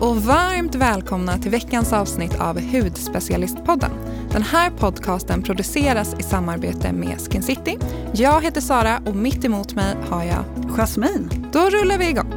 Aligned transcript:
och 0.00 0.16
varmt 0.16 0.74
välkomna 0.74 1.38
till 1.38 1.50
veckans 1.50 1.92
avsnitt 1.92 2.40
av 2.40 2.60
Hudspecialistpodden. 2.60 3.90
Den 4.32 4.42
här 4.42 4.70
podcasten 4.70 5.42
produceras 5.42 6.14
i 6.18 6.22
samarbete 6.22 6.92
med 6.92 7.20
Skin 7.20 7.42
City. 7.42 7.78
Jag 8.12 8.42
heter 8.42 8.60
Sara 8.60 9.00
och 9.06 9.16
mitt 9.16 9.44
emot 9.44 9.74
mig 9.74 9.96
har 10.10 10.24
jag 10.24 10.44
Jasmin. 10.76 11.46
Då 11.52 11.60
rullar 11.60 11.98
vi 11.98 12.08
igång. 12.08 12.32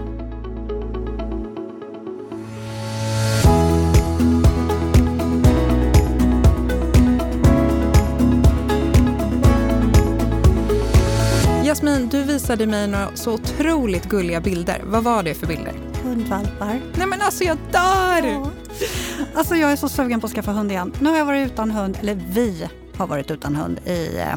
Jasmin, 11.64 12.10
du 12.12 12.24
visade 12.24 12.68
mig 12.68 12.88
några 12.88 13.16
så 13.16 13.34
otroligt 13.34 14.10
gulliga 14.10 14.42
bilder. 14.42 14.82
Vad 14.86 15.04
var 15.04 15.24
det 15.24 15.34
för 15.34 15.48
bilder? 15.48 15.91
Hundvalpar. 16.12 16.82
Nej 16.98 17.08
men 17.08 17.22
alltså 17.22 17.44
jag 17.44 17.58
dör! 17.72 18.28
Ja. 18.28 18.52
Alltså 19.36 19.56
jag 19.56 19.72
är 19.72 19.76
så 19.76 19.90
sugen 19.90 20.20
på 20.20 20.28
att 20.28 20.34
skaffa 20.34 20.52
hund 20.52 20.72
igen. 20.72 20.94
Nu 21.02 21.10
har 21.10 21.18
jag 21.18 21.26
varit 21.26 21.52
utan 21.52 21.72
hund, 21.72 21.98
eller 22.02 22.16
vi 22.16 22.70
har 22.98 23.08
varit 23.08 23.32
utan 23.32 23.56
hund 23.56 23.80
i 23.86 24.18
eh, 24.18 24.36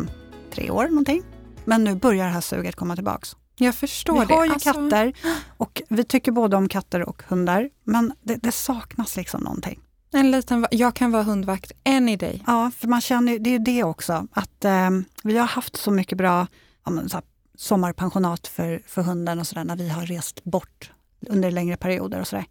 tre 0.53 0.71
år 0.71 0.89
någonting. 0.89 1.23
Men 1.65 1.85
nu 1.85 1.95
börjar 1.95 2.27
det 2.27 2.33
här 2.33 2.41
suget 2.41 2.77
komma 2.77 2.95
tillbaks. 2.95 3.37
Jag 3.59 3.75
förstår 3.75 4.15
vi 4.15 4.21
det. 4.21 4.27
Vi 4.27 4.35
har 4.35 4.45
ju 4.45 4.53
alltså... 4.53 4.73
katter 4.73 5.13
och 5.57 5.83
vi 5.89 6.05
tycker 6.05 6.33
både 6.33 6.57
om 6.57 6.69
katter 6.69 7.09
och 7.09 7.23
hundar. 7.29 7.71
Men 7.85 8.13
det, 8.23 8.37
det 8.37 8.53
saknas 8.53 9.17
liksom 9.17 9.41
någonting. 9.41 9.81
En 10.13 10.31
liten, 10.31 10.67
jag 10.71 10.95
kan 10.95 11.13
vara 11.13 11.23
hundvakt 11.23 11.73
any 11.85 12.17
day. 12.17 12.43
Ja, 12.47 12.71
för 12.79 12.89
man 12.89 13.01
känner, 13.01 13.39
det 13.39 13.51
är 13.51 13.53
ju 13.53 13.59
det 13.59 13.85
också, 13.85 14.27
att 14.33 14.65
eh, 14.65 14.91
vi 15.23 15.39
har 15.39 15.47
haft 15.47 15.77
så 15.77 15.91
mycket 15.91 16.19
bra 16.19 16.47
ja, 16.85 16.91
men, 16.91 17.09
så 17.09 17.17
här, 17.17 17.25
sommarpensionat 17.57 18.47
för, 18.47 18.83
för 18.87 19.03
hunden 19.03 19.39
och 19.39 19.47
sådär 19.47 19.65
när 19.65 19.77
vi 19.77 19.89
har 19.89 20.07
rest 20.07 20.45
bort 20.45 20.91
under 21.31 21.51
längre 21.51 21.77
perioder 21.77 22.21
och 22.21 22.29
sådär. 22.29 22.45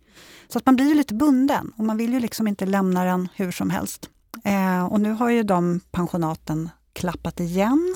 Så 0.48 0.58
att 0.58 0.66
man 0.66 0.76
blir 0.76 0.86
ju 0.86 0.96
lite 0.96 1.14
bunden 1.14 1.72
och 1.78 1.86
man 1.86 1.98
vill 1.98 2.14
ju 2.14 2.20
liksom 2.20 2.48
inte 2.48 2.66
lämna 2.66 3.04
den 3.04 3.30
hur 3.36 3.52
som 3.52 3.70
helst. 3.70 4.10
Eh, 4.44 4.86
och 4.86 5.02
nu 5.02 5.12
har 5.12 5.30
ju 5.30 5.44
de 5.44 5.80
pensionaten 5.92 6.70
klappat 6.94 7.40
igen. 7.40 7.96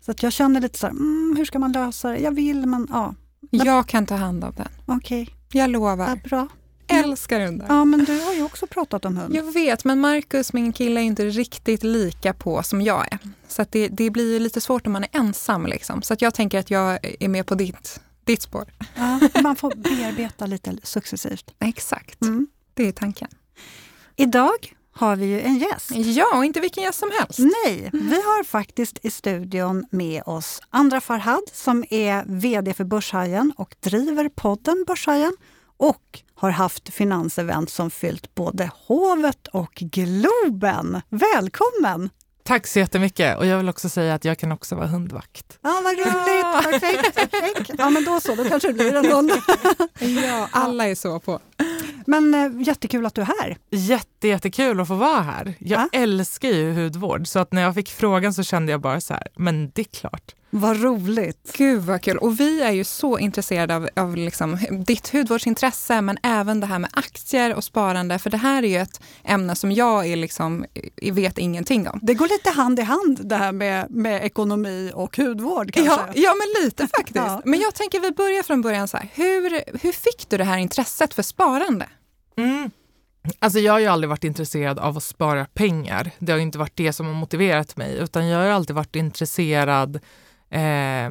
Så 0.00 0.10
att 0.10 0.22
jag 0.22 0.32
känner 0.32 0.60
lite 0.60 0.78
så 0.78 0.86
här, 0.86 0.92
mm, 0.92 1.34
hur 1.36 1.44
ska 1.44 1.58
man 1.58 1.72
lösa 1.72 2.08
det? 2.08 2.18
Jag 2.18 2.32
vill 2.32 2.66
men 2.66 2.86
ja. 2.90 3.14
Jag 3.50 3.86
kan 3.86 4.06
ta 4.06 4.14
hand 4.14 4.44
om 4.44 4.52
den. 4.56 4.68
Okej. 4.86 5.22
Okay. 5.22 5.34
Jag 5.60 5.70
lovar. 5.70 6.08
Ja, 6.08 6.16
bra. 6.28 6.48
Älskar 6.90 7.40
hundar. 7.40 7.66
Ja, 7.68 7.84
men 7.84 8.04
du 8.04 8.20
har 8.20 8.34
ju 8.34 8.42
också 8.42 8.66
pratat 8.66 9.04
om 9.04 9.16
hund. 9.16 9.34
Jag 9.34 9.52
vet, 9.52 9.84
men 9.84 10.00
Marcus, 10.00 10.52
min 10.52 10.72
kille, 10.72 11.00
är 11.00 11.04
inte 11.04 11.24
riktigt 11.24 11.82
lika 11.82 12.34
på 12.34 12.62
som 12.62 12.82
jag 12.82 13.12
är. 13.12 13.18
Så 13.48 13.64
det, 13.70 13.88
det 13.88 14.10
blir 14.10 14.40
lite 14.40 14.60
svårt 14.60 14.86
om 14.86 14.92
man 14.92 15.04
är 15.04 15.10
ensam. 15.12 15.66
Liksom. 15.66 16.02
Så 16.02 16.14
att 16.14 16.22
jag 16.22 16.34
tänker 16.34 16.58
att 16.58 16.70
jag 16.70 16.98
är 17.20 17.28
med 17.28 17.46
på 17.46 17.54
ditt, 17.54 18.00
ditt 18.28 18.42
spår. 18.42 18.72
Ja, 18.94 19.20
man 19.42 19.56
får 19.56 19.74
bearbeta 19.76 20.46
lite 20.46 20.76
successivt. 20.82 21.54
Exakt, 21.58 22.22
mm. 22.22 22.46
det 22.74 22.88
är 22.88 22.92
tanken. 22.92 23.28
Idag 24.16 24.74
har 24.92 25.16
vi 25.16 25.26
ju 25.26 25.40
en 25.40 25.58
gäst. 25.58 25.90
Ja, 25.90 26.36
och 26.36 26.44
inte 26.44 26.60
vilken 26.60 26.82
gäst 26.82 26.98
som 26.98 27.10
helst. 27.20 27.38
Nej, 27.38 27.90
vi 27.92 28.14
har 28.14 28.44
faktiskt 28.44 28.98
i 29.02 29.10
studion 29.10 29.86
med 29.90 30.22
oss 30.26 30.60
Andra 30.70 31.00
Farhad 31.00 31.42
som 31.52 31.84
är 31.90 32.24
VD 32.26 32.74
för 32.74 32.84
Börshajen 32.84 33.52
och 33.56 33.74
driver 33.80 34.28
podden 34.28 34.84
Börshajen 34.86 35.36
och 35.76 36.22
har 36.34 36.50
haft 36.50 36.94
finansevent 36.94 37.70
som 37.70 37.90
fyllt 37.90 38.34
både 38.34 38.70
Hovet 38.86 39.46
och 39.46 39.74
Globen. 39.74 41.00
Välkommen! 41.08 42.10
Tack 42.48 42.66
så 42.66 42.78
jättemycket. 42.78 43.38
Och 43.38 43.46
jag 43.46 43.56
vill 43.56 43.68
också 43.68 43.88
säga 43.88 44.14
att 44.14 44.24
jag 44.24 44.38
kan 44.38 44.52
också 44.52 44.74
vara 44.74 44.86
hundvakt. 44.86 45.58
Ja, 45.62 45.80
vad 45.84 45.98
roligt! 45.98 46.64
Perfekt, 46.64 47.14
perfekt. 47.14 47.70
Ja, 47.78 47.90
men 47.90 48.04
då 48.04 48.20
så, 48.20 48.34
då 48.34 48.44
kanske 48.44 48.68
det 48.68 48.74
blir 48.74 48.94
en 48.94 49.12
hund. 49.12 49.32
ja, 50.24 50.48
alla 50.52 50.86
är 50.86 50.94
så 50.94 51.20
på. 51.20 51.40
Men 52.06 52.34
äh, 52.34 52.62
jättekul 52.62 53.06
att 53.06 53.14
du 53.14 53.20
är 53.20 53.26
här. 53.26 53.56
Jätte, 53.70 54.28
jättekul 54.28 54.80
att 54.80 54.88
få 54.88 54.94
vara 54.94 55.20
här. 55.20 55.54
Jag 55.58 55.80
ja. 55.80 55.98
älskar 55.98 56.48
ju 56.48 56.74
hudvård, 56.74 57.26
så 57.26 57.38
att 57.38 57.52
när 57.52 57.62
jag 57.62 57.74
fick 57.74 57.90
frågan 57.90 58.34
så 58.34 58.42
kände 58.42 58.72
jag 58.72 58.80
bara 58.80 59.00
så 59.00 59.14
här, 59.14 59.28
men 59.36 59.70
det 59.74 59.82
är 59.82 59.98
klart. 59.98 60.34
Vad 60.50 60.82
roligt! 60.82 61.52
Gud 61.56 61.82
vad 61.82 62.02
kul! 62.02 62.18
Och 62.18 62.40
vi 62.40 62.62
är 62.62 62.72
ju 62.72 62.84
så 62.84 63.18
intresserade 63.18 63.76
av, 63.76 63.88
av 63.96 64.16
liksom, 64.16 64.58
ditt 64.86 65.12
hudvårdsintresse 65.12 66.00
men 66.00 66.18
även 66.22 66.60
det 66.60 66.66
här 66.66 66.78
med 66.78 66.90
aktier 66.92 67.54
och 67.54 67.64
sparande. 67.64 68.18
För 68.18 68.30
det 68.30 68.36
här 68.36 68.62
är 68.62 68.68
ju 68.68 68.76
ett 68.76 69.00
ämne 69.24 69.54
som 69.54 69.72
jag 69.72 70.06
är 70.06 70.16
liksom, 70.16 70.64
vet 71.12 71.38
ingenting 71.38 71.88
om. 71.88 71.98
Det 72.02 72.14
går 72.14 72.28
lite 72.28 72.50
hand 72.50 72.78
i 72.78 72.82
hand 72.82 73.20
det 73.28 73.36
här 73.36 73.52
med, 73.52 73.90
med 73.90 74.24
ekonomi 74.24 74.92
och 74.94 75.16
hudvård 75.16 75.72
kanske? 75.72 75.92
Ja, 75.92 76.08
ja 76.14 76.34
men 76.34 76.64
lite 76.64 76.88
faktiskt. 76.96 77.16
ja. 77.16 77.42
Men 77.44 77.60
jag 77.60 77.74
tänker 77.74 78.00
vi 78.00 78.10
börjar 78.10 78.42
från 78.42 78.62
början. 78.62 78.88
så 78.88 78.96
här. 78.96 79.08
Hur, 79.14 79.78
hur 79.82 79.92
fick 79.92 80.28
du 80.28 80.36
det 80.36 80.44
här 80.44 80.58
intresset 80.58 81.14
för 81.14 81.22
sparande? 81.22 81.86
Mm. 82.36 82.70
Alltså 83.38 83.58
jag 83.58 83.72
har 83.72 83.78
ju 83.78 83.86
aldrig 83.86 84.08
varit 84.08 84.24
intresserad 84.24 84.78
av 84.78 84.96
att 84.96 85.02
spara 85.02 85.44
pengar. 85.44 86.10
Det 86.18 86.32
har 86.32 86.38
inte 86.38 86.58
varit 86.58 86.76
det 86.76 86.92
som 86.92 87.06
har 87.06 87.14
motiverat 87.14 87.76
mig 87.76 87.98
utan 87.98 88.26
jag 88.26 88.38
har 88.38 88.46
alltid 88.46 88.76
varit 88.76 88.96
intresserad 88.96 90.00
eh, 90.50 91.10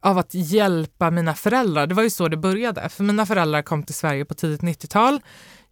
av 0.00 0.18
att 0.18 0.34
hjälpa 0.34 1.10
mina 1.10 1.34
föräldrar. 1.34 1.86
Det 1.86 1.94
var 1.94 2.02
ju 2.02 2.10
så 2.10 2.28
det 2.28 2.36
började. 2.36 2.88
För 2.88 3.04
mina 3.04 3.26
föräldrar 3.26 3.62
kom 3.62 3.82
till 3.82 3.94
Sverige 3.94 4.24
på 4.24 4.34
tidigt 4.34 4.60
90-tal. 4.60 5.20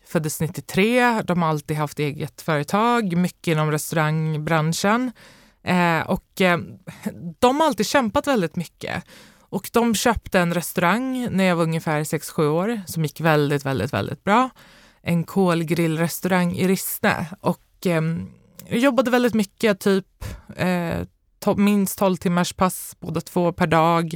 Föddes 0.06 0.40
93. 0.40 1.22
De 1.22 1.42
har 1.42 1.48
alltid 1.48 1.76
haft 1.76 1.98
eget 1.98 2.42
företag, 2.42 3.16
mycket 3.16 3.52
inom 3.52 3.70
restaurangbranschen. 3.70 5.12
Eh, 5.64 6.00
och 6.00 6.40
eh, 6.40 6.58
de 7.38 7.60
har 7.60 7.66
alltid 7.66 7.86
kämpat 7.86 8.26
väldigt 8.26 8.56
mycket. 8.56 9.04
Och 9.40 9.70
de 9.72 9.94
köpte 9.94 10.40
en 10.40 10.54
restaurang 10.54 11.28
när 11.30 11.44
jag 11.44 11.56
var 11.56 11.62
ungefär 11.62 12.04
6-7 12.04 12.46
år 12.46 12.80
som 12.86 13.02
gick 13.02 13.20
väldigt, 13.20 13.66
väldigt, 13.66 13.92
väldigt 13.92 14.24
bra. 14.24 14.50
En 15.02 15.24
kolgrillrestaurang 15.24 16.56
i 16.56 16.68
Rissne 16.68 17.26
och 17.40 17.86
eh, 17.86 18.02
jobbade 18.68 19.10
väldigt 19.10 19.34
mycket, 19.34 19.80
typ 19.80 20.24
eh, 20.56 21.00
to 21.42 21.56
minst 21.56 21.98
12 21.98 22.16
timmars 22.16 22.52
pass 22.52 22.96
båda 23.00 23.20
två 23.20 23.52
per 23.52 23.66
dag. 23.66 24.14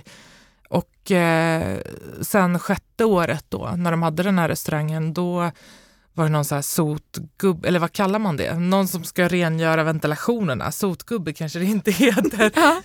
Och 0.69 1.11
eh, 1.11 1.79
sen 2.21 2.59
sjätte 2.59 3.05
året 3.05 3.45
då, 3.49 3.75
när 3.77 3.91
de 3.91 4.03
hade 4.03 4.23
den 4.23 4.39
här 4.39 4.49
restaurangen, 4.49 5.15
då 5.15 5.51
var 6.17 6.25
det 6.25 6.31
någon 6.31 6.45
så 6.45 6.55
här 6.55 6.63
sotgubbe, 6.63 7.69
eller 7.69 7.79
vad 7.79 7.93
kallar 7.93 8.19
man 8.19 8.37
det? 8.37 8.55
Någon 8.55 8.89
som 8.89 9.05
ska 9.05 9.29
rengöra 9.29 9.85
ventilationerna. 9.85 10.73
Sotgubbe 10.73 11.33
kanske 11.33 11.59
det 11.59 11.65
inte 11.65 11.91
heter. 11.91 12.53
Ja, 12.57 12.83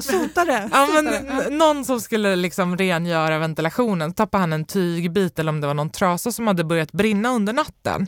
sotare. 0.00 0.68
ja, 0.72 0.88
men 0.94 1.58
någon 1.58 1.84
som 1.84 2.00
skulle 2.00 2.36
liksom 2.36 2.76
rengöra 2.76 3.38
ventilationen. 3.38 4.12
tappade 4.12 4.40
han 4.40 4.52
en 4.52 4.64
tygbit 4.64 5.38
eller 5.38 5.52
om 5.52 5.60
det 5.60 5.66
var 5.66 5.74
någon 5.74 5.90
trasa 5.90 6.32
som 6.32 6.46
hade 6.46 6.64
börjat 6.64 6.92
brinna 6.92 7.28
under 7.28 7.52
natten. 7.52 8.06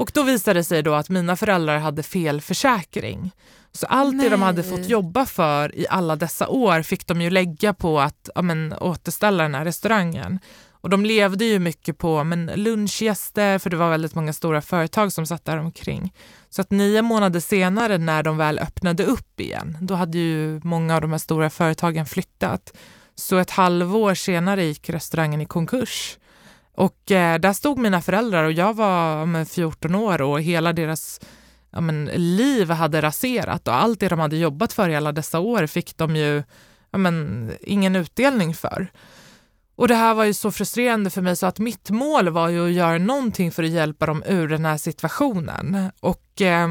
Och 0.00 0.10
då 0.14 0.22
visade 0.22 0.60
det 0.60 0.64
sig 0.64 0.82
då 0.82 0.94
att 0.94 1.08
mina 1.08 1.36
föräldrar 1.36 1.78
hade 1.78 2.02
fel 2.02 2.40
försäkring. 2.40 3.30
Så 3.72 3.86
allt 3.86 4.16
Nej. 4.16 4.24
det 4.24 4.30
de 4.30 4.42
hade 4.42 4.62
fått 4.62 4.88
jobba 4.88 5.26
för 5.26 5.78
i 5.78 5.86
alla 5.90 6.16
dessa 6.16 6.48
år 6.48 6.82
fick 6.82 7.06
de 7.06 7.20
ju 7.20 7.30
lägga 7.30 7.74
på 7.74 8.00
att 8.00 8.30
ja, 8.34 8.42
men, 8.42 8.72
återställa 8.72 9.42
den 9.42 9.54
här 9.54 9.64
restaurangen. 9.64 10.38
Och 10.70 10.90
de 10.90 11.04
levde 11.04 11.44
ju 11.44 11.58
mycket 11.58 11.98
på 11.98 12.24
men, 12.24 12.50
lunchgäster, 12.54 13.58
för 13.58 13.70
det 13.70 13.76
var 13.76 13.90
väldigt 13.90 14.14
många 14.14 14.32
stora 14.32 14.62
företag 14.62 15.12
som 15.12 15.26
satt 15.26 15.44
där 15.44 15.56
omkring. 15.56 16.14
Så 16.50 16.62
att 16.62 16.70
nio 16.70 17.02
månader 17.02 17.40
senare 17.40 17.98
när 17.98 18.22
de 18.22 18.36
väl 18.36 18.58
öppnade 18.58 19.04
upp 19.04 19.40
igen, 19.40 19.78
då 19.80 19.94
hade 19.94 20.18
ju 20.18 20.60
många 20.64 20.94
av 20.94 21.00
de 21.00 21.10
här 21.10 21.18
stora 21.18 21.50
företagen 21.50 22.06
flyttat. 22.06 22.76
Så 23.14 23.36
ett 23.36 23.50
halvår 23.50 24.14
senare 24.14 24.64
gick 24.64 24.90
restaurangen 24.90 25.40
i 25.40 25.46
konkurs. 25.46 26.18
Och 26.74 27.10
eh, 27.10 27.38
där 27.38 27.52
stod 27.52 27.78
mina 27.78 28.02
föräldrar 28.02 28.44
och 28.44 28.52
jag 28.52 28.74
var 28.74 29.26
men, 29.26 29.46
14 29.46 29.94
år 29.94 30.22
och 30.22 30.40
hela 30.40 30.72
deras 30.72 31.20
ja, 31.70 31.80
men, 31.80 32.04
liv 32.14 32.70
hade 32.70 33.02
raserat 33.02 33.68
och 33.68 33.74
allt 33.74 34.00
det 34.00 34.08
de 34.08 34.18
hade 34.18 34.36
jobbat 34.36 34.72
för 34.72 34.88
i 34.88 34.96
alla 34.96 35.12
dessa 35.12 35.40
år 35.40 35.66
fick 35.66 35.96
de 35.96 36.16
ju 36.16 36.42
ja, 36.90 36.98
men, 36.98 37.50
ingen 37.60 37.96
utdelning 37.96 38.54
för. 38.54 38.90
Och 39.76 39.88
det 39.88 39.94
här 39.94 40.14
var 40.14 40.24
ju 40.24 40.34
så 40.34 40.50
frustrerande 40.50 41.10
för 41.10 41.22
mig 41.22 41.36
så 41.36 41.46
att 41.46 41.58
mitt 41.58 41.90
mål 41.90 42.28
var 42.28 42.48
ju 42.48 42.66
att 42.66 42.72
göra 42.72 42.98
någonting 42.98 43.52
för 43.52 43.62
att 43.62 43.70
hjälpa 43.70 44.06
dem 44.06 44.22
ur 44.26 44.48
den 44.48 44.64
här 44.64 44.76
situationen. 44.76 45.90
Och 46.00 46.42
eh, 46.42 46.68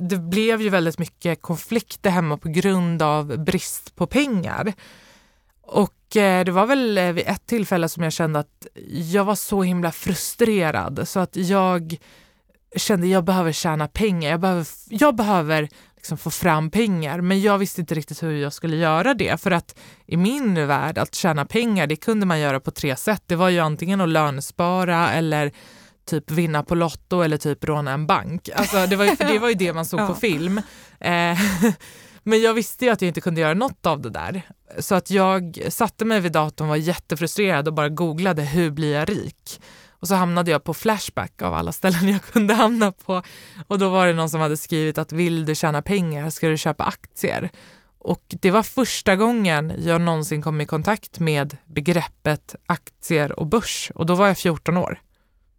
det 0.00 0.16
blev 0.16 0.62
ju 0.62 0.68
väldigt 0.68 0.98
mycket 0.98 1.42
konflikter 1.42 2.10
hemma 2.10 2.36
på 2.36 2.48
grund 2.48 3.02
av 3.02 3.44
brist 3.44 3.96
på 3.96 4.06
pengar. 4.06 4.72
Och 5.72 6.16
eh, 6.16 6.44
det 6.44 6.52
var 6.52 6.66
väl 6.66 6.98
eh, 6.98 7.12
vid 7.12 7.24
ett 7.26 7.46
tillfälle 7.46 7.88
som 7.88 8.02
jag 8.02 8.12
kände 8.12 8.38
att 8.38 8.66
jag 9.12 9.24
var 9.24 9.34
så 9.34 9.62
himla 9.62 9.92
frustrerad 9.92 11.08
så 11.08 11.20
att 11.20 11.36
jag 11.36 11.96
kände 12.76 13.06
att 13.06 13.10
jag 13.10 13.24
behöver 13.24 13.52
tjäna 13.52 13.88
pengar. 13.88 14.30
Jag 14.30 14.40
behöver, 14.40 14.66
jag 14.88 15.16
behöver 15.16 15.68
liksom 15.96 16.18
få 16.18 16.30
fram 16.30 16.70
pengar. 16.70 17.20
Men 17.20 17.40
jag 17.40 17.58
visste 17.58 17.80
inte 17.80 17.94
riktigt 17.94 18.22
hur 18.22 18.32
jag 18.32 18.52
skulle 18.52 18.76
göra 18.76 19.14
det. 19.14 19.40
För 19.40 19.50
att 19.50 19.78
i 20.06 20.16
min 20.16 20.66
värld, 20.66 20.98
att 20.98 21.14
tjäna 21.14 21.44
pengar, 21.44 21.86
det 21.86 21.96
kunde 21.96 22.26
man 22.26 22.40
göra 22.40 22.60
på 22.60 22.70
tre 22.70 22.96
sätt. 22.96 23.22
Det 23.26 23.36
var 23.36 23.48
ju 23.48 23.58
antingen 23.58 24.00
att 24.00 24.08
lönespara 24.08 25.12
eller 25.12 25.52
typ 26.06 26.30
vinna 26.30 26.62
på 26.62 26.74
Lotto 26.74 27.20
eller 27.20 27.36
typ 27.36 27.64
råna 27.64 27.92
en 27.92 28.06
bank. 28.06 28.48
Alltså 28.54 28.86
det 28.86 28.96
var 28.96 29.04
ju, 29.04 29.14
det, 29.18 29.38
var 29.38 29.48
ju 29.48 29.54
det 29.54 29.72
man 29.72 29.86
såg 29.86 30.00
ja. 30.00 30.06
på 30.06 30.14
film. 30.14 30.60
Eh, 31.00 31.38
men 32.22 32.42
jag 32.42 32.54
visste 32.54 32.84
ju 32.84 32.90
att 32.90 33.02
jag 33.02 33.08
inte 33.08 33.20
kunde 33.20 33.40
göra 33.40 33.54
något 33.54 33.86
av 33.86 34.00
det 34.00 34.10
där. 34.10 34.42
Så 34.78 34.94
att 34.94 35.10
jag 35.10 35.62
satte 35.68 36.04
mig 36.04 36.20
vid 36.20 36.32
datorn 36.32 36.64
och 36.64 36.68
var 36.68 36.76
jättefrustrerad 36.76 37.68
och 37.68 37.74
bara 37.74 37.88
googlade 37.88 38.42
hur 38.42 38.70
blir 38.70 38.94
jag 38.94 39.08
rik? 39.08 39.60
Och 39.90 40.08
så 40.08 40.14
hamnade 40.14 40.50
jag 40.50 40.64
på 40.64 40.74
Flashback 40.74 41.42
av 41.42 41.54
alla 41.54 41.72
ställen 41.72 42.08
jag 42.08 42.22
kunde 42.22 42.54
hamna 42.54 42.92
på. 42.92 43.22
Och 43.66 43.78
då 43.78 43.88
var 43.88 44.06
det 44.06 44.12
någon 44.12 44.30
som 44.30 44.40
hade 44.40 44.56
skrivit 44.56 44.98
att 44.98 45.12
vill 45.12 45.44
du 45.44 45.54
tjäna 45.54 45.82
pengar 45.82 46.30
ska 46.30 46.48
du 46.48 46.58
köpa 46.58 46.84
aktier. 46.84 47.50
Och 47.98 48.22
det 48.28 48.50
var 48.50 48.62
första 48.62 49.16
gången 49.16 49.72
jag 49.78 50.00
någonsin 50.00 50.42
kom 50.42 50.60
i 50.60 50.66
kontakt 50.66 51.20
med 51.20 51.56
begreppet 51.66 52.54
aktier 52.66 53.38
och 53.38 53.46
börs. 53.46 53.92
Och 53.94 54.06
då 54.06 54.14
var 54.14 54.26
jag 54.26 54.38
14 54.38 54.76
år. 54.76 55.00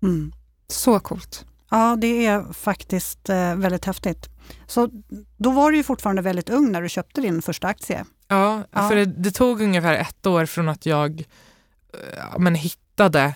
Mm. 0.03 0.33
Så 0.67 0.99
coolt. 0.99 1.45
Ja, 1.69 1.95
det 2.01 2.25
är 2.25 2.53
faktiskt 2.53 3.29
eh, 3.29 3.55
väldigt 3.55 3.85
häftigt. 3.85 4.29
Så 4.67 4.89
då 5.37 5.51
var 5.51 5.71
du 5.71 5.77
ju 5.77 5.83
fortfarande 5.83 6.21
väldigt 6.21 6.49
ung 6.49 6.71
när 6.71 6.81
du 6.81 6.89
köpte 6.89 7.21
din 7.21 7.41
första 7.41 7.67
aktie. 7.67 8.05
Ja, 8.27 8.63
Ja. 8.71 8.89
för 8.89 8.95
det, 8.95 9.05
det 9.05 9.31
tog 9.31 9.61
ungefär 9.61 9.93
ett 9.93 10.25
år 10.25 10.45
från 10.45 10.69
att 10.69 10.85
jag 10.85 11.23
eh, 11.93 12.39
men 12.39 12.55
hittade 12.55 13.35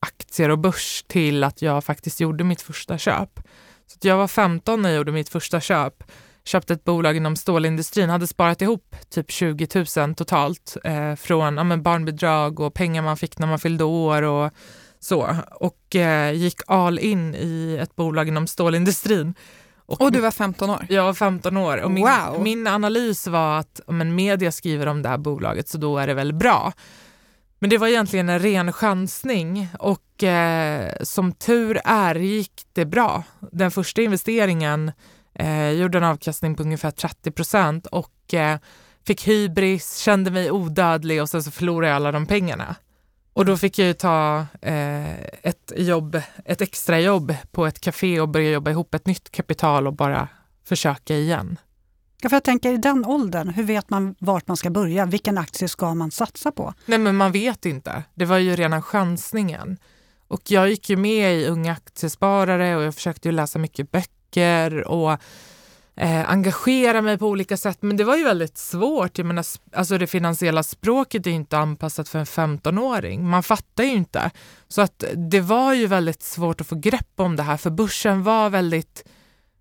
aktier 0.00 0.48
och 0.48 0.58
börs 0.58 1.04
till 1.08 1.44
att 1.44 1.62
jag 1.62 1.84
faktiskt 1.84 2.20
gjorde 2.20 2.44
mitt 2.44 2.62
första 2.62 2.98
köp. 2.98 3.40
Så 3.86 3.98
jag 4.08 4.16
var 4.16 4.28
15 4.28 4.82
när 4.82 4.88
jag 4.88 4.96
gjorde 4.96 5.12
mitt 5.12 5.28
första 5.28 5.60
köp. 5.60 6.02
Köpte 6.44 6.72
ett 6.72 6.84
bolag 6.84 7.16
inom 7.16 7.36
stålindustrin, 7.36 8.10
hade 8.10 8.26
sparat 8.26 8.62
ihop 8.62 8.96
typ 9.08 9.30
20 9.30 9.68
000 9.96 10.14
totalt 10.14 10.76
eh, 10.84 11.14
från 11.14 11.56
ja, 11.56 11.64
men 11.64 11.82
barnbidrag 11.82 12.60
och 12.60 12.74
pengar 12.74 13.02
man 13.02 13.16
fick 13.16 13.38
när 13.38 13.46
man 13.46 13.58
fyllde 13.58 13.84
år 13.84 14.22
och 14.22 14.50
så. 15.00 15.36
Och 15.60 15.96
eh, 15.96 16.32
gick 16.32 16.60
all 16.66 16.98
in 16.98 17.34
i 17.34 17.78
ett 17.80 17.96
bolag 17.96 18.28
inom 18.28 18.46
stålindustrin. 18.46 19.34
Och 19.86 20.12
du 20.12 20.20
var 20.20 20.30
15 20.30 20.70
år? 20.70 20.86
Jag 20.88 21.04
var 21.04 21.14
15 21.14 21.56
år 21.56 21.78
och 21.82 21.90
min, 21.90 22.04
Wow. 22.04 22.42
min 22.42 22.66
analys 22.66 23.26
var 23.26 23.58
att 23.58 23.80
om 23.86 24.00
en 24.00 24.14
media 24.14 24.52
skriver 24.52 24.86
om 24.86 25.02
det 25.02 25.08
här 25.08 25.18
bolaget 25.18 25.68
så 25.68 25.78
då 25.78 25.98
är 25.98 26.06
det 26.06 26.14
väl 26.14 26.32
bra. 26.34 26.72
Men 27.58 27.70
det 27.70 27.78
var 27.78 27.88
egentligen 27.88 28.28
en 28.28 28.38
ren 28.38 28.72
chansning 28.72 29.68
och 29.78 30.22
eh, 30.24 30.92
som 31.02 31.32
tur 31.32 31.80
är 31.84 32.14
gick 32.14 32.52
det 32.72 32.84
bra. 32.84 33.22
Den 33.52 33.70
första 33.70 34.02
investeringen 34.02 34.92
eh, 35.34 35.70
gjorde 35.70 35.98
en 35.98 36.04
avkastning 36.04 36.54
på 36.54 36.62
ungefär 36.62 36.90
30 36.90 37.30
procent 37.30 37.86
och 37.86 38.34
eh, 38.34 38.58
fick 39.06 39.28
hybris, 39.28 39.96
kände 39.96 40.30
mig 40.30 40.50
odödlig 40.50 41.22
och 41.22 41.28
sen 41.28 41.42
så 41.42 41.50
förlorade 41.50 41.88
jag 41.88 41.96
alla 41.96 42.12
de 42.12 42.26
pengarna. 42.26 42.74
Och 43.36 43.44
då 43.44 43.56
fick 43.56 43.78
jag 43.78 43.86
ju 43.86 43.94
ta 43.94 44.46
eh, 44.62 45.20
ett 45.42 45.72
jobb, 45.76 46.20
ett 46.44 46.60
extra 46.60 47.00
jobb 47.00 47.34
på 47.50 47.66
ett 47.66 47.80
café 47.80 48.20
och 48.20 48.28
börja 48.28 48.50
jobba 48.50 48.70
ihop 48.70 48.94
ett 48.94 49.06
nytt 49.06 49.30
kapital 49.30 49.86
och 49.86 49.92
bara 49.92 50.28
försöka 50.64 51.14
igen. 51.14 51.58
Ja, 52.22 52.28
för 52.28 52.36
jag 52.36 52.44
tänker 52.44 52.72
i 52.72 52.76
den 52.76 53.04
åldern, 53.04 53.48
hur 53.48 53.62
vet 53.62 53.90
man 53.90 54.14
vart 54.18 54.48
man 54.48 54.56
ska 54.56 54.70
börja? 54.70 55.06
Vilken 55.06 55.38
aktie 55.38 55.68
ska 55.68 55.94
man 55.94 56.10
satsa 56.10 56.52
på? 56.52 56.74
Nej 56.86 56.98
men 56.98 57.16
man 57.16 57.32
vet 57.32 57.66
inte. 57.66 58.02
Det 58.14 58.24
var 58.24 58.38
ju 58.38 58.56
rena 58.56 58.82
chansningen. 58.82 59.78
Och 60.28 60.50
jag 60.50 60.70
gick 60.70 60.90
ju 60.90 60.96
med 60.96 61.40
i 61.40 61.46
Unga 61.46 61.72
Aktiesparare 61.72 62.76
och 62.76 62.82
jag 62.82 62.94
försökte 62.94 63.28
ju 63.28 63.32
läsa 63.32 63.58
mycket 63.58 63.90
böcker 63.90 64.88
och 64.88 65.18
eh, 65.96 66.30
engagera 66.30 67.02
mig 67.02 67.18
på 67.18 67.26
olika 67.26 67.56
sätt. 67.56 67.78
Men 67.80 67.96
det 67.96 68.04
var 68.04 68.16
ju 68.16 68.24
väldigt 68.24 68.58
svårt. 68.58 69.18
Jag 69.18 69.26
menar, 69.26 69.44
alltså 69.72 69.98
det 69.98 70.06
finansiella 70.06 70.62
språket 70.62 71.26
är 71.26 71.30
ju 71.30 71.36
inte 71.36 71.58
anpassat 71.58 72.08
för 72.08 72.18
en 72.18 72.24
15-åring. 72.24 73.28
Man 73.28 73.42
fattar 73.42 73.84
ju 73.84 73.90
inte. 73.90 74.30
Så 74.68 74.82
att 74.82 75.04
det 75.30 75.40
var 75.40 75.74
ju 75.74 75.86
väldigt 75.86 76.22
svårt 76.22 76.60
att 76.60 76.66
få 76.66 76.74
grepp 76.74 77.12
om 77.16 77.36
det 77.36 77.42
här 77.42 77.56
för 77.56 77.70
börsen 77.70 78.22
var 78.22 78.50
väldigt 78.50 79.04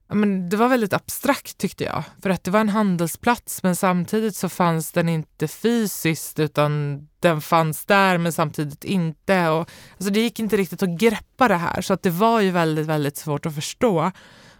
men 0.07 0.49
det 0.49 0.57
var 0.57 0.67
väldigt 0.67 0.93
abstrakt 0.93 1.57
tyckte 1.57 1.83
jag. 1.83 2.03
För 2.21 2.29
att 2.29 2.43
det 2.43 2.51
var 2.51 2.59
en 2.59 2.69
handelsplats 2.69 3.63
men 3.63 3.75
samtidigt 3.75 4.35
så 4.35 4.49
fanns 4.49 4.91
den 4.91 5.09
inte 5.09 5.47
fysiskt 5.47 6.39
utan 6.39 6.99
den 7.19 7.41
fanns 7.41 7.85
där 7.85 8.17
men 8.17 8.31
samtidigt 8.31 8.83
inte. 8.83 9.49
Och, 9.49 9.69
alltså 9.97 10.09
det 10.13 10.19
gick 10.19 10.39
inte 10.39 10.57
riktigt 10.57 10.83
att 10.83 10.99
greppa 10.99 11.47
det 11.47 11.55
här 11.55 11.81
så 11.81 11.93
att 11.93 12.03
det 12.03 12.09
var 12.09 12.41
ju 12.41 12.51
väldigt, 12.51 12.85
väldigt 12.85 13.17
svårt 13.17 13.45
att 13.45 13.55
förstå. 13.55 14.11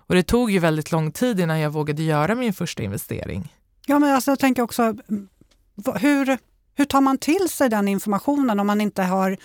Och 0.07 0.15
det 0.15 0.23
tog 0.23 0.51
ju 0.51 0.59
väldigt 0.59 0.91
lång 0.91 1.11
tid 1.11 1.39
innan 1.39 1.59
jag 1.59 1.69
vågade 1.69 2.03
göra 2.03 2.35
min 2.35 2.53
första 2.53 2.83
investering. 2.83 3.53
Ja, 3.85 3.99
men 3.99 4.15
alltså, 4.15 4.31
jag 4.31 4.39
tänker 4.39 4.61
också, 4.61 4.95
hur, 5.95 6.37
hur 6.75 6.85
tar 6.85 7.01
man 7.01 7.17
till 7.17 7.49
sig 7.49 7.69
den 7.69 7.87
informationen 7.87 8.59
om 8.59 8.67
man 8.67 8.81
inte 8.81 9.03
har 9.03 9.37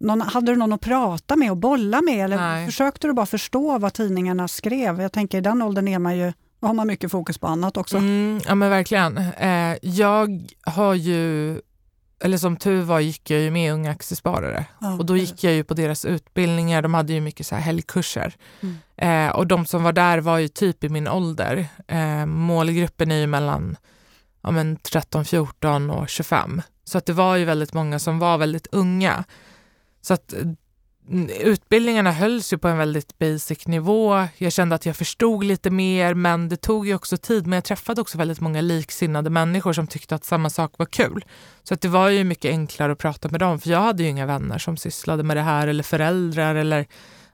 någon, 0.00 0.20
hade 0.20 0.52
du 0.52 0.56
någon 0.56 0.72
att 0.72 0.80
prata 0.80 1.36
med 1.36 1.50
och 1.50 1.56
bolla 1.56 2.00
med 2.02 2.24
eller 2.24 2.36
Nej. 2.36 2.66
försökte 2.66 3.06
du 3.06 3.12
bara 3.12 3.26
förstå 3.26 3.78
vad 3.78 3.92
tidningarna 3.92 4.48
skrev? 4.48 5.00
Jag 5.00 5.12
tänker 5.12 5.38
i 5.38 5.40
den 5.40 5.62
åldern 5.62 5.88
är 5.88 5.98
man 5.98 6.16
ju, 6.16 6.32
har 6.60 6.74
man 6.74 6.86
mycket 6.86 7.10
fokus 7.10 7.38
på 7.38 7.46
annat 7.46 7.76
också. 7.76 7.96
Mm, 7.96 8.40
ja 8.46 8.54
men 8.54 8.70
verkligen. 8.70 9.18
Eh, 9.18 9.76
jag 9.82 10.48
har 10.62 10.94
ju, 10.94 11.60
eller 12.20 12.38
som 12.38 12.56
tur 12.56 12.82
var 12.82 13.00
gick 13.00 13.30
jag 13.30 13.40
ju 13.40 13.50
med 13.50 13.72
Unga 13.72 13.90
Aktiesparare. 13.90 14.64
Ja, 14.80 14.92
Och 14.98 15.06
då 15.06 15.16
gick 15.16 15.44
jag 15.44 15.52
ju 15.52 15.64
på 15.64 15.74
deras 15.74 16.04
utbildningar, 16.04 16.82
de 16.82 16.94
hade 16.94 17.12
ju 17.12 17.20
mycket 17.20 17.46
så 17.46 17.54
här 17.54 17.62
helgkurser. 17.62 18.34
Eh, 18.96 19.28
och 19.28 19.46
de 19.46 19.66
som 19.66 19.82
var 19.82 19.92
där 19.92 20.18
var 20.18 20.38
ju 20.38 20.48
typ 20.48 20.84
i 20.84 20.88
min 20.88 21.08
ålder. 21.08 21.66
Eh, 21.86 22.26
målgruppen 22.26 23.10
är 23.10 23.16
ju 23.16 23.26
mellan 23.26 23.76
ja, 24.42 24.50
men 24.50 24.76
13, 24.76 25.24
14 25.24 25.90
och 25.90 26.08
25. 26.08 26.62
Så 26.84 26.98
att 26.98 27.06
det 27.06 27.12
var 27.12 27.36
ju 27.36 27.44
väldigt 27.44 27.74
många 27.74 27.98
som 27.98 28.18
var 28.18 28.38
väldigt 28.38 28.66
unga. 28.72 29.24
Så 30.02 30.14
att 30.14 30.32
eh, 30.32 30.38
utbildningarna 31.40 32.12
hölls 32.12 32.52
ju 32.52 32.58
på 32.58 32.68
en 32.68 32.78
väldigt 32.78 33.18
basic 33.18 33.66
nivå. 33.66 34.26
Jag 34.36 34.52
kände 34.52 34.74
att 34.74 34.86
jag 34.86 34.96
förstod 34.96 35.44
lite 35.44 35.70
mer 35.70 36.14
men 36.14 36.48
det 36.48 36.56
tog 36.56 36.86
ju 36.86 36.94
också 36.94 37.16
tid. 37.16 37.46
Men 37.46 37.56
jag 37.56 37.64
träffade 37.64 38.00
också 38.00 38.18
väldigt 38.18 38.40
många 38.40 38.60
liksinnade 38.60 39.30
människor 39.30 39.72
som 39.72 39.86
tyckte 39.86 40.14
att 40.14 40.24
samma 40.24 40.50
sak 40.50 40.72
var 40.76 40.86
kul. 40.86 41.24
Så 41.62 41.74
att 41.74 41.80
det 41.80 41.88
var 41.88 42.08
ju 42.08 42.24
mycket 42.24 42.50
enklare 42.50 42.92
att 42.92 42.98
prata 42.98 43.28
med 43.28 43.40
dem 43.40 43.60
för 43.60 43.70
jag 43.70 43.80
hade 43.80 44.02
ju 44.02 44.08
inga 44.08 44.26
vänner 44.26 44.58
som 44.58 44.76
sysslade 44.76 45.22
med 45.22 45.36
det 45.36 45.42
här 45.42 45.68
eller 45.68 45.82
föräldrar 45.82 46.54
eller 46.54 46.86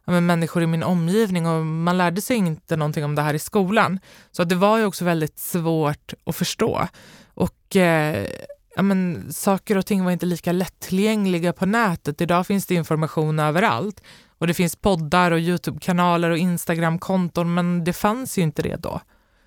ja, 0.04 0.12
men 0.12 0.26
människor 0.26 0.62
i 0.62 0.66
min 0.66 0.82
omgivning 0.82 1.46
och 1.46 1.66
man 1.66 1.98
lärde 1.98 2.20
sig 2.20 2.36
inte 2.36 2.76
någonting 2.76 3.04
om 3.04 3.14
det 3.14 3.22
här 3.22 3.34
i 3.34 3.38
skolan. 3.38 3.98
Så 4.32 4.42
att 4.42 4.48
det 4.48 4.54
var 4.54 4.78
ju 4.78 4.84
också 4.84 5.04
väldigt 5.04 5.38
svårt 5.38 6.14
att 6.26 6.36
förstå. 6.36 6.88
Och 7.34 7.76
eh, 7.76 8.26
ja, 8.76 8.82
men, 8.82 9.32
saker 9.32 9.78
och 9.78 9.86
ting 9.86 10.04
var 10.04 10.10
inte 10.12 10.26
lika 10.26 10.52
lättillgängliga 10.52 11.52
på 11.52 11.66
nätet. 11.66 12.20
Idag 12.20 12.46
finns 12.46 12.66
det 12.66 12.74
information 12.74 13.38
överallt. 13.38 14.00
Och 14.38 14.46
det 14.46 14.54
finns 14.54 14.76
poddar 14.76 15.30
och 15.30 15.38
Youtube-kanaler 15.38 16.30
och 16.30 16.38
Instagram-konton 16.38 17.54
men 17.54 17.84
det 17.84 17.92
fanns 17.92 18.38
ju 18.38 18.42
inte 18.42 18.62
det 18.62 18.76
då. 18.76 19.00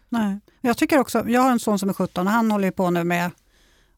Nej. 0.09 0.39
Jag 0.61 0.77
tycker 0.77 0.99
också, 0.99 1.29
jag 1.29 1.41
har 1.41 1.51
en 1.51 1.59
son 1.59 1.79
som 1.79 1.89
är 1.89 1.93
17 1.93 2.27
och 2.27 2.33
han 2.33 2.51
håller 2.51 2.71
på 2.71 2.89
nu 2.89 3.03
med 3.03 3.31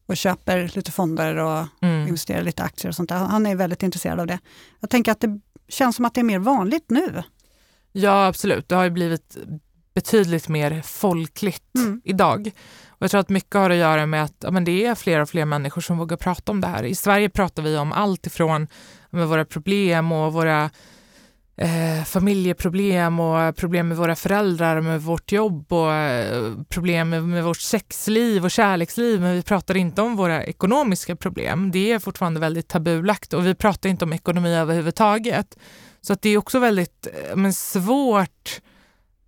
och 0.06 0.16
köper 0.16 0.70
lite 0.74 0.92
fonder 0.92 1.36
och 1.36 1.66
Mm. 1.80 2.06
investerar 2.08 2.42
lite 2.42 2.62
aktier 2.62 2.88
och 2.88 2.94
sånt 2.96 3.08
där. 3.08 3.16
Han 3.16 3.46
är 3.46 3.56
väldigt 3.56 3.82
intresserad 3.82 4.20
av 4.20 4.26
det. 4.26 4.38
Jag 4.80 4.90
tänker 4.90 5.12
att 5.12 5.20
det 5.20 5.40
känns 5.68 5.96
som 5.96 6.04
att 6.04 6.14
det 6.14 6.20
är 6.20 6.24
mer 6.24 6.38
vanligt 6.38 6.90
nu. 6.90 7.22
Ja, 7.92 8.26
absolut. 8.26 8.68
Det 8.68 8.74
har 8.74 8.84
ju 8.84 8.90
blivit 8.90 9.36
betydligt 9.94 10.48
mer 10.48 10.82
folkligt 10.82 11.74
Mm. 11.74 12.00
idag. 12.04 12.50
Och 13.02 13.04
jag 13.04 13.10
tror 13.10 13.20
att 13.20 13.28
mycket 13.28 13.54
har 13.54 13.70
att 13.70 13.76
göra 13.76 14.06
med 14.06 14.24
att 14.24 14.36
ja, 14.40 14.50
men 14.50 14.64
det 14.64 14.86
är 14.86 14.94
fler 14.94 15.20
och 15.20 15.28
fler 15.28 15.44
människor 15.44 15.80
som 15.80 15.98
vågar 15.98 16.16
prata 16.16 16.52
om 16.52 16.60
det 16.60 16.66
här. 16.66 16.84
I 16.84 16.94
Sverige 16.94 17.28
pratar 17.28 17.62
vi 17.62 17.76
om 17.76 17.92
allt 17.92 18.26
ifrån 18.26 18.68
med 19.10 19.28
våra 19.28 19.44
problem 19.44 20.12
och 20.12 20.32
våra 20.32 20.70
eh, 21.56 22.04
familjeproblem 22.06 23.20
och 23.20 23.56
problem 23.56 23.88
med 23.88 23.96
våra 23.96 24.16
föräldrar, 24.16 24.80
med 24.80 25.02
vårt 25.02 25.32
jobb 25.32 25.72
och 25.72 25.92
eh, 25.92 26.54
problem 26.68 27.08
med, 27.08 27.24
med 27.24 27.44
vårt 27.44 27.60
sexliv 27.60 28.44
och 28.44 28.50
kärleksliv. 28.50 29.20
Men 29.20 29.34
vi 29.34 29.42
pratar 29.42 29.76
inte 29.76 30.02
om 30.02 30.16
våra 30.16 30.44
ekonomiska 30.44 31.16
problem. 31.16 31.70
Det 31.70 31.92
är 31.92 31.98
fortfarande 31.98 32.40
väldigt 32.40 32.68
tabulagt 32.68 33.32
och 33.32 33.46
vi 33.46 33.54
pratar 33.54 33.88
inte 33.88 34.04
om 34.04 34.12
ekonomi 34.12 34.54
överhuvudtaget. 34.54 35.58
Så 36.00 36.12
att 36.12 36.22
det 36.22 36.28
är 36.28 36.38
också 36.38 36.58
väldigt 36.58 37.06
eh, 37.06 37.36
men 37.36 37.52
svårt 37.52 38.60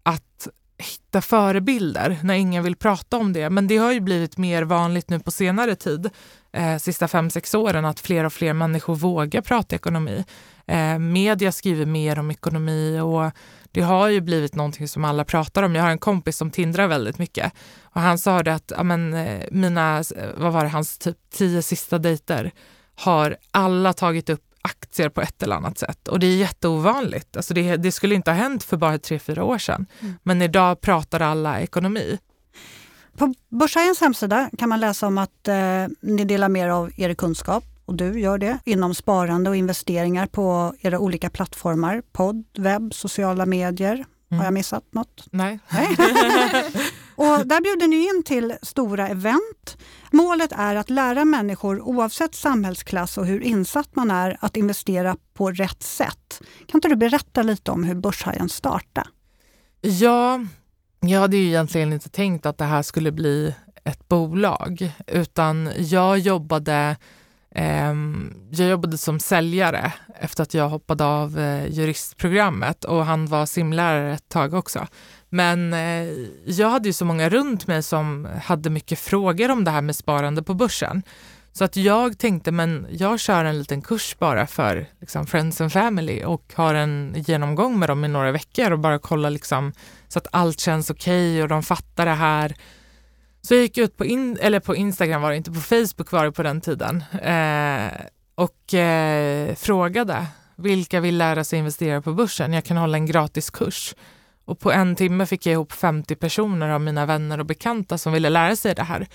att 0.03 0.49
hitta 0.85 1.21
förebilder 1.21 2.19
när 2.23 2.35
ingen 2.35 2.65
vill 2.65 2.77
prata 2.77 3.17
om 3.17 3.33
det. 3.33 3.51
Men 3.51 3.67
det 3.67 3.77
har 3.77 3.93
ju 3.93 4.01
blivit 4.01 4.39
mer 4.39 4.63
vanligt 4.63 5.11
nu 5.11 5.21
på 5.21 5.31
senare 5.31 5.75
tid, 5.75 6.11
eh, 6.53 6.77
sista 6.77 7.09
fem, 7.09 7.31
sex 7.31 7.55
åren, 7.55 7.85
att 7.85 8.01
fler 8.01 8.25
och 8.25 8.33
fler 8.33 8.53
människor 8.53 8.95
vågar 8.95 9.41
prata 9.41 9.77
ekonomi. 9.77 10.25
Eh, 10.67 10.99
media 10.99 11.53
skriver 11.53 11.87
mer 11.87 12.19
om 12.19 12.31
ekonomi 12.31 13.01
och 13.01 13.31
det 13.71 13.81
har 13.81 14.09
ju 14.09 14.21
blivit 14.21 14.55
någonting 14.55 14.89
som 14.89 15.05
alla 15.05 15.25
pratar 15.25 15.63
om. 15.63 15.75
Jag 15.75 15.83
har 15.83 15.91
en 15.91 15.99
kompis 15.99 16.37
som 16.37 16.51
tindrar 16.51 16.87
väldigt 16.87 17.19
mycket 17.19 17.53
och 17.83 18.01
han 18.01 18.19
sa 18.19 18.43
det 18.43 18.55
att 18.55 18.73
amen, 18.73 19.15
eh, 19.15 19.45
mina, 19.51 20.05
vad 20.37 20.53
var 20.53 20.63
det, 20.65 20.71
hans 20.71 20.99
typ 20.99 21.17
tio 21.33 21.63
sista 21.63 21.99
dejter 21.99 22.53
har 22.95 23.37
alla 23.51 23.93
tagit 23.93 24.31
upp 24.31 24.54
aktier 24.65 25.09
på 25.09 25.21
ett 25.21 25.43
eller 25.43 25.57
annat 25.57 25.79
sätt. 25.79 26.09
Och 26.09 26.19
det 26.19 26.27
är 26.27 26.37
jätteovanligt. 26.37 27.37
Alltså 27.37 27.55
det, 27.55 27.77
det 27.77 27.93
skulle 27.93 28.15
inte 28.15 28.31
ha 28.31 28.39
hänt 28.39 28.65
för 28.65 28.77
bara 28.77 28.99
tre, 28.99 29.19
fyra 29.19 29.45
år 29.45 29.59
sedan. 29.59 29.87
Men 30.23 30.43
idag 30.43 30.81
pratar 30.81 31.21
alla 31.21 31.61
ekonomi. 31.61 32.19
På 33.17 33.35
Börshajens 33.49 34.01
hemsida 34.01 34.51
kan 34.59 34.69
man 34.69 34.81
läsa 34.81 35.07
om 35.07 35.19
att 35.19 35.49
eh, 35.49 35.87
ni 36.01 36.25
delar 36.25 36.49
mer 36.49 36.69
av 36.69 36.91
er 36.97 37.15
kunskap 37.15 37.65
och 37.85 37.95
du 37.95 38.21
gör 38.21 38.39
det 38.39 38.59
inom 38.65 38.95
sparande 38.95 39.51
och 39.51 39.57
investeringar 39.57 40.27
på 40.27 40.75
era 40.81 40.99
olika 40.99 41.31
plattformar. 41.31 42.03
Podd, 42.13 42.45
webb, 42.59 42.95
sociala 42.95 43.47
medier. 43.47 44.05
Har 44.31 44.45
jag 44.45 44.55
missat 44.55 44.85
något? 44.91 45.27
Nej. 45.31 45.59
Nej. 45.69 45.97
Och 47.17 47.47
där 47.47 47.61
bjuder 47.61 47.89
ni 47.89 48.09
in 48.09 48.23
till 48.23 48.55
stora 48.63 49.09
event. 49.09 49.79
Målet 50.11 50.53
är 50.53 50.77
att 50.77 50.91
lära 50.91 51.25
människor 51.25 51.81
oavsett 51.81 52.35
samhällsklass 52.35 53.19
och 53.19 53.27
hur 53.27 53.41
insatt 53.41 53.97
man 53.97 54.11
är 54.11 54.37
att 54.41 54.57
investera 54.57 55.17
på 55.35 55.51
rätt 55.51 55.83
sätt. 55.83 56.43
Kan 56.67 56.79
inte 56.79 56.89
du 56.89 56.97
berätta 56.97 57.43
lite 57.43 57.71
om 57.71 57.85
hur 57.85 57.95
Börshajen 57.95 58.49
startade? 58.49 59.09
Ja, 59.81 60.41
jag 61.01 61.21
hade 61.21 61.37
ju 61.37 61.47
egentligen 61.47 61.93
inte 61.93 62.09
tänkt 62.09 62.47
att 62.47 62.59
det 62.59 62.65
här 62.65 62.83
skulle 62.83 63.13
bli 63.13 63.55
ett 63.85 64.09
bolag, 64.09 64.93
utan 65.07 65.71
jag 65.77 66.19
jobbade 66.19 66.97
ehm, 67.55 68.35
jag 68.51 68.69
jobbade 68.69 68.99
som 68.99 69.21
säljare 69.21 69.93
efter 70.21 70.43
att 70.43 70.55
jag 70.55 70.69
hoppade 70.69 71.05
av 71.05 71.39
eh, 71.39 71.67
juristprogrammet 71.67 72.85
och 72.85 73.05
han 73.05 73.27
var 73.27 73.47
simlärare 73.47 74.15
ett 74.15 74.29
tag 74.29 74.55
också. 74.55 74.87
Men 75.35 75.73
eh, 75.73 76.09
jag 76.45 76.71
hade 76.71 76.89
ju 76.89 76.93
så 76.93 77.05
många 77.05 77.29
runt 77.29 77.67
mig 77.67 77.83
som 77.83 78.29
hade 78.45 78.71
mycket 78.71 78.99
frågor 78.99 79.51
om 79.51 79.65
det 79.65 79.71
här 79.71 79.83
med 79.83 79.97
sparande 79.97 80.43
på 80.43 80.55
börsen. 80.55 81.03
Så 81.53 81.65
att 81.65 81.77
jag 81.77 82.19
tänkte, 82.19 82.53
men 82.53 82.87
jag 82.91 83.21
kör 83.21 83.45
en 83.45 83.59
liten 83.59 83.83
kurs 83.83 84.17
bara 84.19 84.47
för 84.47 84.87
liksom, 85.01 85.27
Friends 85.27 85.61
and 85.61 85.73
Family 85.73 86.25
och 86.25 86.53
har 86.55 86.75
en 86.75 87.15
genomgång 87.27 87.79
med 87.79 87.89
dem 87.89 88.05
i 88.05 88.09
några 88.09 88.33
veckor 88.33 88.71
och 88.71 88.79
bara 88.79 88.99
kolla 88.99 89.29
liksom, 89.31 89.73
så 90.09 90.19
att 90.19 90.27
allt 90.31 90.61
känns 90.61 90.91
okej 90.91 91.33
okay 91.33 91.43
och 91.43 91.49
de 91.49 91.63
fattar 91.63 92.07
det 92.07 92.13
här. 92.13 92.57
Så 93.43 93.55
jag 93.55 93.63
gick 93.63 93.79
ut 93.79 93.97
på, 93.97 94.05
in, 94.05 94.39
eller 94.41 94.61
på 94.61 94.77
Instagram 94.77 95.23
var 95.23 95.31
det 95.31 95.37
inte, 95.37 95.51
på 95.51 95.61
Facebook 95.61 96.13
var 96.13 96.25
det 96.25 96.33
på 96.33 96.43
den 96.43 96.61
tiden 96.61 97.05
eh, 97.23 97.93
och 98.35 98.75
eh, 98.75 99.55
frågade 99.55 100.27
vilka 100.57 101.01
vill 101.01 101.19
lära 101.19 101.45
sig 101.45 101.59
investera 101.59 102.03
på 102.03 102.13
börsen? 102.13 102.53
Jag 102.53 102.65
kan 102.65 102.77
hålla 102.77 102.97
en 102.97 103.07
gratis 103.07 103.51
kurs. 103.51 103.95
Och 104.45 104.61
på 104.61 104.73
en 104.73 104.97
timme 104.97 105.27
fick 105.27 105.47
jag 105.47 105.53
ihop 105.53 105.73
50 105.73 106.15
personer 106.15 106.69
av 106.69 106.81
mina 106.81 107.07
vänner 107.07 107.41
och 107.41 107.47
bekanta 107.47 107.99
som 107.99 108.13
ville 108.13 108.29
lära 108.29 108.57
sig 108.57 108.75
det 108.75 108.83
här. 108.83 109.07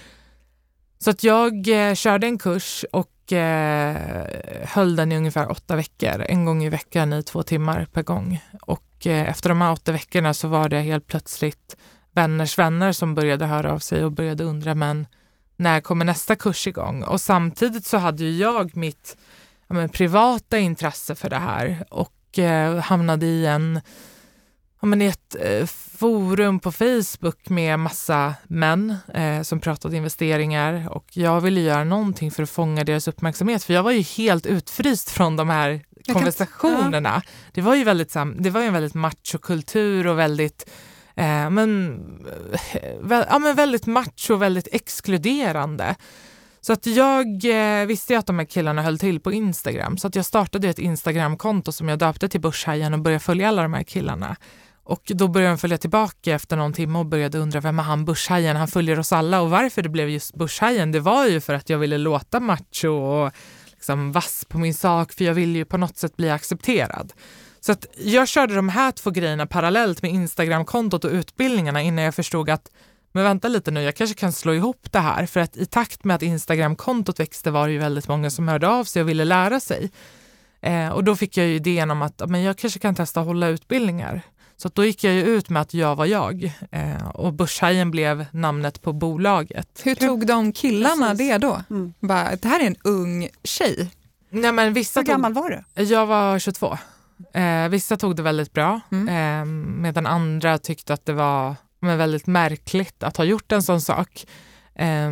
Så 0.99 1.09
att 1.09 1.23
jag 1.23 1.67
eh, 1.67 1.95
körde 1.95 2.27
en 2.27 2.37
kurs 2.37 2.85
och 2.91 3.33
eh, 3.33 3.97
höll 4.63 4.95
den 4.95 5.11
i 5.11 5.17
ungefär 5.17 5.51
åtta 5.51 5.75
veckor, 5.75 6.25
en 6.27 6.45
gång 6.45 6.63
i 6.63 6.69
veckan 6.69 7.13
i 7.13 7.23
två 7.23 7.43
timmar 7.43 7.87
per 7.93 8.03
gång. 8.03 8.41
Och 8.61 9.07
eh, 9.07 9.29
efter 9.29 9.49
de 9.49 9.61
här 9.61 9.71
åtta 9.71 9.91
veckorna 9.91 10.33
så 10.33 10.47
var 10.47 10.69
det 10.69 10.79
helt 10.79 11.07
plötsligt 11.07 11.75
vänners 12.11 12.57
vänner 12.57 12.91
som 12.91 13.15
började 13.15 13.45
höra 13.45 13.73
av 13.73 13.79
sig 13.79 14.05
och 14.05 14.11
började 14.11 14.43
undra, 14.43 14.75
men 14.75 15.07
när 15.55 15.81
kommer 15.81 16.05
nästa 16.05 16.35
kurs 16.35 16.67
igång? 16.67 17.03
Och 17.03 17.21
samtidigt 17.21 17.85
så 17.85 17.97
hade 17.97 18.23
ju 18.23 18.37
jag 18.37 18.77
mitt 18.77 19.17
ja, 19.67 19.75
men, 19.75 19.89
privata 19.89 20.57
intresse 20.57 21.15
för 21.15 21.29
det 21.29 21.37
här 21.37 21.85
och 21.89 22.39
eh, 22.39 22.77
hamnade 22.77 23.25
i 23.25 23.45
en 23.45 23.81
ja, 24.81 24.87
men 24.87 25.01
i 25.01 25.05
ett 25.05 25.35
eh, 25.39 25.65
forum 25.99 26.59
på 26.59 26.71
Facebook 26.71 27.49
med 27.49 27.79
massa 27.79 28.33
män 28.47 28.95
eh, 29.13 29.41
som 29.41 29.59
pratade 29.59 29.97
investeringar 29.97 30.89
och 30.89 31.05
jag 31.13 31.41
ville 31.41 31.61
göra 31.61 31.83
någonting 31.83 32.31
för 32.31 32.43
att 32.43 32.49
fånga 32.49 32.83
deras 32.83 33.07
uppmärksamhet 33.07 33.63
för 33.63 33.73
jag 33.73 33.83
var 33.83 33.91
ju 33.91 34.01
helt 34.01 34.45
utfryst 34.45 35.09
från 35.09 35.35
de 35.35 35.49
här 35.49 35.81
konversationerna. 36.13 37.21
ja. 37.25 37.31
Det 37.51 37.61
var 37.61 37.75
ju 37.75 37.83
väldigt, 37.83 38.15
det 38.37 38.49
var 38.49 38.61
ju 38.61 38.67
en 38.67 38.73
väldigt 38.73 38.93
machokultur 38.93 40.07
och 40.07 40.19
väldigt 40.19 40.69
eh, 41.15 41.49
men, 41.49 41.99
eh, 42.73 42.89
ja, 43.09 43.39
men 43.39 43.55
väldigt 43.55 43.85
macho 43.85 44.33
och 44.33 44.41
väldigt 44.41 44.67
exkluderande. 44.71 45.95
Så 46.61 46.73
att 46.73 46.85
jag 46.85 47.27
eh, 47.45 47.85
visste 47.85 48.13
ju 48.13 48.19
att 48.19 48.25
de 48.25 48.39
här 48.39 48.45
killarna 48.45 48.81
höll 48.81 48.99
till 48.99 49.19
på 49.19 49.31
Instagram 49.31 49.97
så 49.97 50.07
att 50.07 50.15
jag 50.15 50.25
startade 50.25 50.69
ett 50.69 50.79
Instagramkonto 50.79 51.71
som 51.71 51.89
jag 51.89 51.99
döpte 51.99 52.29
till 52.29 52.41
Börshajen 52.41 52.93
och 52.93 52.99
började 52.99 53.19
följa 53.19 53.47
alla 53.47 53.61
de 53.61 53.73
här 53.73 53.83
killarna. 53.83 54.35
Och 54.89 55.11
då 55.15 55.27
började 55.27 55.51
de 55.51 55.57
följa 55.57 55.77
tillbaka 55.77 56.35
efter 56.35 56.57
någon 56.57 56.73
timme 56.73 56.99
och 56.99 57.05
började 57.05 57.37
undra 57.37 57.59
vem 57.59 57.79
är 57.79 57.83
han 57.83 58.05
Börshajen? 58.05 58.55
Han 58.55 58.67
följer 58.67 58.99
oss 58.99 59.13
alla 59.13 59.41
och 59.41 59.49
varför 59.49 59.81
det 59.81 59.89
blev 59.89 60.09
just 60.09 60.35
Börshajen 60.35 60.91
det 60.91 60.99
var 60.99 61.25
ju 61.25 61.41
för 61.41 61.53
att 61.53 61.69
jag 61.69 61.77
ville 61.77 61.97
låta 61.97 62.39
macho 62.39 62.87
och 62.87 63.31
liksom 63.71 64.11
vass 64.11 64.45
på 64.49 64.57
min 64.57 64.73
sak 64.73 65.13
för 65.13 65.25
jag 65.25 65.33
ville 65.33 65.57
ju 65.57 65.65
på 65.65 65.77
något 65.77 65.97
sätt 65.97 66.17
bli 66.17 66.29
accepterad. 66.29 67.13
Så 67.59 67.71
att 67.71 67.85
jag 67.97 68.27
körde 68.27 68.55
de 68.55 68.69
här 68.69 68.91
två 68.91 69.09
grejerna 69.11 69.45
parallellt 69.45 70.01
med 70.01 70.11
Instagramkontot 70.11 71.05
och 71.05 71.11
utbildningarna 71.11 71.81
innan 71.81 72.03
jag 72.03 72.15
förstod 72.15 72.49
att 72.49 72.71
men 73.11 73.23
vänta 73.23 73.47
lite 73.47 73.71
nu, 73.71 73.81
jag 73.81 73.95
kanske 73.95 74.15
kan 74.19 74.33
slå 74.33 74.53
ihop 74.53 74.91
det 74.91 74.99
här 74.99 75.25
för 75.25 75.39
att 75.39 75.57
i 75.57 75.65
takt 75.65 76.03
med 76.03 76.15
att 76.15 76.21
Instagramkontot 76.21 77.19
växte 77.19 77.51
var 77.51 77.67
det 77.67 77.73
ju 77.73 77.79
väldigt 77.79 78.07
många 78.07 78.29
som 78.29 78.47
hörde 78.47 78.67
av 78.67 78.83
sig 78.83 79.01
och 79.01 79.09
ville 79.09 79.25
lära 79.25 79.59
sig. 79.59 79.91
Eh, 80.61 80.89
och 80.89 81.03
då 81.03 81.15
fick 81.15 81.37
jag 81.37 81.47
ju 81.47 81.55
idén 81.55 81.91
om 81.91 82.01
att 82.01 82.29
men 82.29 82.43
jag 82.43 82.57
kanske 82.57 82.79
kan 82.79 82.95
testa 82.95 83.19
att 83.19 83.27
hålla 83.27 83.47
utbildningar. 83.47 84.21
Så 84.61 84.69
då 84.73 84.85
gick 84.85 85.03
jag 85.03 85.13
ju 85.13 85.21
ut 85.21 85.49
med 85.49 85.61
att 85.61 85.73
jag 85.73 85.95
var 85.95 86.05
jag 86.05 86.53
eh, 86.71 87.07
och 87.13 87.33
Börshajen 87.33 87.91
blev 87.91 88.25
namnet 88.31 88.81
på 88.81 88.93
bolaget. 88.93 89.81
Hur 89.83 89.95
tog 89.95 90.27
de 90.27 90.51
killarna 90.51 91.09
Precis. 91.09 91.29
det 91.31 91.37
då? 91.37 91.61
Mm. 91.69 91.93
Bara, 91.99 92.35
det 92.35 92.47
här 92.47 92.59
är 92.59 92.67
en 92.67 92.75
ung 92.83 93.29
tjej. 93.43 93.91
Nej, 94.29 94.51
men 94.51 94.73
vissa 94.73 94.99
Hur 94.99 95.07
gammal 95.07 95.33
var 95.33 95.63
du? 95.75 95.83
Jag 95.83 96.05
var 96.05 96.39
22. 96.39 96.77
Eh, 97.33 97.69
vissa 97.69 97.97
tog 97.97 98.15
det 98.15 98.21
väldigt 98.21 98.53
bra 98.53 98.79
mm. 98.91 99.07
eh, 99.09 99.45
medan 99.81 100.05
andra 100.05 100.57
tyckte 100.57 100.93
att 100.93 101.05
det 101.05 101.13
var 101.13 101.55
men, 101.79 101.97
väldigt 101.97 102.27
märkligt 102.27 103.03
att 103.03 103.17
ha 103.17 103.23
gjort 103.23 103.51
en 103.51 103.63
sån 103.63 103.81
sak. 103.81 104.25
Eh, 104.75 105.11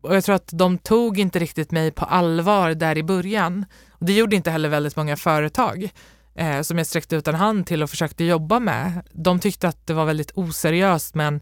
och 0.00 0.16
jag 0.16 0.24
tror 0.24 0.34
att 0.34 0.50
de 0.52 0.78
tog 0.78 1.18
inte 1.18 1.38
riktigt 1.38 1.70
mig 1.70 1.90
på 1.90 2.04
allvar 2.04 2.70
där 2.70 2.98
i 2.98 3.02
början. 3.02 3.64
Och 3.90 4.06
det 4.06 4.12
gjorde 4.12 4.36
inte 4.36 4.50
heller 4.50 4.68
väldigt 4.68 4.96
många 4.96 5.16
företag 5.16 5.90
eh, 6.38 6.60
som 6.62 6.78
jag 6.78 6.86
sträckte 6.86 7.16
ut 7.16 7.28
en 7.28 7.34
hand 7.34 7.66
till 7.66 7.82
och 7.82 7.90
försökte 7.90 8.24
jobba 8.24 8.60
med. 8.60 9.02
De 9.12 9.40
tyckte 9.40 9.68
att 9.68 9.86
det 9.86 9.94
var 9.94 10.04
väldigt 10.04 10.32
oseriöst 10.34 11.14
med, 11.14 11.26
en, 11.26 11.40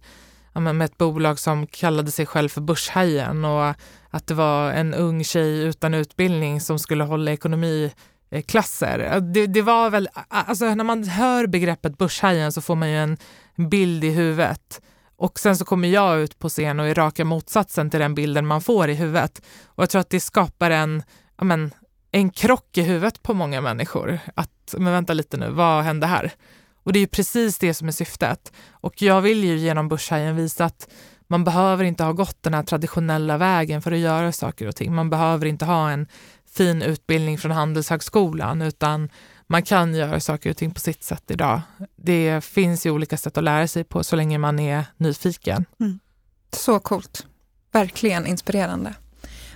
ja, 0.53 0.61
med 0.61 0.85
ett 0.85 0.99
bolag 0.99 1.39
som 1.39 1.67
kallade 1.67 2.11
sig 2.11 2.27
själv 2.27 2.49
för 2.49 2.61
Börshajen 2.61 3.45
och 3.45 3.75
att 4.11 4.27
det 4.27 4.35
var 4.35 4.73
en 4.73 4.95
ung 4.95 5.25
tjej 5.25 5.63
utan 5.63 5.95
utbildning 5.95 6.61
som 6.61 6.79
skulle 6.79 7.05
hålla 7.05 7.33
ekonomiklasser. 7.33 9.21
Det, 9.21 9.47
det 9.47 9.63
var 9.63 9.91
väl, 9.91 10.09
alltså 10.29 10.75
när 10.75 10.85
man 10.85 11.05
hör 11.05 11.47
begreppet 11.47 11.99
Börshajen 11.99 12.53
så 12.53 12.61
får 12.61 12.75
man 12.75 12.91
ju 12.91 12.97
en 12.97 13.17
bild 13.57 14.05
i 14.05 14.11
huvudet. 14.11 14.81
Och 15.19 15.39
sen 15.39 15.57
så 15.57 15.65
kommer 15.65 15.89
jag 15.89 16.21
ut 16.21 16.39
på 16.39 16.49
scen 16.49 16.81
och 16.81 16.87
är 16.87 16.95
raka 16.95 17.25
motsatsen 17.25 17.91
till 17.91 18.01
den 18.01 18.15
bilden 18.15 18.47
man 18.47 18.61
får 18.61 18.89
i 18.89 18.95
huvudet. 18.95 19.43
Och 19.65 19.83
jag 19.83 19.91
tror 19.91 20.01
att 20.01 20.11
det 20.11 20.21
skapar 20.21 20.71
en, 20.71 21.03
ja 21.39 21.45
men, 21.45 21.71
en 22.17 22.31
krock 22.31 22.79
i 22.79 22.83
huvudet 22.83 23.23
på 23.23 23.35
många 23.35 23.61
människor. 23.61 24.19
Att, 24.35 24.75
men 24.79 24.93
vänta 24.93 25.13
lite 25.13 25.37
nu, 25.37 25.51
vad 25.51 25.85
hände 25.85 26.07
här? 26.07 26.33
Och 26.83 26.93
det 26.93 27.01
är 27.01 27.07
precis 27.07 27.59
det 27.59 27.75
som 27.75 27.89
är 27.89 27.93
syftet. 27.93 28.53
Och 28.71 29.03
jag 29.03 29.21
vill 29.21 29.45
ju 29.45 29.57
genom 29.57 29.89
Börshajen 29.89 30.37
visa 30.37 30.65
att 30.65 30.89
man 31.27 31.45
behöver 31.45 31.85
inte 31.85 32.05
ha 32.05 32.13
gått 32.13 32.43
den 32.43 32.55
här 32.55 32.63
traditionella 32.63 33.39
vägen 33.39 33.83
för 33.83 33.93
att 33.93 33.99
göra 33.99 34.33
saker 34.33 34.69
och 34.69 34.77
ting. 34.77 34.95
Man 34.95 35.11
behöver 35.11 35.47
inte 35.47 35.65
ha 35.65 35.91
en 35.91 36.07
fin 36.57 36.83
utbildning 36.83 37.39
från 37.39 37.51
Handelshögskolan 37.51 38.63
utan 38.63 39.09
man 39.47 39.63
kan 39.63 39.95
göra 39.95 40.21
saker 40.21 40.51
och 40.51 40.57
ting 40.57 40.71
på 40.71 40.81
sitt 40.81 41.03
sätt 41.03 41.31
idag. 41.31 41.61
Det 41.97 42.45
finns 42.45 42.87
ju 42.87 42.91
olika 42.91 43.17
sätt 43.17 43.39
att 43.39 43.45
lära 43.45 43.69
sig 43.69 43.85
på 43.85 44.05
så 44.05 44.17
länge 44.17 44.39
man 44.39 44.59
är 44.59 44.85
nyfiken. 44.97 45.65
Mm. 45.81 45.99
Så 46.53 46.79
coolt. 46.79 47.27
Verkligen 47.73 48.27
inspirerande. 48.27 48.95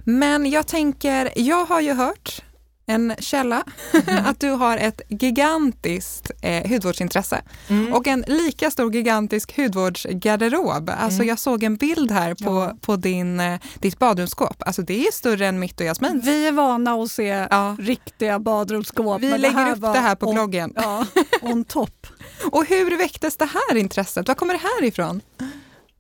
Men 0.04 0.50
jag 0.50 0.66
tänker, 0.66 1.32
jag 1.36 1.64
har 1.64 1.80
ju 1.80 1.94
hört 1.94 2.42
en 2.90 3.14
källa, 3.18 3.64
mm. 3.92 4.24
att 4.26 4.40
du 4.40 4.50
har 4.50 4.76
ett 4.76 5.00
gigantiskt 5.08 6.30
eh, 6.42 6.70
hudvårdsintresse 6.70 7.42
mm. 7.68 7.92
och 7.92 8.06
en 8.06 8.24
lika 8.26 8.70
stor 8.70 8.94
gigantisk 8.94 9.56
hudvårdsgarderob. 9.56 10.90
Alltså 10.90 11.18
mm. 11.18 11.28
jag 11.28 11.38
såg 11.38 11.62
en 11.62 11.76
bild 11.76 12.10
här 12.10 12.34
på, 12.34 12.50
ja. 12.50 12.76
på 12.80 12.96
din, 12.96 13.40
eh, 13.40 13.60
ditt 13.78 13.98
badrumsskåp. 13.98 14.62
Alltså 14.66 14.82
det 14.82 15.06
är 15.06 15.12
större 15.12 15.46
än 15.46 15.58
mitt 15.58 15.80
och 15.80 15.86
Jasmins. 15.86 16.26
Vi 16.26 16.46
är 16.46 16.52
vana 16.52 16.94
att 16.94 17.10
se 17.10 17.46
ja. 17.50 17.76
riktiga 17.78 18.38
badrumsskåp. 18.38 19.20
Vi 19.20 19.38
lägger 19.38 19.64
det 19.64 19.72
upp 19.72 19.80
det 19.80 20.00
här 20.00 20.14
på 20.14 20.26
on, 20.26 20.34
bloggen. 20.34 20.72
Ja, 20.76 21.06
on 21.42 21.64
top. 21.64 22.06
och 22.52 22.66
hur 22.66 22.98
väcktes 22.98 23.36
det 23.36 23.48
här 23.54 23.76
intresset? 23.76 24.28
Var 24.28 24.34
kommer 24.34 24.54
det 24.54 24.60
här 24.62 24.84
ifrån? 24.84 25.20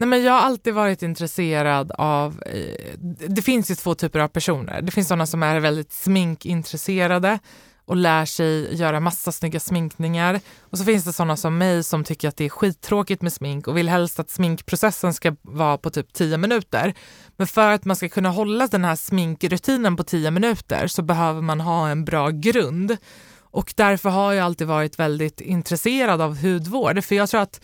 Nej, 0.00 0.08
men 0.08 0.22
jag 0.22 0.32
har 0.32 0.40
alltid 0.40 0.74
varit 0.74 1.02
intresserad 1.02 1.92
av... 1.92 2.42
Eh, 2.46 2.98
det 3.28 3.42
finns 3.42 3.70
ju 3.70 3.74
två 3.74 3.94
typer 3.94 4.20
av 4.20 4.28
personer. 4.28 4.82
Det 4.82 4.90
finns 4.92 5.08
sådana 5.08 5.26
som 5.26 5.42
är 5.42 5.60
väldigt 5.60 5.92
sminkintresserade 5.92 7.38
och 7.84 7.96
lär 7.96 8.24
sig 8.24 8.76
göra 8.76 9.00
massa 9.00 9.32
snygga 9.32 9.60
sminkningar. 9.60 10.40
Och 10.60 10.78
så 10.78 10.84
finns 10.84 11.04
det 11.04 11.12
sådana 11.12 11.36
som 11.36 11.58
mig 11.58 11.84
som 11.84 12.04
tycker 12.04 12.28
att 12.28 12.36
det 12.36 12.44
är 12.44 12.48
skittråkigt 12.48 13.22
med 13.22 13.32
smink 13.32 13.68
och 13.68 13.76
vill 13.76 13.88
helst 13.88 14.20
att 14.20 14.30
sminkprocessen 14.30 15.14
ska 15.14 15.36
vara 15.42 15.78
på 15.78 15.90
typ 15.90 16.12
10 16.12 16.38
minuter. 16.38 16.94
Men 17.36 17.46
för 17.46 17.72
att 17.72 17.84
man 17.84 17.96
ska 17.96 18.08
kunna 18.08 18.28
hålla 18.28 18.66
den 18.66 18.84
här 18.84 18.96
sminkrutinen 18.96 19.96
på 19.96 20.02
10 20.02 20.30
minuter 20.30 20.86
så 20.86 21.02
behöver 21.02 21.40
man 21.40 21.60
ha 21.60 21.88
en 21.88 22.04
bra 22.04 22.30
grund. 22.30 22.96
Och 23.40 23.72
därför 23.76 24.10
har 24.10 24.32
jag 24.32 24.44
alltid 24.44 24.66
varit 24.66 24.98
väldigt 24.98 25.40
intresserad 25.40 26.20
av 26.20 26.42
hudvård. 26.42 27.04
För 27.04 27.14
jag 27.14 27.28
tror 27.28 27.40
att 27.40 27.60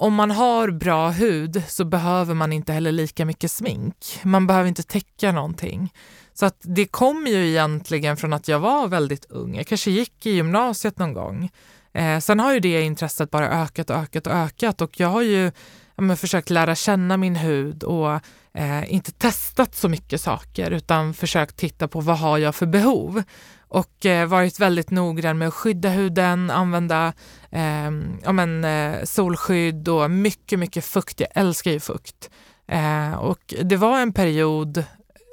om 0.00 0.14
man 0.14 0.30
har 0.30 0.70
bra 0.70 1.10
hud 1.10 1.62
så 1.68 1.84
behöver 1.84 2.34
man 2.34 2.52
inte 2.52 2.72
heller 2.72 2.92
lika 2.92 3.24
mycket 3.24 3.50
smink. 3.50 4.20
Man 4.22 4.46
behöver 4.46 4.68
inte 4.68 4.82
täcka 4.82 5.32
någonting. 5.32 5.92
Så 6.34 6.46
att 6.46 6.56
det 6.60 6.86
kom 6.86 7.26
ju 7.26 7.48
egentligen 7.48 8.16
från 8.16 8.32
att 8.32 8.48
jag 8.48 8.60
var 8.60 8.88
väldigt 8.88 9.24
ung. 9.24 9.56
Jag 9.56 9.66
kanske 9.66 9.90
gick 9.90 10.26
i 10.26 10.30
gymnasiet 10.30 10.98
någon 10.98 11.12
gång. 11.12 11.50
Eh, 11.92 12.18
sen 12.18 12.40
har 12.40 12.54
ju 12.54 12.60
det 12.60 12.82
intresset 12.82 13.30
bara 13.30 13.48
ökat 13.62 13.90
och 13.90 13.96
ökat 13.96 14.26
och 14.26 14.32
ökat 14.32 14.80
och 14.80 15.00
jag 15.00 15.08
har 15.08 15.22
ju 15.22 15.52
men 15.96 16.16
försökt 16.16 16.50
lära 16.50 16.74
känna 16.74 17.16
min 17.16 17.36
hud 17.36 17.82
och 17.82 18.20
eh, 18.54 18.94
inte 18.94 19.12
testat 19.12 19.74
så 19.74 19.88
mycket 19.88 20.20
saker 20.20 20.70
utan 20.70 21.14
försökt 21.14 21.56
titta 21.56 21.88
på 21.88 22.00
vad 22.00 22.18
har 22.18 22.38
jag 22.38 22.54
för 22.54 22.66
behov 22.66 23.22
och 23.70 24.06
eh, 24.06 24.26
varit 24.26 24.60
väldigt 24.60 24.90
noggrann 24.90 25.38
med 25.38 25.48
att 25.48 25.54
skydda 25.54 25.88
huden, 25.88 26.50
använda 26.50 27.12
eh, 27.50 27.90
ja, 28.24 28.32
men, 28.32 28.64
eh, 28.64 29.04
solskydd 29.04 29.88
och 29.88 30.10
mycket, 30.10 30.58
mycket 30.58 30.84
fukt. 30.84 31.20
Jag 31.20 31.28
älskar 31.34 31.70
ju 31.70 31.80
fukt. 31.80 32.30
Eh, 32.68 33.12
och 33.12 33.54
det 33.62 33.76
var 33.76 34.00
en 34.00 34.12
period 34.12 34.84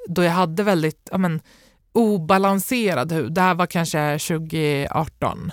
då 0.08 0.22
jag 0.22 0.32
hade 0.32 0.62
väldigt 0.62 1.08
ja, 1.10 1.18
men, 1.18 1.40
obalanserad 1.92 3.12
hud. 3.12 3.34
Det 3.34 3.40
här 3.40 3.54
var 3.54 3.66
kanske 3.66 4.18
2018. 4.18 5.52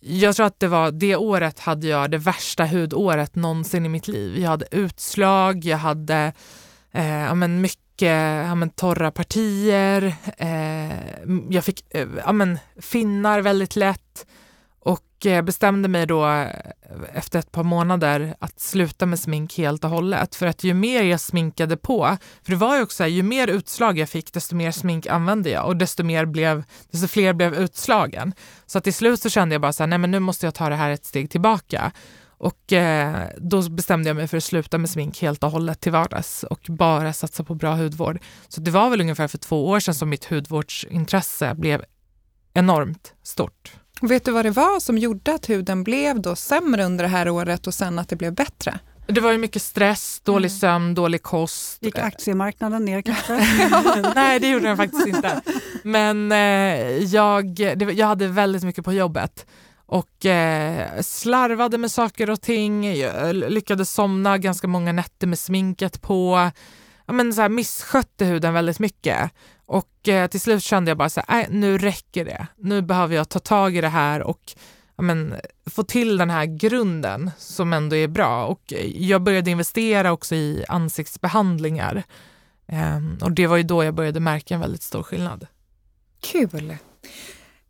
Jag 0.00 0.36
tror 0.36 0.46
att 0.46 0.60
det 0.60 0.68
var 0.68 0.90
det 0.90 1.16
året 1.16 1.58
hade 1.58 1.86
jag 1.86 2.10
det 2.10 2.18
värsta 2.18 2.66
hudåret 2.66 3.34
någonsin 3.34 3.86
i 3.86 3.88
mitt 3.88 4.08
liv. 4.08 4.38
Jag 4.38 4.50
hade 4.50 4.66
utslag, 4.70 5.64
jag 5.64 5.78
hade 5.78 6.32
eh, 6.92 7.06
ja, 7.06 7.34
men 7.34 7.60
mycket 7.60 8.44
ja, 8.46 8.54
men, 8.54 8.70
torra 8.70 9.10
partier, 9.10 10.14
eh, 10.38 11.13
jag 11.50 11.64
fick 11.64 11.84
eh, 11.90 12.08
ja, 12.24 12.32
men, 12.32 12.58
finnar 12.80 13.40
väldigt 13.40 13.76
lätt 13.76 14.26
och 14.80 15.26
eh, 15.26 15.42
bestämde 15.42 15.88
mig 15.88 16.06
då 16.06 16.26
eh, 16.26 16.48
efter 17.12 17.38
ett 17.38 17.52
par 17.52 17.62
månader 17.62 18.34
att 18.38 18.60
sluta 18.60 19.06
med 19.06 19.18
smink 19.18 19.58
helt 19.58 19.84
och 19.84 19.90
hållet. 19.90 20.34
För 20.34 20.46
att 20.46 20.64
ju 20.64 20.74
mer 20.74 21.02
jag 21.02 21.20
sminkade 21.20 21.76
på, 21.76 22.16
för 22.42 22.50
det 22.50 22.56
var 22.56 22.76
ju 22.76 22.82
också 22.82 23.02
här, 23.02 23.10
ju 23.10 23.22
mer 23.22 23.48
utslag 23.48 23.98
jag 23.98 24.08
fick 24.08 24.32
desto 24.32 24.56
mer 24.56 24.70
smink 24.70 25.06
använde 25.06 25.50
jag 25.50 25.66
och 25.66 25.76
desto, 25.76 26.02
mer 26.02 26.24
blev, 26.24 26.64
desto 26.90 27.08
fler 27.08 27.32
blev 27.32 27.54
utslagen. 27.54 28.32
Så 28.66 28.78
att 28.78 28.84
till 28.84 28.94
slut 28.94 29.20
så 29.20 29.30
kände 29.30 29.54
jag 29.54 29.62
bara 29.62 29.72
så 29.72 29.82
här, 29.82 29.88
nej 29.88 29.98
men 29.98 30.10
nu 30.10 30.18
måste 30.20 30.46
jag 30.46 30.54
ta 30.54 30.68
det 30.68 30.76
här 30.76 30.90
ett 30.90 31.06
steg 31.06 31.30
tillbaka. 31.30 31.92
Och 32.44 32.72
eh, 32.72 33.28
då 33.36 33.68
bestämde 33.68 34.08
jag 34.08 34.16
mig 34.16 34.28
för 34.28 34.36
att 34.36 34.44
sluta 34.44 34.78
med 34.78 34.90
smink 34.90 35.22
helt 35.22 35.44
och 35.44 35.50
hållet 35.50 35.80
till 35.80 35.92
vardags 35.92 36.42
och 36.42 36.60
bara 36.68 37.12
satsa 37.12 37.44
på 37.44 37.54
bra 37.54 37.74
hudvård. 37.74 38.18
Så 38.48 38.60
det 38.60 38.70
var 38.70 38.90
väl 38.90 39.00
ungefär 39.00 39.28
för 39.28 39.38
två 39.38 39.68
år 39.68 39.80
sedan 39.80 39.94
som 39.94 40.08
mitt 40.08 40.24
hudvårdsintresse 40.24 41.54
blev 41.54 41.84
enormt 42.54 43.12
stort. 43.22 43.72
Vet 44.02 44.24
du 44.24 44.32
vad 44.32 44.44
det 44.44 44.50
var 44.50 44.80
som 44.80 44.98
gjorde 44.98 45.34
att 45.34 45.50
huden 45.50 45.84
blev 45.84 46.20
då 46.20 46.36
sämre 46.36 46.84
under 46.84 47.04
det 47.04 47.10
här 47.10 47.28
året 47.28 47.66
och 47.66 47.74
sen 47.74 47.98
att 47.98 48.08
det 48.08 48.16
blev 48.16 48.34
bättre? 48.34 48.78
Det 49.06 49.20
var 49.20 49.32
ju 49.32 49.38
mycket 49.38 49.62
stress, 49.62 50.20
dålig 50.24 50.48
mm. 50.48 50.58
sömn, 50.58 50.94
dålig 50.94 51.22
kost. 51.22 51.84
Gick 51.84 51.98
aktiemarknaden 51.98 52.84
ner 52.84 53.02
kanske? 53.02 53.32
Nej, 54.14 54.40
det 54.40 54.48
gjorde 54.48 54.66
den 54.66 54.76
faktiskt 54.76 55.06
inte. 55.06 55.40
Men 55.82 56.32
eh, 56.32 56.38
jag, 57.04 57.46
det, 57.54 57.92
jag 57.92 58.06
hade 58.06 58.28
väldigt 58.28 58.62
mycket 58.62 58.84
på 58.84 58.92
jobbet 58.92 59.46
och 59.86 60.26
eh, 60.26 61.00
slarvade 61.00 61.78
med 61.78 61.90
saker 61.90 62.30
och 62.30 62.40
ting. 62.40 62.86
Eh, 62.86 62.96
jag 62.96 63.36
lyckades 63.36 63.90
somna 63.90 64.38
ganska 64.38 64.68
många 64.68 64.92
nätter 64.92 65.26
med 65.26 65.38
sminket 65.38 66.02
på. 66.02 66.50
Ja, 67.06 67.12
men 67.12 67.34
så 67.34 67.42
här, 67.42 67.48
misskötte 67.48 68.24
huden 68.24 68.54
väldigt 68.54 68.78
mycket. 68.78 69.30
Och 69.66 70.08
eh, 70.08 70.26
till 70.26 70.40
slut 70.40 70.62
kände 70.62 70.90
jag 70.90 70.98
bara 70.98 71.08
så 71.08 71.22
här, 71.28 71.42
äh, 71.42 71.46
nu 71.50 71.78
räcker 71.78 72.24
det. 72.24 72.46
Nu 72.56 72.82
behöver 72.82 73.16
jag 73.16 73.28
ta 73.28 73.38
tag 73.38 73.76
i 73.76 73.80
det 73.80 73.88
här 73.88 74.22
och 74.22 74.54
ja, 74.96 75.02
men, 75.02 75.34
få 75.70 75.82
till 75.82 76.16
den 76.16 76.30
här 76.30 76.44
grunden 76.44 77.30
som 77.38 77.72
ändå 77.72 77.96
är 77.96 78.08
bra. 78.08 78.46
Och 78.46 78.72
eh, 78.72 78.86
jag 78.86 79.22
började 79.22 79.50
investera 79.50 80.12
också 80.12 80.34
i 80.34 80.64
ansiktsbehandlingar. 80.68 82.02
Eh, 82.66 82.98
och 83.22 83.32
det 83.32 83.46
var 83.46 83.56
ju 83.56 83.62
då 83.62 83.84
jag 83.84 83.94
började 83.94 84.20
märka 84.20 84.54
en 84.54 84.60
väldigt 84.60 84.82
stor 84.82 85.02
skillnad. 85.02 85.46
Kul! 86.20 86.76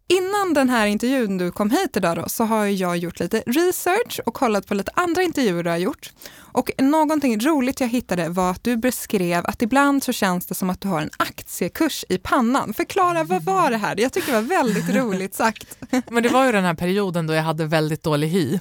Innan 0.08 0.54
den 0.54 0.70
här 0.70 0.86
intervjun 0.86 1.38
du 1.38 1.50
kom 1.50 1.70
hit 1.70 1.96
idag 1.96 2.16
då, 2.16 2.28
så 2.28 2.44
har 2.44 2.64
jag 2.64 2.96
gjort 2.96 3.20
lite 3.20 3.42
research 3.46 4.20
och 4.26 4.34
kollat 4.34 4.66
på 4.66 4.74
lite 4.74 4.90
andra 4.94 5.22
intervjuer 5.22 5.62
du 5.62 5.70
har 5.70 5.76
gjort. 5.76 6.12
Och 6.36 6.70
någonting 6.78 7.40
roligt 7.40 7.80
jag 7.80 7.88
hittade 7.88 8.28
var 8.28 8.50
att 8.50 8.64
du 8.64 8.76
beskrev 8.76 9.46
att 9.46 9.62
ibland 9.62 10.02
så 10.02 10.12
känns 10.12 10.46
det 10.46 10.54
som 10.54 10.70
att 10.70 10.80
du 10.80 10.88
har 10.88 11.00
en 11.00 11.10
aktiekurs 11.16 12.04
i 12.08 12.18
pannan. 12.18 12.74
Förklara, 12.74 13.24
vad 13.24 13.42
var 13.42 13.70
det 13.70 13.76
här? 13.76 14.00
Jag 14.00 14.12
tycker 14.12 14.32
det 14.32 14.40
var 14.40 14.48
väldigt 14.48 14.88
roligt 14.94 15.34
sagt. 15.34 15.78
Men 16.10 16.22
det 16.22 16.28
var 16.28 16.46
ju 16.46 16.52
den 16.52 16.64
här 16.64 16.74
perioden 16.74 17.26
då 17.26 17.34
jag 17.34 17.42
hade 17.42 17.66
väldigt 17.66 18.02
dålig 18.02 18.28
hy. 18.28 18.58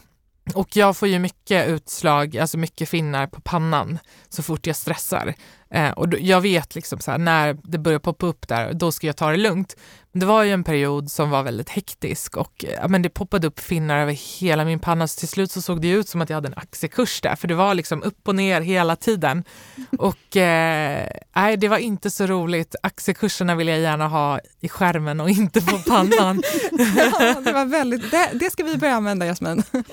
Och 0.53 0.75
jag 0.75 0.97
får 0.97 1.07
ju 1.07 1.19
mycket 1.19 1.67
utslag, 1.67 2.37
alltså 2.37 2.57
mycket 2.57 2.89
finnar 2.89 3.27
på 3.27 3.41
pannan 3.41 3.99
så 4.29 4.43
fort 4.43 4.67
jag 4.67 4.75
stressar. 4.75 5.33
Eh, 5.73 5.91
och 5.91 6.09
då, 6.09 6.17
jag 6.21 6.41
vet 6.41 6.75
liksom 6.75 6.99
så 6.99 7.11
här, 7.11 7.17
när 7.17 7.57
det 7.63 7.77
börjar 7.77 7.99
poppa 7.99 8.25
upp 8.25 8.47
där, 8.47 8.73
då 8.73 8.91
ska 8.91 9.07
jag 9.07 9.17
ta 9.17 9.31
det 9.31 9.37
lugnt. 9.37 9.75
Men 10.11 10.19
det 10.19 10.25
var 10.25 10.43
ju 10.43 10.51
en 10.51 10.63
period 10.63 11.11
som 11.11 11.29
var 11.29 11.43
väldigt 11.43 11.69
hektisk 11.69 12.37
och 12.37 12.65
ja, 12.81 12.87
men 12.87 13.01
det 13.01 13.09
poppade 13.09 13.47
upp 13.47 13.59
finnar 13.59 13.99
över 13.99 14.13
hela 14.39 14.65
min 14.65 14.79
panna. 14.79 15.07
Så 15.07 15.19
till 15.19 15.27
slut 15.27 15.51
så 15.51 15.61
såg 15.61 15.81
det 15.81 15.89
ut 15.89 16.09
som 16.09 16.21
att 16.21 16.29
jag 16.29 16.37
hade 16.37 16.47
en 16.47 16.57
aktiekurs 16.57 17.21
där, 17.21 17.35
för 17.35 17.47
det 17.47 17.55
var 17.55 17.73
liksom 17.73 18.03
upp 18.03 18.27
och 18.27 18.35
ner 18.35 18.61
hela 18.61 18.95
tiden. 18.95 19.43
Och 19.99 20.37
eh, 20.37 21.07
nej, 21.35 21.57
det 21.57 21.67
var 21.67 21.77
inte 21.77 22.09
så 22.09 22.25
roligt. 22.25 22.75
Aktiekurserna 22.83 23.55
vill 23.55 23.67
jag 23.67 23.79
gärna 23.79 24.07
ha 24.07 24.39
i 24.59 24.69
skärmen 24.69 25.19
och 25.19 25.29
inte 25.29 25.61
på 25.61 25.77
pannan. 25.77 26.43
ja, 26.71 27.41
det, 27.45 27.51
var 27.51 27.65
väldigt, 27.65 28.11
det, 28.11 28.29
det 28.33 28.49
ska 28.49 28.63
vi 28.63 28.77
börja 28.77 28.93
använda, 28.95 29.25
Jasmin. 29.25 29.63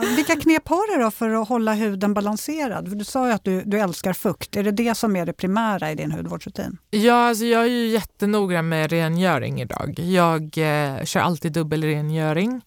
Vilka 0.00 0.36
knep 0.36 0.68
har 0.68 0.96
du 0.96 1.02
då 1.02 1.10
för 1.10 1.30
att 1.30 1.48
hålla 1.48 1.74
huden 1.74 2.14
balanserad? 2.14 2.88
För 2.88 2.96
du 2.96 3.04
sa 3.04 3.26
ju 3.26 3.32
att 3.32 3.44
du, 3.44 3.62
du 3.64 3.80
älskar 3.80 4.12
fukt. 4.12 4.56
Är 4.56 4.62
det 4.62 4.70
det 4.70 4.94
som 4.94 5.16
är 5.16 5.26
det 5.26 5.32
primära 5.32 5.90
i 5.90 5.94
din 5.94 6.12
hudvårdsrutin? 6.12 6.78
Ja, 6.90 7.28
alltså 7.28 7.44
jag 7.44 7.62
är 7.62 7.68
ju 7.68 7.86
jättenoggrann 7.86 8.68
med 8.68 8.90
rengöring 8.90 9.60
idag. 9.60 9.98
Jag 9.98 10.42
eh, 10.42 11.04
kör 11.04 11.20
alltid 11.20 11.52
dubbelrengöring. 11.52 12.62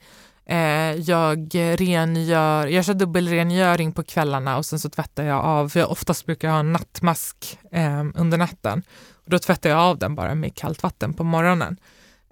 Eh, 0.45 0.57
jag 0.91 1.55
rengör, 1.55 2.67
jag 2.67 2.85
kör 2.85 2.93
dubbelrengöring 2.93 3.91
på 3.91 4.03
kvällarna 4.03 4.57
och 4.57 4.65
sen 4.65 4.79
så 4.79 4.89
tvättar 4.89 5.23
jag 5.23 5.45
av, 5.45 5.69
för 5.69 5.79
jag 5.79 5.91
oftast 5.91 6.25
brukar 6.25 6.49
ha 6.49 6.59
en 6.59 6.73
nattmask 6.73 7.59
eh, 7.71 8.03
under 8.15 8.37
natten. 8.37 8.83
Och 9.25 9.29
då 9.29 9.39
tvättar 9.39 9.69
jag 9.69 9.79
av 9.79 9.97
den 9.97 10.15
bara 10.15 10.35
med 10.35 10.55
kallt 10.55 10.83
vatten 10.83 11.13
på 11.13 11.23
morgonen. 11.23 11.77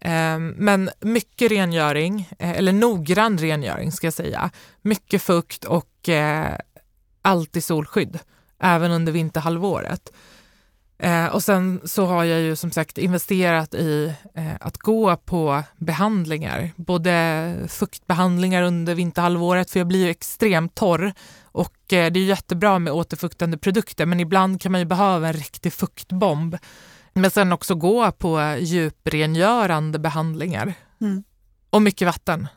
Ehm, 0.06 0.54
men 0.58 0.90
mycket 1.00 1.52
rengöring, 1.52 2.30
eh, 2.40 2.52
eller 2.52 2.74
noggrann 2.74 3.38
rengöring 3.38 3.92
ska 3.92 4.08
jag 4.08 4.14
säga. 4.14 4.50
Mycket 4.82 5.22
fukt 5.22 5.66
och 5.66 6.10
eh, 6.10 6.58
alltid 7.22 7.64
solskydd, 7.64 8.20
även 8.60 8.92
under 8.92 9.12
vinterhalvåret. 9.12 10.12
Eh, 10.98 11.26
och 11.26 11.44
sen 11.44 11.82
så 11.84 12.06
har 12.06 12.24
jag 12.24 12.42
ju 12.42 12.56
som 12.56 12.72
sagt 12.72 12.98
investerat 12.98 13.74
i 13.74 14.14
att 14.60 14.78
gå 14.78 15.16
på 15.16 15.64
behandlingar, 15.78 16.72
både 16.76 17.56
fuktbehandlingar 17.68 18.64
under 18.64 18.96
vinterhalvåret, 18.96 19.72
för 19.72 19.80
jag 19.80 19.88
blir 19.88 20.06
ju 20.06 20.10
extremt 20.10 20.76
torr 20.76 21.14
och 21.44 21.76
det 21.88 21.96
är 21.96 22.18
jättebra 22.18 22.80
med 22.80 22.94
återfuktande 22.94 23.58
produkter, 23.58 24.06
men 24.06 24.20
ibland 24.20 24.62
kan 24.62 24.72
man 24.72 24.82
ju 24.82 24.86
behöva 24.86 25.28
en 25.28 25.34
riktig 25.34 25.74
fuktbomb. 25.74 26.58
Men 27.14 27.32
sen 27.32 27.54
också 27.54 27.76
gå 27.76 28.12
på 28.12 28.58
djuprengörande 28.60 30.00
behandlingar. 30.00 30.74
Mm. 31.02 31.24
Och 31.70 31.82
mycket 31.82 32.06
vatten. 32.06 32.48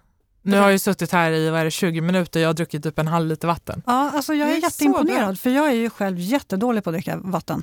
Nu 0.42 0.58
har 0.58 0.70
jag 0.70 0.80
suttit 0.80 1.12
här 1.12 1.32
i 1.32 1.50
vad 1.50 1.60
är 1.60 1.64
det, 1.64 1.70
20 1.70 2.00
minuter 2.00 2.40
jag 2.40 2.48
har 2.48 2.54
druckit 2.54 2.82
typ 2.82 2.98
en 2.98 3.08
halv 3.08 3.26
liter 3.26 3.48
vatten. 3.48 3.82
Ja, 3.86 4.10
alltså 4.14 4.34
jag 4.34 4.50
är, 4.50 4.56
är 4.56 4.62
jätteimponerad 4.62 5.40
för 5.40 5.50
jag 5.50 5.68
är 5.68 5.72
ju 5.72 5.90
själv 5.90 6.18
jättedålig 6.18 6.84
på 6.84 6.90
att 6.90 6.94
dricka 6.94 7.16
vatten. 7.16 7.62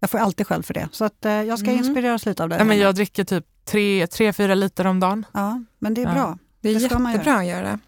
Jag 0.00 0.10
får 0.10 0.18
alltid 0.18 0.46
själv 0.46 0.62
för 0.62 0.74
det. 0.74 0.88
Så 0.92 1.04
att, 1.04 1.24
eh, 1.24 1.32
jag 1.32 1.58
ska 1.58 1.70
mm. 1.70 1.78
inspireras 1.78 2.26
lite 2.26 2.42
av 2.42 2.48
det. 2.48 2.56
Ja, 2.56 2.64
men 2.64 2.78
jag 2.78 2.94
dricker 2.94 3.24
typ 3.24 3.46
3-4 3.70 4.54
liter 4.54 4.86
om 4.86 5.00
dagen. 5.00 5.26
Ja, 5.32 5.62
men 5.78 5.94
det 5.94 6.02
är 6.02 6.06
ja. 6.06 6.12
bra. 6.12 6.38
Det 6.60 6.68
är 6.68 6.74
det 6.74 6.80
jättebra 6.80 7.12
göra. 7.12 7.38
att 7.38 7.46
göra. 7.46 7.78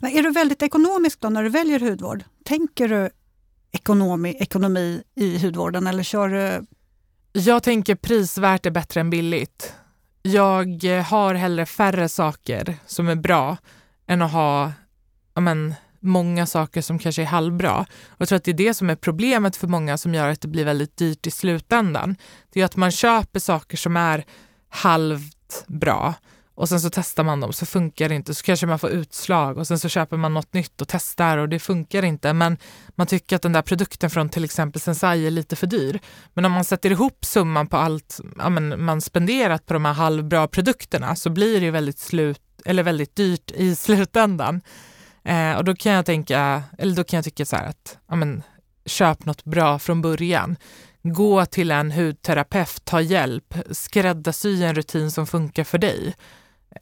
Men 0.00 0.10
är 0.10 0.22
du 0.22 0.30
väldigt 0.30 0.62
ekonomisk 0.62 1.20
då 1.20 1.28
när 1.28 1.42
du 1.42 1.48
väljer 1.48 1.80
hudvård? 1.80 2.24
Tänker 2.44 2.88
du 2.88 3.10
ekonomi, 3.72 4.36
ekonomi 4.40 5.02
i 5.14 5.38
hudvården 5.38 5.86
eller 5.86 6.02
kör 6.02 6.28
du 6.28 6.66
jag 7.36 7.62
tänker 7.62 7.94
prisvärt 7.94 8.66
är 8.66 8.70
bättre 8.70 9.00
än 9.00 9.10
billigt. 9.10 9.74
Jag 10.22 10.84
har 11.06 11.34
hellre 11.34 11.66
färre 11.66 12.08
saker 12.08 12.76
som 12.86 13.08
är 13.08 13.14
bra 13.14 13.56
än 14.06 14.22
att 14.22 14.32
ha 14.32 14.72
men, 15.34 15.74
många 16.00 16.46
saker 16.46 16.82
som 16.82 16.98
kanske 16.98 17.22
är 17.22 17.26
halvbra. 17.26 17.86
Och 18.08 18.20
jag 18.20 18.28
tror 18.28 18.36
att 18.36 18.44
det 18.44 18.50
är 18.50 18.54
det 18.54 18.74
som 18.74 18.90
är 18.90 18.96
problemet 18.96 19.56
för 19.56 19.66
många 19.66 19.98
som 19.98 20.14
gör 20.14 20.28
att 20.28 20.40
det 20.40 20.48
blir 20.48 20.64
väldigt 20.64 20.96
dyrt 20.96 21.26
i 21.26 21.30
slutändan. 21.30 22.16
Det 22.52 22.60
är 22.60 22.64
att 22.64 22.76
man 22.76 22.90
köper 22.90 23.40
saker 23.40 23.76
som 23.76 23.96
är 23.96 24.24
halvt 24.68 25.64
bra 25.66 26.14
och 26.54 26.68
sen 26.68 26.80
så 26.80 26.90
testar 26.90 27.24
man 27.24 27.40
dem 27.40 27.52
så 27.52 27.66
funkar 27.66 28.08
det 28.08 28.14
inte 28.14 28.34
så 28.34 28.42
kanske 28.42 28.66
man 28.66 28.78
får 28.78 28.90
utslag 28.90 29.58
och 29.58 29.66
sen 29.66 29.78
så 29.78 29.88
köper 29.88 30.16
man 30.16 30.34
något 30.34 30.52
nytt 30.52 30.80
och 30.80 30.88
testar 30.88 31.38
och 31.38 31.48
det 31.48 31.58
funkar 31.58 32.04
inte 32.04 32.32
men 32.32 32.56
man 32.94 33.06
tycker 33.06 33.36
att 33.36 33.42
den 33.42 33.52
där 33.52 33.62
produkten 33.62 34.10
från 34.10 34.28
till 34.28 34.44
exempel 34.44 34.80
Sensai 34.80 35.26
är 35.26 35.30
lite 35.30 35.56
för 35.56 35.66
dyr. 35.66 36.00
Men 36.34 36.44
om 36.44 36.52
man 36.52 36.64
sätter 36.64 36.90
ihop 36.90 37.24
summan 37.24 37.66
på 37.66 37.76
allt 37.76 38.20
ja, 38.38 38.48
men 38.48 38.84
man 38.84 39.00
spenderat 39.00 39.66
på 39.66 39.74
de 39.74 39.84
här 39.84 39.92
halvbra 39.92 40.48
produkterna 40.48 41.16
så 41.16 41.30
blir 41.30 41.60
det 41.60 41.64
ju 41.64 41.70
väldigt, 41.70 41.98
slut, 41.98 42.40
eller 42.64 42.82
väldigt 42.82 43.16
dyrt 43.16 43.50
i 43.50 43.76
slutändan. 43.76 44.60
Eh, 45.24 45.52
och 45.56 45.64
då 45.64 45.74
kan 45.74 45.92
jag 45.92 46.06
tänka, 46.06 46.62
eller 46.78 46.96
då 46.96 47.04
kan 47.04 47.16
jag 47.16 47.24
tycka 47.24 47.44
så 47.44 47.56
här 47.56 47.68
att 47.68 47.98
ja, 48.08 48.16
men, 48.16 48.42
köp 48.86 49.24
något 49.24 49.44
bra 49.44 49.78
från 49.78 50.02
början. 50.02 50.56
Gå 51.02 51.46
till 51.46 51.70
en 51.70 51.92
hudterapeut, 51.92 52.84
ta 52.84 53.00
hjälp, 53.00 53.54
skräddarsy 53.70 54.62
en 54.64 54.74
rutin 54.74 55.10
som 55.10 55.26
funkar 55.26 55.64
för 55.64 55.78
dig 55.78 56.14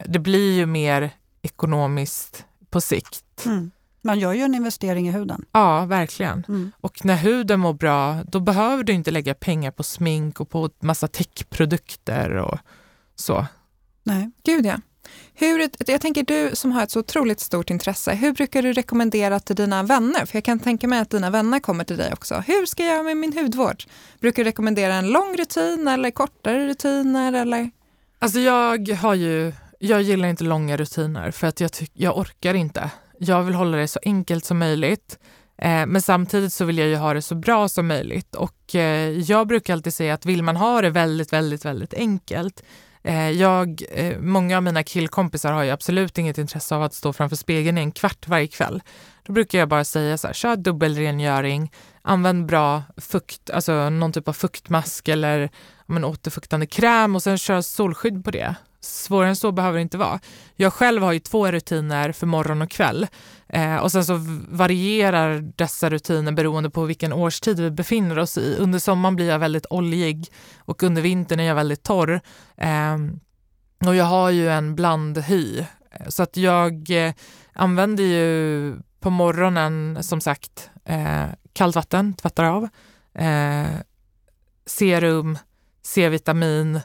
det 0.05 0.19
blir 0.19 0.53
ju 0.53 0.65
mer 0.65 1.11
ekonomiskt 1.41 2.45
på 2.69 2.81
sikt. 2.81 3.45
Mm. 3.45 3.71
Man 4.01 4.19
gör 4.19 4.33
ju 4.33 4.41
en 4.41 4.55
investering 4.55 5.07
i 5.07 5.11
huden. 5.11 5.45
Ja, 5.51 5.85
verkligen. 5.85 6.45
Mm. 6.47 6.71
Och 6.81 7.05
när 7.05 7.15
huden 7.15 7.59
mår 7.59 7.73
bra, 7.73 8.23
då 8.23 8.39
behöver 8.39 8.83
du 8.83 8.93
inte 8.93 9.11
lägga 9.11 9.33
pengar 9.33 9.71
på 9.71 9.83
smink 9.83 10.39
och 10.39 10.49
på 10.49 10.69
massa 10.79 11.07
techprodukter 11.07 12.29
och 12.29 12.59
så. 13.15 13.45
Nej. 14.03 14.31
Gud 14.43 14.65
ja. 14.65 14.77
Hur, 15.33 15.69
jag 15.87 16.01
tänker 16.01 16.23
du 16.23 16.55
som 16.55 16.71
har 16.71 16.83
ett 16.83 16.91
så 16.91 16.99
otroligt 16.99 17.39
stort 17.39 17.69
intresse, 17.69 18.13
hur 18.13 18.33
brukar 18.33 18.61
du 18.61 18.73
rekommendera 18.73 19.39
till 19.39 19.55
dina 19.55 19.83
vänner? 19.83 20.25
För 20.25 20.35
jag 20.37 20.43
kan 20.43 20.59
tänka 20.59 20.87
mig 20.87 20.99
att 20.99 21.09
dina 21.09 21.29
vänner 21.29 21.59
kommer 21.59 21.83
till 21.83 21.97
dig 21.97 22.13
också. 22.13 22.43
Hur 22.47 22.65
ska 22.65 22.83
jag 22.83 22.93
göra 22.93 23.03
med 23.03 23.17
min 23.17 23.33
hudvård? 23.33 23.83
Brukar 24.19 24.43
du 24.43 24.49
rekommendera 24.49 24.93
en 24.93 25.07
lång 25.07 25.35
rutin 25.37 25.87
eller 25.87 26.11
kortare 26.11 26.67
rutiner? 26.67 27.33
Eller? 27.33 27.71
Alltså 28.19 28.39
jag 28.39 28.89
har 28.89 29.13
ju, 29.13 29.53
jag 29.87 30.01
gillar 30.01 30.29
inte 30.29 30.43
långa 30.43 30.77
rutiner 30.77 31.31
för 31.31 31.47
att 31.47 31.59
jag, 31.59 31.71
jag 31.93 32.17
orkar 32.17 32.53
inte. 32.53 32.91
Jag 33.19 33.43
vill 33.43 33.55
hålla 33.55 33.77
det 33.77 33.87
så 33.87 33.99
enkelt 34.03 34.45
som 34.45 34.59
möjligt. 34.59 35.19
Eh, 35.57 35.85
men 35.85 36.01
samtidigt 36.01 36.53
så 36.53 36.65
vill 36.65 36.77
jag 36.77 36.87
ju 36.87 36.95
ha 36.95 37.13
det 37.13 37.21
så 37.21 37.35
bra 37.35 37.69
som 37.69 37.87
möjligt 37.87 38.35
och 38.35 38.75
eh, 38.75 39.09
jag 39.19 39.47
brukar 39.47 39.73
alltid 39.73 39.93
säga 39.93 40.13
att 40.13 40.25
vill 40.25 40.43
man 40.43 40.55
ha 40.55 40.81
det 40.81 40.89
väldigt, 40.89 41.33
väldigt, 41.33 41.65
väldigt 41.65 41.93
enkelt 41.93 42.63
eh, 43.03 43.29
jag, 43.29 43.83
eh, 43.91 44.19
många 44.19 44.57
av 44.57 44.63
mina 44.63 44.83
killkompisar 44.83 45.51
har 45.51 45.63
ju 45.63 45.69
absolut 45.69 46.17
inget 46.17 46.37
intresse 46.37 46.75
av 46.75 46.83
att 46.83 46.93
stå 46.93 47.13
framför 47.13 47.35
spegeln 47.35 47.77
i 47.77 47.81
en 47.81 47.91
kvart 47.91 48.27
varje 48.27 48.47
kväll. 48.47 48.81
Då 49.23 49.33
brukar 49.33 49.59
jag 49.59 49.69
bara 49.69 49.83
säga 49.83 50.17
så 50.17 50.27
här, 50.27 50.33
kör 50.33 50.55
dubbelrengöring, 50.55 51.71
använd 52.01 52.45
bra 52.45 52.83
fukt, 52.97 53.49
alltså 53.49 53.89
någon 53.89 54.11
typ 54.11 54.27
av 54.27 54.33
fuktmask 54.33 55.07
eller 55.07 55.49
men, 55.85 56.03
återfuktande 56.03 56.65
kräm 56.65 57.15
och 57.15 57.23
sen 57.23 57.37
kör 57.37 57.61
solskydd 57.61 58.25
på 58.25 58.31
det. 58.31 58.55
Svårare 58.83 59.29
än 59.29 59.35
så 59.35 59.51
behöver 59.51 59.77
det 59.77 59.81
inte 59.81 59.97
vara. 59.97 60.19
Jag 60.55 60.73
själv 60.73 61.03
har 61.03 61.11
ju 61.11 61.19
två 61.19 61.51
rutiner 61.51 62.11
för 62.11 62.27
morgon 62.27 62.61
och 62.61 62.71
kväll 62.71 63.07
eh, 63.49 63.75
och 63.75 63.91
sen 63.91 64.05
så 64.05 64.19
varierar 64.49 65.53
dessa 65.55 65.89
rutiner 65.89 66.31
beroende 66.31 66.69
på 66.69 66.83
vilken 66.85 67.13
årstid 67.13 67.59
vi 67.59 67.71
befinner 67.71 68.19
oss 68.19 68.37
i. 68.37 68.55
Under 68.59 68.79
sommaren 68.79 69.15
blir 69.15 69.29
jag 69.29 69.39
väldigt 69.39 69.65
oljig 69.69 70.27
och 70.57 70.83
under 70.83 71.01
vintern 71.01 71.39
är 71.39 71.43
jag 71.43 71.55
väldigt 71.55 71.83
torr. 71.83 72.21
Eh, 72.57 72.97
och 73.87 73.95
jag 73.95 74.05
har 74.05 74.29
ju 74.29 74.49
en 74.49 74.75
blandhy 74.75 75.63
så 76.07 76.23
att 76.23 76.37
jag 76.37 76.89
eh, 76.89 77.13
använder 77.53 78.03
ju 78.03 78.75
på 78.99 79.09
morgonen 79.09 80.03
som 80.03 80.21
sagt 80.21 80.69
eh, 80.85 81.25
kallt 81.53 81.75
vatten, 81.75 82.13
tvättar 82.13 82.43
av, 82.43 82.67
eh, 83.13 83.79
serum, 84.65 85.37
C-vitamin, 85.83 86.79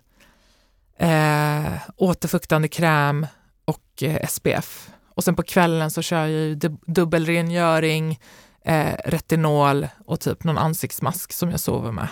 eh, 0.99 1.73
återfuktande 1.97 2.69
kräm 2.69 3.27
och 3.65 4.03
eh, 4.03 4.27
SPF. 4.29 4.91
Och 5.15 5.25
sen 5.25 5.37
på 5.37 5.43
kvällen 5.43 5.91
så 5.91 6.03
kör 6.03 6.19
jag 6.19 6.31
ju 6.31 6.55
dubbelrengöring, 6.87 8.21
eh, 8.65 8.95
retinol 9.05 9.89
och 10.07 10.21
typ 10.21 10.45
någon 10.45 10.59
ansiktsmask 10.59 11.33
som 11.33 11.51
jag 11.51 11.61
sover 11.61 11.93
med. 11.93 12.09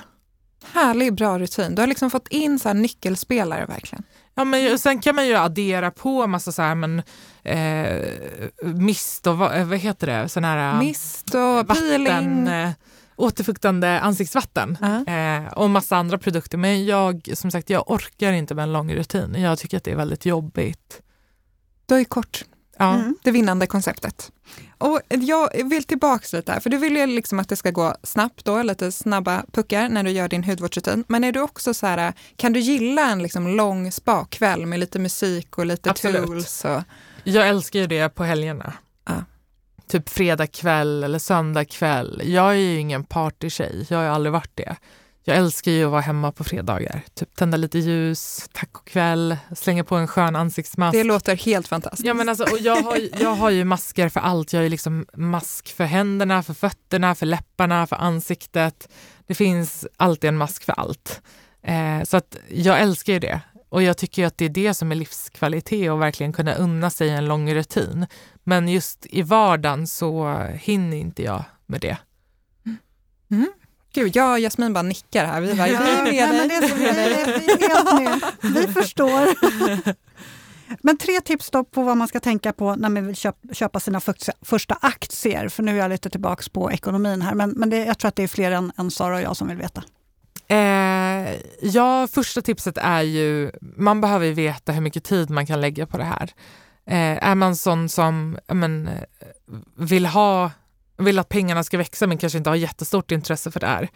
Härlig, 0.72 1.14
bra 1.14 1.38
rutin. 1.38 1.74
Du 1.74 1.82
har 1.82 1.86
liksom 1.86 2.10
fått 2.10 2.28
in 2.28 2.58
så 2.58 2.72
nyckelspelare 2.72 3.66
verkligen. 3.66 4.04
Ja, 4.34 4.44
men 4.44 4.78
sen 4.78 4.98
kan 5.00 5.14
man 5.14 5.26
ju 5.26 5.34
addera 5.36 5.90
på 5.90 6.26
massa 6.26 6.52
så 6.52 6.62
här, 6.62 6.74
men 6.74 7.02
eh, 7.42 8.02
mist 8.62 9.26
och 9.26 9.38
vad, 9.38 9.66
vad 9.66 9.78
heter 9.78 10.06
det? 10.06 10.28
Sån 10.28 10.44
här, 10.44 10.78
mist 10.78 11.34
och 11.34 11.68
peeling. 11.68 12.48
Återfuktande 13.16 14.00
ansiktsvatten 14.00 14.70
uh 14.70 14.88
-huh. 14.88 15.46
eh, 15.46 15.52
och 15.52 15.70
massa 15.70 15.96
andra 15.96 16.18
produkter. 16.18 16.58
Men 16.58 16.86
jag, 16.86 17.30
som 17.34 17.50
sagt, 17.50 17.70
jag 17.70 17.90
orkar 17.90 18.32
inte 18.32 18.54
med 18.54 18.62
en 18.62 18.72
lång 18.72 18.94
rutin. 18.94 19.34
Jag 19.38 19.58
tycker 19.58 19.76
att 19.76 19.84
det 19.84 19.90
är 19.90 19.96
väldigt 19.96 20.26
jobbigt. 20.26 21.02
Då 21.86 21.94
är 21.94 22.04
kort. 22.04 22.44
Ja. 22.78 22.94
Mm. 22.94 23.16
Det 23.22 23.30
vinnande 23.30 23.66
konceptet. 23.66 24.32
Och 24.78 25.00
jag 25.08 25.64
vill 25.64 25.84
tillbaka 25.84 26.36
lite 26.36 26.52
här, 26.52 26.60
för 26.60 26.70
du 26.70 26.76
vill 26.76 26.96
ju 26.96 27.06
liksom 27.06 27.38
att 27.38 27.48
det 27.48 27.56
ska 27.56 27.70
gå 27.70 27.96
snabbt 28.02 28.44
då, 28.44 28.62
lite 28.62 28.92
snabba 28.92 29.44
puckar 29.52 29.88
när 29.88 30.02
du 30.02 30.10
gör 30.10 30.28
din 30.28 30.44
hudvårdsrutin. 30.44 31.04
Men 31.08 31.24
är 31.24 31.32
du 31.32 31.40
också 31.40 31.74
så 31.74 31.86
här, 31.86 32.12
kan 32.36 32.52
du 32.52 32.60
gilla 32.60 33.10
en 33.10 33.22
liksom 33.22 33.56
lång 33.56 33.92
spakväll 33.92 34.66
med 34.66 34.80
lite 34.80 34.98
musik 34.98 35.58
och 35.58 35.66
lite 35.66 35.90
Absolut. 35.90 36.26
tools? 36.26 36.64
Och... 36.64 36.82
Jag 37.24 37.48
älskar 37.48 37.80
ju 37.80 37.86
det 37.86 38.08
på 38.08 38.24
helgerna. 38.24 38.72
Ja 39.06 39.24
typ 39.88 40.08
fredag 40.08 40.46
kväll 40.46 41.04
eller 41.04 41.18
söndag 41.18 41.64
kväll. 41.64 42.22
Jag 42.24 42.50
är 42.50 42.54
ju 42.54 42.78
ingen 42.78 43.04
partytjej, 43.04 43.86
jag 43.88 43.98
har 43.98 44.04
aldrig 44.04 44.32
varit 44.32 44.52
det. 44.54 44.76
Jag 45.28 45.36
älskar 45.36 45.70
ju 45.70 45.84
att 45.84 45.90
vara 45.90 46.00
hemma 46.00 46.32
på 46.32 46.44
fredagar. 46.44 47.02
Typ 47.14 47.36
tända 47.36 47.56
lite 47.56 47.78
ljus, 47.78 48.48
tacokväll, 48.52 49.36
slänga 49.56 49.84
på 49.84 49.96
en 49.96 50.08
skön 50.08 50.36
ansiktsmask. 50.36 50.92
Det 50.92 51.04
låter 51.04 51.36
helt 51.36 51.68
fantastiskt. 51.68 52.06
Ja, 52.06 52.14
men 52.14 52.28
alltså, 52.28 52.44
och 52.44 52.58
jag, 52.58 52.76
har, 52.76 52.98
jag 53.20 53.34
har 53.34 53.50
ju 53.50 53.64
masker 53.64 54.08
för 54.08 54.20
allt. 54.20 54.52
Jag 54.52 54.60
har 54.60 54.62
ju 54.64 54.68
liksom 54.68 55.06
mask 55.14 55.74
för 55.76 55.84
händerna, 55.84 56.42
för 56.42 56.54
fötterna, 56.54 57.14
för 57.14 57.26
läpparna, 57.26 57.86
för 57.86 57.96
ansiktet. 57.96 58.88
Det 59.26 59.34
finns 59.34 59.86
alltid 59.96 60.28
en 60.28 60.36
mask 60.36 60.64
för 60.64 60.72
allt. 60.72 61.20
Eh, 61.62 62.02
så 62.04 62.16
att 62.16 62.36
jag 62.48 62.80
älskar 62.80 63.12
ju 63.12 63.18
det. 63.18 63.40
Och 63.68 63.82
jag 63.82 63.96
tycker 63.96 64.26
att 64.26 64.38
det 64.38 64.44
är 64.44 64.48
det 64.48 64.74
som 64.74 64.92
är 64.92 64.96
livskvalitet 64.96 65.90
och 65.90 66.02
verkligen 66.02 66.32
kunna 66.32 66.54
unna 66.54 66.90
sig 66.90 67.10
en 67.10 67.24
lång 67.24 67.54
rutin. 67.54 68.06
Men 68.48 68.68
just 68.68 69.06
i 69.10 69.22
vardagen 69.22 69.86
så 69.86 70.38
hinner 70.54 70.96
inte 70.96 71.22
jag 71.22 71.44
med 71.66 71.80
det. 71.80 71.96
Mm. 72.66 72.78
mm. 73.30 73.52
Gud, 73.92 74.16
jag 74.16 74.32
och 74.32 74.38
Jasmin 74.38 74.72
bara 74.72 74.82
nickar 74.82 75.26
här. 75.26 75.40
Vi, 75.40 75.54
bara, 75.54 75.68
ja, 75.68 76.04
vi 76.10 76.18
är 76.18 76.32
med 76.32 76.48
dig. 76.60 76.72
Vi, 76.76 77.64
är 77.64 78.00
med. 78.00 78.20
vi 78.42 78.72
förstår. 78.72 79.28
Men 80.82 80.98
tre 80.98 81.20
tips 81.20 81.50
då 81.50 81.64
på 81.64 81.82
vad 81.82 81.96
man 81.96 82.08
ska 82.08 82.20
tänka 82.20 82.52
på 82.52 82.76
när 82.76 82.88
man 82.88 83.06
vill 83.06 83.16
köpa, 83.16 83.54
köpa 83.54 83.80
sina 83.80 84.00
första 84.42 84.78
aktier. 84.80 85.48
För 85.48 85.62
nu 85.62 85.72
är 85.72 85.76
jag 85.76 85.88
lite 85.88 86.10
tillbaka 86.10 86.42
på 86.52 86.72
ekonomin 86.72 87.22
här, 87.22 87.34
men, 87.34 87.50
men 87.50 87.70
det, 87.70 87.84
jag 87.84 87.98
tror 87.98 88.08
att 88.08 88.16
det 88.16 88.22
är 88.22 88.28
fler 88.28 88.50
än, 88.50 88.72
än 88.76 88.90
Sara 88.90 89.14
och 89.14 89.22
jag 89.22 89.36
som 89.36 89.48
vill 89.48 89.56
veta. 89.56 89.82
Eh, 90.48 91.36
ja, 91.62 92.08
första 92.12 92.42
tipset 92.42 92.78
är 92.78 93.02
ju, 93.02 93.50
man 93.76 94.00
behöver 94.00 94.32
veta 94.32 94.72
hur 94.72 94.80
mycket 94.80 95.04
tid 95.04 95.30
man 95.30 95.46
kan 95.46 95.60
lägga 95.60 95.86
på 95.86 95.98
det 95.98 96.04
här. 96.04 96.32
Eh, 96.86 97.28
är 97.28 97.34
man 97.34 97.56
sån 97.56 97.88
som 97.88 98.38
men, 98.46 98.88
eh, 98.88 99.02
vill, 99.76 100.06
ha, 100.06 100.50
vill 100.96 101.18
att 101.18 101.28
pengarna 101.28 101.64
ska 101.64 101.78
växa 101.78 102.06
men 102.06 102.18
kanske 102.18 102.38
inte 102.38 102.50
har 102.50 102.56
jättestort 102.56 103.10
intresse 103.10 103.50
för 103.50 103.60
det 103.60 103.66
här, 103.66 103.88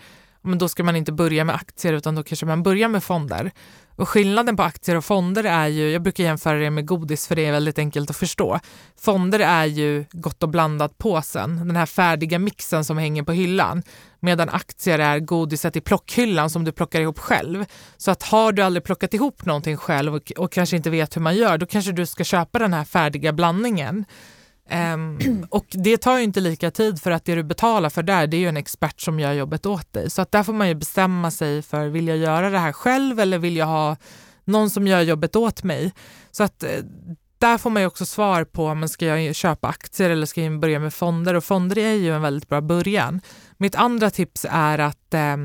men 0.42 0.58
då 0.58 0.68
ska 0.68 0.84
man 0.84 0.96
inte 0.96 1.12
börja 1.12 1.44
med 1.44 1.54
aktier 1.54 1.92
utan 1.92 2.14
då 2.14 2.22
kanske 2.22 2.46
man 2.46 2.62
börjar 2.62 2.88
med 2.88 3.04
fonder. 3.04 3.50
Och 3.96 4.08
skillnaden 4.08 4.56
på 4.56 4.62
aktier 4.62 4.96
och 4.96 5.04
fonder 5.04 5.44
är 5.44 5.66
ju, 5.66 5.90
jag 5.90 6.02
brukar 6.02 6.24
jämföra 6.24 6.58
det 6.58 6.70
med 6.70 6.86
godis 6.86 7.26
för 7.26 7.36
det 7.36 7.46
är 7.46 7.52
väldigt 7.52 7.78
enkelt 7.78 8.10
att 8.10 8.16
förstå. 8.16 8.60
Fonder 9.00 9.40
är 9.40 9.64
ju 9.64 10.04
gott 10.12 10.42
och 10.42 10.48
blandat 10.48 10.98
påsen, 10.98 11.56
den 11.56 11.76
här 11.76 11.86
färdiga 11.86 12.38
mixen 12.38 12.84
som 12.84 12.98
hänger 12.98 13.22
på 13.22 13.32
hyllan. 13.32 13.82
Medan 14.20 14.48
aktier 14.48 14.98
är 14.98 15.18
godiset 15.18 15.76
i 15.76 15.80
plockhyllan 15.80 16.50
som 16.50 16.64
du 16.64 16.72
plockar 16.72 17.00
ihop 17.00 17.18
själv. 17.18 17.64
Så 17.96 18.10
att 18.10 18.22
har 18.22 18.52
du 18.52 18.62
aldrig 18.62 18.84
plockat 18.84 19.14
ihop 19.14 19.44
någonting 19.44 19.76
själv 19.76 20.14
och, 20.14 20.32
och 20.36 20.52
kanske 20.52 20.76
inte 20.76 20.90
vet 20.90 21.16
hur 21.16 21.20
man 21.20 21.36
gör, 21.36 21.58
då 21.58 21.66
kanske 21.66 21.92
du 21.92 22.06
ska 22.06 22.24
köpa 22.24 22.58
den 22.58 22.72
här 22.72 22.84
färdiga 22.84 23.32
blandningen. 23.32 24.04
Um, 24.94 25.46
och 25.50 25.66
det 25.70 25.96
tar 25.96 26.18
ju 26.18 26.24
inte 26.24 26.40
lika 26.40 26.70
tid 26.70 27.00
för 27.02 27.10
att 27.10 27.24
det 27.24 27.34
du 27.34 27.42
betalar 27.42 27.90
för 27.90 28.02
där, 28.02 28.26
det 28.26 28.36
är 28.36 28.38
ju 28.38 28.48
en 28.48 28.56
expert 28.56 29.00
som 29.00 29.20
gör 29.20 29.32
jobbet 29.32 29.66
åt 29.66 29.92
dig. 29.92 30.10
Så 30.10 30.22
att 30.22 30.32
där 30.32 30.42
får 30.42 30.52
man 30.52 30.68
ju 30.68 30.74
bestämma 30.74 31.30
sig 31.30 31.62
för, 31.62 31.86
vill 31.88 32.08
jag 32.08 32.16
göra 32.16 32.50
det 32.50 32.58
här 32.58 32.72
själv 32.72 33.20
eller 33.20 33.38
vill 33.38 33.56
jag 33.56 33.66
ha 33.66 33.96
någon 34.44 34.70
som 34.70 34.86
gör 34.86 35.00
jobbet 35.00 35.36
åt 35.36 35.62
mig? 35.62 35.92
Så 36.30 36.42
att 36.42 36.62
eh, 36.62 36.70
där 37.40 37.58
får 37.58 37.70
man 37.70 37.82
ju 37.82 37.86
också 37.86 38.06
svar 38.06 38.44
på, 38.44 38.74
men 38.74 38.88
ska 38.88 39.06
jag 39.06 39.34
köpa 39.34 39.68
aktier 39.68 40.10
eller 40.10 40.26
ska 40.26 40.42
jag 40.42 40.60
börja 40.60 40.78
med 40.78 40.94
fonder? 40.94 41.34
Och 41.34 41.44
fonder 41.44 41.78
är 41.78 41.94
ju 41.94 42.14
en 42.14 42.22
väldigt 42.22 42.48
bra 42.48 42.60
början. 42.60 43.20
Mitt 43.56 43.74
andra 43.74 44.10
tips 44.10 44.46
är 44.50 44.78
att 44.78 45.14
eh, 45.14 45.36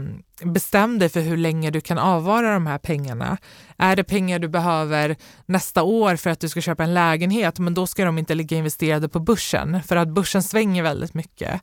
bestäm 0.43 0.99
dig 0.99 1.09
för 1.09 1.21
hur 1.21 1.37
länge 1.37 1.71
du 1.71 1.81
kan 1.81 1.97
avvara 1.97 2.53
de 2.53 2.67
här 2.67 2.77
pengarna. 2.77 3.37
Är 3.77 3.95
det 3.95 4.03
pengar 4.03 4.39
du 4.39 4.47
behöver 4.47 5.15
nästa 5.45 5.83
år 5.83 6.15
för 6.15 6.29
att 6.29 6.39
du 6.39 6.49
ska 6.49 6.61
köpa 6.61 6.83
en 6.83 6.93
lägenhet, 6.93 7.59
men 7.59 7.73
då 7.73 7.87
ska 7.87 8.05
de 8.05 8.17
inte 8.17 8.35
ligga 8.35 8.57
investerade 8.57 9.09
på 9.09 9.19
börsen, 9.19 9.83
för 9.83 9.95
att 9.95 10.07
börsen 10.07 10.43
svänger 10.43 10.83
väldigt 10.83 11.13
mycket. 11.13 11.61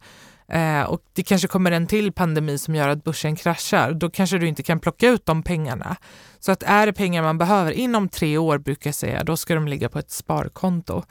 Eh, 0.48 0.82
och 0.82 1.00
det 1.12 1.22
kanske 1.22 1.48
kommer 1.48 1.70
en 1.70 1.86
till 1.86 2.12
pandemi 2.12 2.58
som 2.58 2.74
gör 2.74 2.88
att 2.88 3.04
börsen 3.04 3.36
kraschar. 3.36 3.92
Då 3.92 4.10
kanske 4.10 4.38
du 4.38 4.48
inte 4.48 4.62
kan 4.62 4.80
plocka 4.80 5.08
ut 5.08 5.26
de 5.26 5.42
pengarna. 5.42 5.96
Så 6.44 6.52
att 6.52 6.62
är 6.62 6.86
det 6.86 6.92
pengar 6.92 7.22
man 7.22 7.38
behöver 7.38 7.72
inom 7.72 8.08
tre 8.08 8.38
år, 8.38 8.58
brukar 8.58 8.88
jag 8.88 8.94
säga, 8.94 9.24
då 9.24 9.36
ska 9.36 9.54
de 9.54 9.68
ligga 9.68 9.88
på 9.88 9.98
ett 9.98 10.10
sparkonto. 10.10 11.02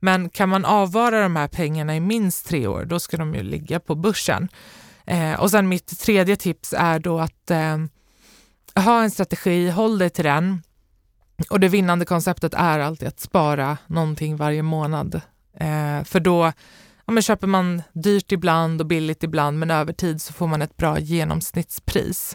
Men 0.00 0.28
kan 0.28 0.48
man 0.48 0.64
avvara 0.64 1.22
de 1.22 1.36
här 1.36 1.48
pengarna 1.48 1.96
i 1.96 2.00
minst 2.00 2.46
tre 2.46 2.66
år, 2.66 2.84
då 2.84 3.00
ska 3.00 3.16
de 3.16 3.34
ju 3.34 3.42
ligga 3.42 3.80
på 3.80 3.94
börsen. 3.94 4.48
Eh, 5.06 5.40
och 5.40 5.50
sen 5.50 5.68
mitt 5.68 6.00
tredje 6.00 6.36
tips 6.36 6.74
är 6.78 6.98
då 6.98 7.18
att 7.20 7.50
eh, 7.50 7.78
ha 8.74 9.02
en 9.02 9.10
strategi, 9.10 9.70
håll 9.70 9.98
dig 9.98 10.10
till 10.10 10.24
den. 10.24 10.62
Och 11.50 11.60
det 11.60 11.68
vinnande 11.68 12.04
konceptet 12.04 12.54
är 12.54 12.78
alltid 12.78 13.08
att 13.08 13.20
spara 13.20 13.78
någonting 13.86 14.36
varje 14.36 14.62
månad. 14.62 15.20
Eh, 15.60 16.04
för 16.04 16.20
då 16.20 16.52
ja, 17.06 17.12
men 17.12 17.22
köper 17.22 17.46
man 17.46 17.82
dyrt 17.92 18.32
ibland 18.32 18.80
och 18.80 18.86
billigt 18.86 19.22
ibland, 19.22 19.58
men 19.58 19.70
över 19.70 19.92
tid 19.92 20.22
så 20.22 20.32
får 20.32 20.46
man 20.46 20.62
ett 20.62 20.76
bra 20.76 20.98
genomsnittspris. 20.98 22.34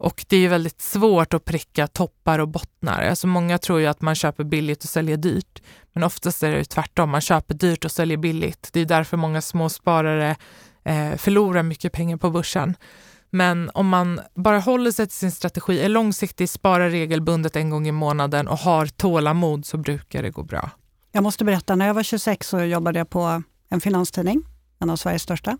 Och 0.00 0.24
det 0.28 0.36
är 0.36 0.40
ju 0.40 0.48
väldigt 0.48 0.80
svårt 0.80 1.34
att 1.34 1.44
pricka 1.44 1.86
toppar 1.86 2.38
och 2.38 2.48
bottnar. 2.48 3.02
Alltså 3.02 3.26
många 3.26 3.58
tror 3.58 3.80
ju 3.80 3.86
att 3.86 4.00
man 4.00 4.14
köper 4.14 4.44
billigt 4.44 4.84
och 4.84 4.90
säljer 4.90 5.16
dyrt. 5.16 5.62
Men 5.92 6.02
oftast 6.02 6.42
är 6.42 6.50
det 6.50 6.64
tvärtom, 6.64 7.10
man 7.10 7.20
köper 7.20 7.54
dyrt 7.54 7.84
och 7.84 7.92
säljer 7.92 8.16
billigt. 8.16 8.68
Det 8.72 8.80
är 8.80 8.84
därför 8.84 9.16
många 9.16 9.40
småsparare 9.40 10.36
eh, 10.84 11.16
förlorar 11.16 11.62
mycket 11.62 11.92
pengar 11.92 12.16
på 12.16 12.30
börsen. 12.30 12.76
Men 13.30 13.70
om 13.74 13.88
man 13.88 14.20
bara 14.34 14.58
håller 14.58 14.90
sig 14.90 15.06
till 15.06 15.16
sin 15.16 15.32
strategi, 15.32 15.80
är 15.80 15.88
långsiktig, 15.88 16.48
sparar 16.48 16.90
regelbundet 16.90 17.56
en 17.56 17.70
gång 17.70 17.88
i 17.88 17.92
månaden 17.92 18.48
och 18.48 18.58
har 18.58 18.86
tålamod 18.86 19.66
så 19.66 19.76
brukar 19.76 20.22
det 20.22 20.30
gå 20.30 20.42
bra. 20.42 20.70
Jag 21.12 21.22
måste 21.22 21.44
berätta, 21.44 21.74
när 21.74 21.86
jag 21.86 21.94
var 21.94 22.02
26 22.02 22.48
så 22.48 22.60
jobbade 22.60 22.98
jag 22.98 23.10
på 23.10 23.42
en 23.68 23.80
finanstidning, 23.80 24.42
en 24.78 24.90
av 24.90 24.96
Sveriges 24.96 25.22
största, 25.22 25.58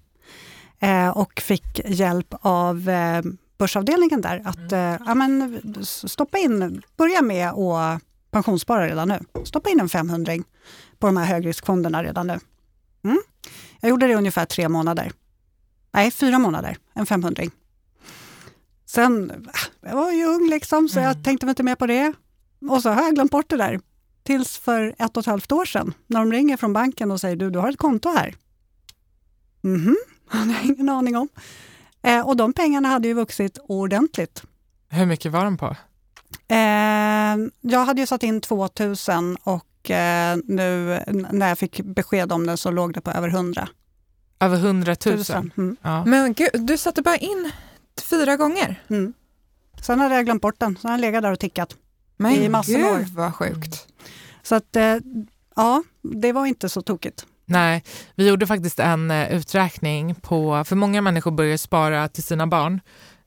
eh, 0.79 1.09
och 1.09 1.40
fick 1.40 1.81
hjälp 1.85 2.35
av 2.40 2.88
eh, 2.88 3.22
börsavdelningen 3.61 4.20
där 4.20 4.42
att 4.44 4.73
mm. 4.73 4.94
eh, 4.94 5.01
ja, 5.07 5.14
men, 5.14 5.61
stoppa 5.85 6.38
in, 6.38 6.83
börja 6.96 7.23
med 7.23 7.49
att 7.49 8.03
pensionsspara 8.31 8.87
redan 8.87 9.09
nu. 9.09 9.20
Stoppa 9.44 9.70
in 9.70 9.81
en 9.81 9.88
500 9.88 10.33
på 10.99 11.07
de 11.07 11.16
här 11.16 11.25
högriskfonderna 11.25 12.03
redan 12.03 12.27
nu. 12.27 12.38
Mm. 13.05 13.18
Jag 13.81 13.90
gjorde 13.90 14.07
det 14.07 14.14
ungefär 14.14 14.44
tre 14.44 14.68
månader. 14.68 15.12
Nej, 15.92 16.11
fyra 16.11 16.38
månader, 16.38 16.77
en 16.94 17.07
500 17.07 17.42
Sen, 18.87 19.33
ah, 19.53 19.88
jag 19.88 19.96
var 19.96 20.12
ju 20.12 20.25
ung 20.25 20.51
liksom, 20.51 20.88
så 20.88 20.99
mm. 20.99 21.09
jag 21.09 21.25
tänkte 21.25 21.46
inte 21.46 21.62
mer 21.62 21.75
på 21.75 21.87
det. 21.87 22.12
Och 22.70 22.83
så 22.83 22.90
har 22.90 23.03
jag 23.03 23.14
glömt 23.14 23.31
bort 23.31 23.51
det 23.51 23.57
där. 23.57 23.81
Tills 24.23 24.59
för 24.59 24.94
ett 24.99 25.16
och 25.16 25.20
ett 25.20 25.27
halvt 25.27 25.53
år 25.53 25.64
sedan, 25.64 25.94
när 26.07 26.20
de 26.20 26.33
ringer 26.33 26.57
från 26.57 26.73
banken 26.73 27.11
och 27.11 27.20
säger 27.20 27.37
du, 27.37 27.51
du 27.51 27.59
har 27.59 27.68
ett 27.68 27.79
konto 27.79 28.09
här. 28.09 28.35
Mhm, 29.61 29.96
mm 30.33 30.51
har 30.51 30.64
ingen 30.64 30.88
aning 30.88 31.16
om. 31.16 31.29
Eh, 32.02 32.28
och 32.28 32.36
de 32.36 32.52
pengarna 32.52 32.88
hade 32.88 33.08
ju 33.08 33.14
vuxit 33.14 33.58
ordentligt. 33.68 34.42
Hur 34.88 35.06
mycket 35.06 35.32
var 35.32 35.44
de 35.44 35.56
på? 35.56 35.76
Eh, 36.48 37.50
jag 37.60 37.84
hade 37.84 38.00
ju 38.00 38.06
satt 38.06 38.22
in 38.22 38.40
2000 38.40 39.36
och 39.42 39.90
eh, 39.90 40.38
nu 40.44 41.02
när 41.30 41.48
jag 41.48 41.58
fick 41.58 41.80
besked 41.80 42.32
om 42.32 42.46
det 42.46 42.56
så 42.56 42.70
låg 42.70 42.94
det 42.94 43.00
på 43.00 43.10
över 43.10 43.28
100. 43.28 43.68
Över 44.40 44.56
100 44.56 44.96
000? 45.06 45.18
Mm. 45.56 45.76
Ja. 45.82 46.04
Men 46.04 46.34
gud, 46.34 46.48
du 46.52 46.76
satte 46.76 47.02
bara 47.02 47.16
in 47.16 47.50
fyra 48.02 48.36
gånger? 48.36 48.82
Mm. 48.90 49.12
Sen 49.82 50.00
hade 50.00 50.14
jag 50.14 50.24
glömt 50.24 50.42
bort 50.42 50.58
den, 50.58 50.76
så 50.76 50.88
den 50.88 51.00
legat 51.00 51.22
där 51.22 51.32
och 51.32 51.38
tickat. 51.38 51.76
Men 52.16 52.32
i 52.32 52.48
massor 52.48 52.72
gud 52.72 52.84
år. 52.84 53.06
vad 53.16 53.34
sjukt. 53.34 53.86
Så 54.42 54.54
att, 54.54 54.76
eh, 54.76 54.96
ja, 55.56 55.82
det 56.02 56.32
var 56.32 56.46
inte 56.46 56.68
så 56.68 56.82
tokigt. 56.82 57.26
Nej, 57.50 57.82
vi 58.14 58.28
gjorde 58.28 58.46
faktiskt 58.46 58.78
en 58.78 59.10
uh, 59.10 59.32
uträkning 59.32 60.14
på, 60.14 60.64
för 60.64 60.76
många 60.76 61.02
människor 61.02 61.30
börjar 61.30 61.56
spara 61.56 62.08
till 62.08 62.22
sina 62.22 62.46
barn, 62.46 62.80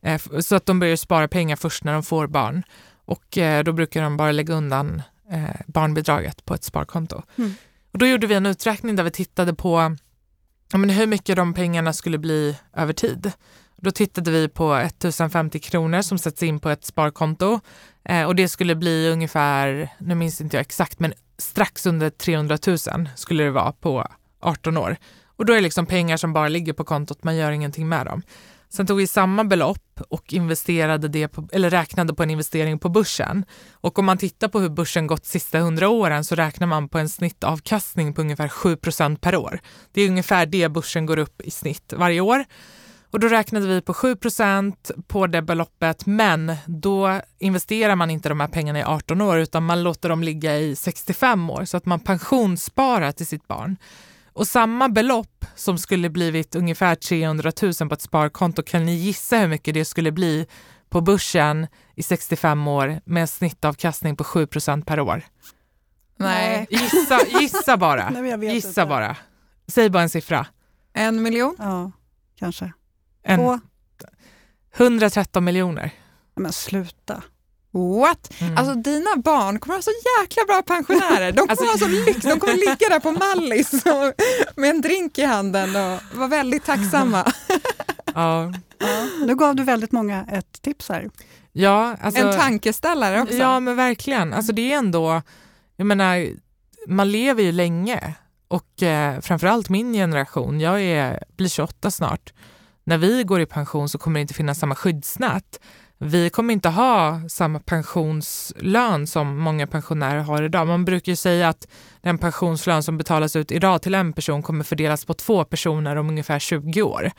uh, 0.07 0.39
så 0.39 0.55
att 0.55 0.65
de 0.65 0.79
börjar 0.79 0.95
spara 0.95 1.27
pengar 1.27 1.55
först 1.55 1.83
när 1.83 1.93
de 1.93 2.03
får 2.03 2.27
barn. 2.27 2.63
Och 3.05 3.37
uh, 3.37 3.59
då 3.59 3.73
brukar 3.73 4.01
de 4.01 4.17
bara 4.17 4.31
lägga 4.31 4.53
undan 4.53 5.01
barnbidraget 5.65 6.45
på 6.45 6.53
ett 6.53 6.63
sparkonto. 6.63 7.21
Mm. 7.37 7.53
Och 7.91 7.99
då 7.99 8.05
gjorde 8.05 8.27
vi 8.27 8.35
en 8.35 8.45
uträkning 8.45 8.95
där 8.95 9.03
vi 9.03 9.11
tittade 9.11 9.53
på 9.53 9.95
ja, 10.71 10.77
men 10.77 10.89
hur 10.89 11.07
mycket 11.07 11.35
de 11.35 11.53
pengarna 11.53 11.93
skulle 11.93 12.17
bli 12.17 12.57
över 12.73 12.93
tid. 12.93 13.31
Då 13.77 13.91
tittade 13.91 14.31
vi 14.31 14.47
på 14.47 14.75
1050 14.75 15.59
kronor 15.59 16.01
som 16.01 16.17
sätts 16.17 16.43
in 16.43 16.59
på 16.59 16.69
ett 16.69 16.85
sparkonto 16.85 17.59
eh, 18.05 18.23
och 18.23 18.35
det 18.35 18.47
skulle 18.47 18.75
bli 18.75 19.09
ungefär, 19.09 19.89
nu 19.97 20.15
minns 20.15 20.41
inte 20.41 20.57
jag 20.57 20.61
exakt, 20.61 20.99
men 20.99 21.13
strax 21.37 21.85
under 21.85 22.09
300 22.09 22.57
000 22.67 22.77
skulle 23.15 23.43
det 23.43 23.51
vara 23.51 23.71
på 23.71 24.07
18 24.41 24.77
år. 24.77 24.97
Och 25.37 25.45
då 25.45 25.53
är 25.53 25.57
det 25.57 25.63
liksom 25.63 25.85
pengar 25.85 26.17
som 26.17 26.33
bara 26.33 26.47
ligger 26.47 26.73
på 26.73 26.83
kontot, 26.83 27.23
man 27.23 27.35
gör 27.35 27.51
ingenting 27.51 27.89
med 27.89 28.05
dem. 28.05 28.21
Sen 28.69 28.87
tog 28.87 28.97
vi 28.97 29.07
samma 29.07 29.43
belopp 29.43 30.01
och 30.09 30.33
investerade 30.33 31.07
det 31.07 31.27
på, 31.27 31.47
eller 31.51 31.69
räknade 31.69 32.13
på 32.13 32.23
en 32.23 32.29
investering 32.29 32.79
på 32.79 32.89
börsen. 32.89 33.45
Och 33.71 33.99
om 33.99 34.05
man 34.05 34.17
tittar 34.17 34.47
på 34.47 34.59
hur 34.59 34.69
börsen 34.69 35.07
gått 35.07 35.23
de 35.23 35.27
sista 35.27 35.59
hundra 35.59 35.89
åren 35.89 36.23
så 36.23 36.35
räknar 36.35 36.67
man 36.67 36.89
på 36.89 36.97
en 36.99 37.09
snittavkastning 37.09 38.13
på 38.13 38.21
ungefär 38.21 38.47
7% 38.47 39.17
per 39.17 39.35
år. 39.35 39.59
Det 39.91 40.01
är 40.01 40.09
ungefär 40.09 40.45
det 40.45 40.69
börsen 40.69 41.05
går 41.05 41.19
upp 41.19 41.41
i 41.41 41.51
snitt 41.51 41.93
varje 41.97 42.21
år. 42.21 42.45
Och 43.13 43.19
då 43.19 43.27
räknade 43.27 43.67
vi 43.67 43.81
på 43.81 43.93
7% 43.93 44.91
på 45.07 45.27
det 45.27 45.41
beloppet, 45.41 46.05
men 46.05 46.55
då 46.65 47.21
investerar 47.39 47.95
man 47.95 48.09
inte 48.09 48.29
de 48.29 48.39
här 48.39 48.47
pengarna 48.47 48.79
i 48.79 48.83
18 48.83 49.21
år 49.21 49.37
utan 49.37 49.63
man 49.63 49.83
låter 49.83 50.09
dem 50.09 50.23
ligga 50.23 50.57
i 50.57 50.75
65 50.75 51.49
år 51.49 51.65
så 51.65 51.77
att 51.77 51.85
man 51.85 51.99
pensionssparar 51.99 53.11
till 53.11 53.27
sitt 53.27 53.47
barn. 53.47 53.77
Och 54.33 54.47
samma 54.47 54.89
belopp 54.89 55.45
som 55.55 55.77
skulle 55.77 56.09
blivit 56.09 56.55
ungefär 56.55 56.95
300 56.95 57.51
000 57.61 57.73
på 57.73 57.93
ett 57.93 58.01
sparkonto, 58.01 58.63
kan 58.63 58.85
ni 58.85 58.95
gissa 58.95 59.37
hur 59.37 59.47
mycket 59.47 59.73
det 59.73 59.85
skulle 59.85 60.11
bli 60.11 60.47
på 60.89 61.01
börsen 61.01 61.67
i 61.95 62.03
65 62.03 62.67
år 62.67 63.01
med 63.05 63.29
snittavkastning 63.29 64.15
på 64.15 64.23
7% 64.23 64.85
per 64.85 64.99
år? 64.99 65.23
Nej. 66.17 66.67
Gissa, 66.69 67.19
gissa 67.39 67.77
bara. 67.77 68.09
Nej, 68.21 68.53
gissa 68.53 68.67
inte. 68.67 68.85
bara. 68.85 69.17
Säg 69.67 69.89
bara 69.89 70.03
en 70.03 70.09
siffra. 70.09 70.47
En 70.93 71.21
miljon? 71.23 71.55
Ja, 71.59 71.91
kanske. 72.39 72.73
En, 73.23 73.39
På? 73.39 73.59
113 74.77 75.43
miljoner. 75.43 75.91
Men 76.35 76.53
sluta. 76.53 77.23
What? 77.73 78.33
Mm. 78.41 78.57
Alltså 78.57 78.73
dina 78.73 79.15
barn 79.15 79.59
kommer 79.59 79.79
att 79.79 79.85
ha 79.85 79.91
så 79.91 80.21
jäkla 80.21 80.45
bra 80.45 80.61
pensionärer. 80.61 81.31
De 81.31 81.37
kommer, 81.37 81.51
alltså, 81.51 81.65
ha 81.65 81.77
så 81.77 81.87
lyx. 81.87 82.21
De 82.21 82.39
kommer 82.39 82.53
ligga 82.53 82.89
där 82.89 82.99
på 82.99 83.11
Mallis 83.11 83.73
och, 83.73 84.13
med 84.55 84.69
en 84.69 84.81
drink 84.81 85.17
i 85.17 85.23
handen 85.23 85.69
och 85.69 86.17
vara 86.17 86.27
väldigt 86.27 86.65
tacksamma. 86.65 87.25
ja. 88.13 88.53
ja. 88.77 89.07
Nu 89.25 89.35
gav 89.35 89.55
du 89.55 89.63
väldigt 89.63 89.91
många 89.91 90.25
ett 90.31 90.61
tips 90.61 90.89
här. 90.89 91.09
Ja, 91.51 91.97
alltså, 92.01 92.21
en 92.21 92.39
tankeställare 92.39 93.21
också. 93.21 93.35
Ja, 93.35 93.59
men 93.59 93.75
verkligen. 93.75 94.33
Alltså 94.33 94.53
det 94.53 94.73
är 94.73 94.77
ändå, 94.77 95.21
jag 95.75 95.87
menar, 95.87 96.27
man 96.87 97.11
lever 97.11 97.43
ju 97.43 97.51
länge 97.51 98.13
och 98.47 98.83
eh, 98.83 99.19
framförallt 99.19 99.69
min 99.69 99.93
generation, 99.93 100.59
jag 100.59 100.81
är, 100.81 101.23
blir 101.37 101.49
28 101.49 101.91
snart, 101.91 102.33
när 102.83 102.97
vi 102.97 103.23
går 103.23 103.41
i 103.41 103.45
pension 103.45 103.89
så 103.89 103.97
kommer 103.97 104.19
det 104.19 104.21
inte 104.21 104.33
finnas 104.33 104.59
samma 104.59 104.75
skyddsnät. 104.75 105.59
Vi 105.97 106.29
kommer 106.29 106.53
inte 106.53 106.69
ha 106.69 107.21
samma 107.29 107.59
pensionslön 107.59 109.07
som 109.07 109.37
många 109.37 109.67
pensionärer 109.67 110.19
har 110.19 110.43
idag. 110.43 110.67
Man 110.67 110.85
brukar 110.85 111.11
ju 111.11 111.15
säga 111.15 111.49
att 111.49 111.67
den 112.01 112.17
pensionslön 112.17 112.83
som 112.83 112.97
betalas 112.97 113.35
ut 113.35 113.51
idag 113.51 113.81
till 113.81 113.95
en 113.95 114.13
person 114.13 114.43
kommer 114.43 114.63
fördelas 114.63 115.05
på 115.05 115.13
två 115.13 115.45
personer 115.45 115.95
om 115.95 116.09
ungefär 116.09 116.39
20 116.39 116.81
år. 116.81 117.11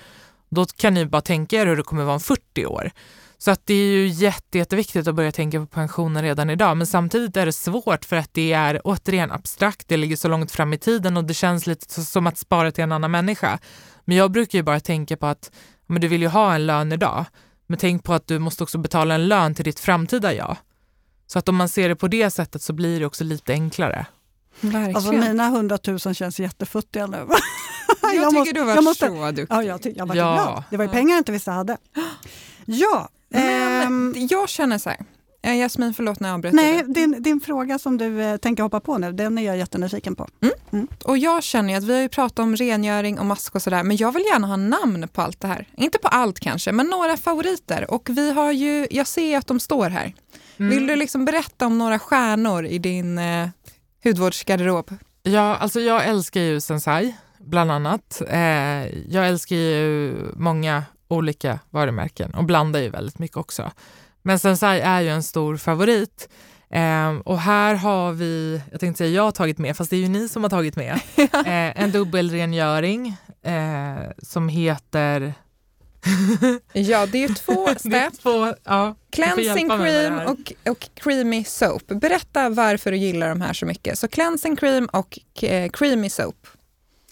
Då 0.48 0.64
kan 0.64 0.94
ni 0.94 1.06
bara 1.06 1.22
tänka 1.22 1.56
er 1.56 1.66
hur 1.66 1.76
det 1.76 1.82
kommer 1.82 2.04
vara 2.04 2.14
om 2.14 2.20
40 2.20 2.66
år. 2.66 2.90
Så 3.38 3.50
att 3.50 3.66
det 3.66 3.74
är 3.74 3.86
ju 3.86 4.06
jätte, 4.06 4.58
jätteviktigt 4.58 5.08
att 5.08 5.14
börja 5.14 5.32
tänka 5.32 5.60
på 5.60 5.66
pensionen 5.66 6.22
redan 6.22 6.50
idag. 6.50 6.76
Men 6.76 6.86
samtidigt 6.86 7.36
är 7.36 7.46
det 7.46 7.52
svårt 7.52 8.04
för 8.04 8.16
att 8.16 8.34
det 8.34 8.52
är 8.52 8.80
återigen 8.84 9.32
abstrakt, 9.32 9.88
det 9.88 9.96
ligger 9.96 10.16
så 10.16 10.28
långt 10.28 10.50
fram 10.50 10.72
i 10.72 10.78
tiden 10.78 11.16
och 11.16 11.24
det 11.24 11.34
känns 11.34 11.66
lite 11.66 12.04
som 12.04 12.26
att 12.26 12.38
spara 12.38 12.72
till 12.72 12.84
en 12.84 12.92
annan 12.92 13.10
människa. 13.10 13.58
Men 14.04 14.16
jag 14.16 14.30
brukar 14.30 14.58
ju 14.58 14.62
bara 14.62 14.80
tänka 14.80 15.16
på 15.16 15.26
att 15.26 15.50
men 15.86 16.00
du 16.00 16.08
vill 16.08 16.22
ju 16.22 16.28
ha 16.28 16.54
en 16.54 16.66
lön 16.66 16.92
idag, 16.92 17.24
men 17.66 17.78
tänk 17.78 18.04
på 18.04 18.14
att 18.14 18.26
du 18.26 18.38
måste 18.38 18.62
också 18.62 18.78
betala 18.78 19.14
en 19.14 19.28
lön 19.28 19.54
till 19.54 19.64
ditt 19.64 19.80
framtida 19.80 20.34
jag. 20.34 20.56
Så 21.26 21.38
att 21.38 21.48
om 21.48 21.56
man 21.56 21.68
ser 21.68 21.88
det 21.88 21.96
på 21.96 22.08
det 22.08 22.30
sättet 22.30 22.62
så 22.62 22.72
blir 22.72 23.00
det 23.00 23.06
också 23.06 23.24
lite 23.24 23.52
enklare. 23.52 24.06
Verkligen. 24.60 24.96
Alltså 24.96 25.12
mina 25.12 25.48
hundratusen 25.48 26.14
känns 26.14 26.40
jättefuttiga 26.40 27.06
nu. 27.06 27.16
jag, 28.02 28.14
jag 28.14 28.30
tycker 28.30 28.38
måste, 28.38 28.52
du 28.52 28.64
var 28.64 28.82
måste, 28.82 29.08
så 29.08 29.30
duktig. 29.30 29.46
Ja, 29.54 29.62
jag, 29.62 29.80
jag 29.96 30.06
var 30.06 30.14
ja. 30.14 30.34
glad. 30.34 30.64
Det 30.70 30.76
var 30.76 30.84
ju 30.84 30.90
pengar 30.90 31.10
jag 31.10 31.20
inte 31.20 31.32
visste 31.32 31.50
jag 31.50 31.56
hade. 31.56 31.76
Ja, 32.64 33.08
men 33.28 33.82
ähm, 33.82 34.14
jag 34.30 34.48
känner 34.48 34.78
så 34.78 34.90
här. 34.90 34.98
Jasmin, 35.52 35.94
förlåt 35.94 36.20
när 36.20 36.28
jag 36.28 36.34
avbröt 36.34 36.54
Nej, 36.54 36.82
din, 36.86 37.22
din 37.22 37.40
fråga 37.40 37.78
som 37.78 37.98
du 37.98 38.22
eh, 38.22 38.36
tänker 38.36 38.62
hoppa 38.62 38.80
på 38.80 38.98
nu, 38.98 39.12
den 39.12 39.38
är 39.38 39.42
jag 39.42 39.56
jättenyfiken 39.56 40.16
på. 40.16 40.28
Mm. 40.42 40.54
Mm. 40.72 40.88
Och 41.04 41.18
jag 41.18 41.42
känner 41.42 41.76
att 41.76 41.84
vi 41.84 41.94
har 41.94 42.00
ju 42.00 42.08
pratat 42.08 42.38
om 42.38 42.56
rengöring 42.56 43.18
och 43.18 43.26
mask 43.26 43.54
och 43.54 43.62
sådär, 43.62 43.82
men 43.82 43.96
jag 43.96 44.12
vill 44.12 44.22
gärna 44.32 44.46
ha 44.46 44.56
namn 44.56 45.08
på 45.08 45.22
allt 45.22 45.40
det 45.40 45.48
här. 45.48 45.68
Inte 45.76 45.98
på 45.98 46.08
allt 46.08 46.40
kanske, 46.40 46.72
men 46.72 46.86
några 46.86 47.16
favoriter. 47.16 47.90
Och 47.90 48.08
vi 48.10 48.32
har 48.32 48.52
ju, 48.52 48.86
jag 48.90 49.06
ser 49.06 49.38
att 49.38 49.46
de 49.46 49.60
står 49.60 49.90
här. 49.90 50.14
Mm. 50.56 50.70
Vill 50.70 50.86
du 50.86 50.96
liksom 50.96 51.24
berätta 51.24 51.66
om 51.66 51.78
några 51.78 51.98
stjärnor 51.98 52.66
i 52.66 52.78
din 52.78 53.18
eh, 53.18 53.48
hudvårdsgarderob? 54.04 54.94
Ja, 55.22 55.56
alltså 55.56 55.80
jag 55.80 56.06
älskar 56.06 56.40
ju 56.40 56.60
Sensai, 56.60 57.14
bland 57.38 57.72
annat. 57.72 58.22
Eh, 58.28 58.40
jag 59.08 59.28
älskar 59.28 59.56
ju 59.56 60.14
många 60.36 60.82
olika 61.08 61.58
varumärken 61.70 62.34
och 62.34 62.44
blandar 62.44 62.80
ju 62.80 62.90
väldigt 62.90 63.18
mycket 63.18 63.36
också. 63.36 63.70
Men 64.26 64.38
Sensai 64.38 64.80
är 64.80 65.00
ju 65.00 65.08
en 65.08 65.22
stor 65.22 65.56
favorit. 65.56 66.28
Eh, 66.70 67.16
och 67.24 67.38
här 67.38 67.74
har 67.74 68.12
vi, 68.12 68.60
jag 68.70 68.80
tänkte 68.80 68.98
säga 68.98 69.10
jag 69.10 69.22
har 69.22 69.30
tagit 69.30 69.58
med, 69.58 69.76
fast 69.76 69.90
det 69.90 69.96
är 69.96 70.00
ju 70.00 70.08
ni 70.08 70.28
som 70.28 70.42
har 70.42 70.50
tagit 70.50 70.76
med, 70.76 70.92
eh, 71.16 71.82
en 71.82 71.90
dubbelrengöring 71.90 73.16
eh, 73.42 74.10
som 74.22 74.48
heter 74.48 75.34
ja, 76.72 77.06
det 77.06 77.18
är 77.18 77.28
ju 77.28 77.34
två 77.34 77.68
två, 78.22 78.54
ja, 78.64 78.94
cleansing 79.10 79.68
cream 79.68 80.18
och, 80.18 80.70
och 80.70 80.88
creamy 80.94 81.44
soap. 81.44 81.86
Berätta 81.86 82.48
varför 82.48 82.90
du 82.90 82.96
gillar 82.96 83.28
de 83.28 83.40
här 83.40 83.52
så 83.52 83.66
mycket. 83.66 83.98
Så 83.98 84.08
cleansing 84.08 84.56
cream 84.56 84.86
och 84.86 85.18
eh, 85.44 85.70
creamy 85.70 86.10
soap. 86.10 86.46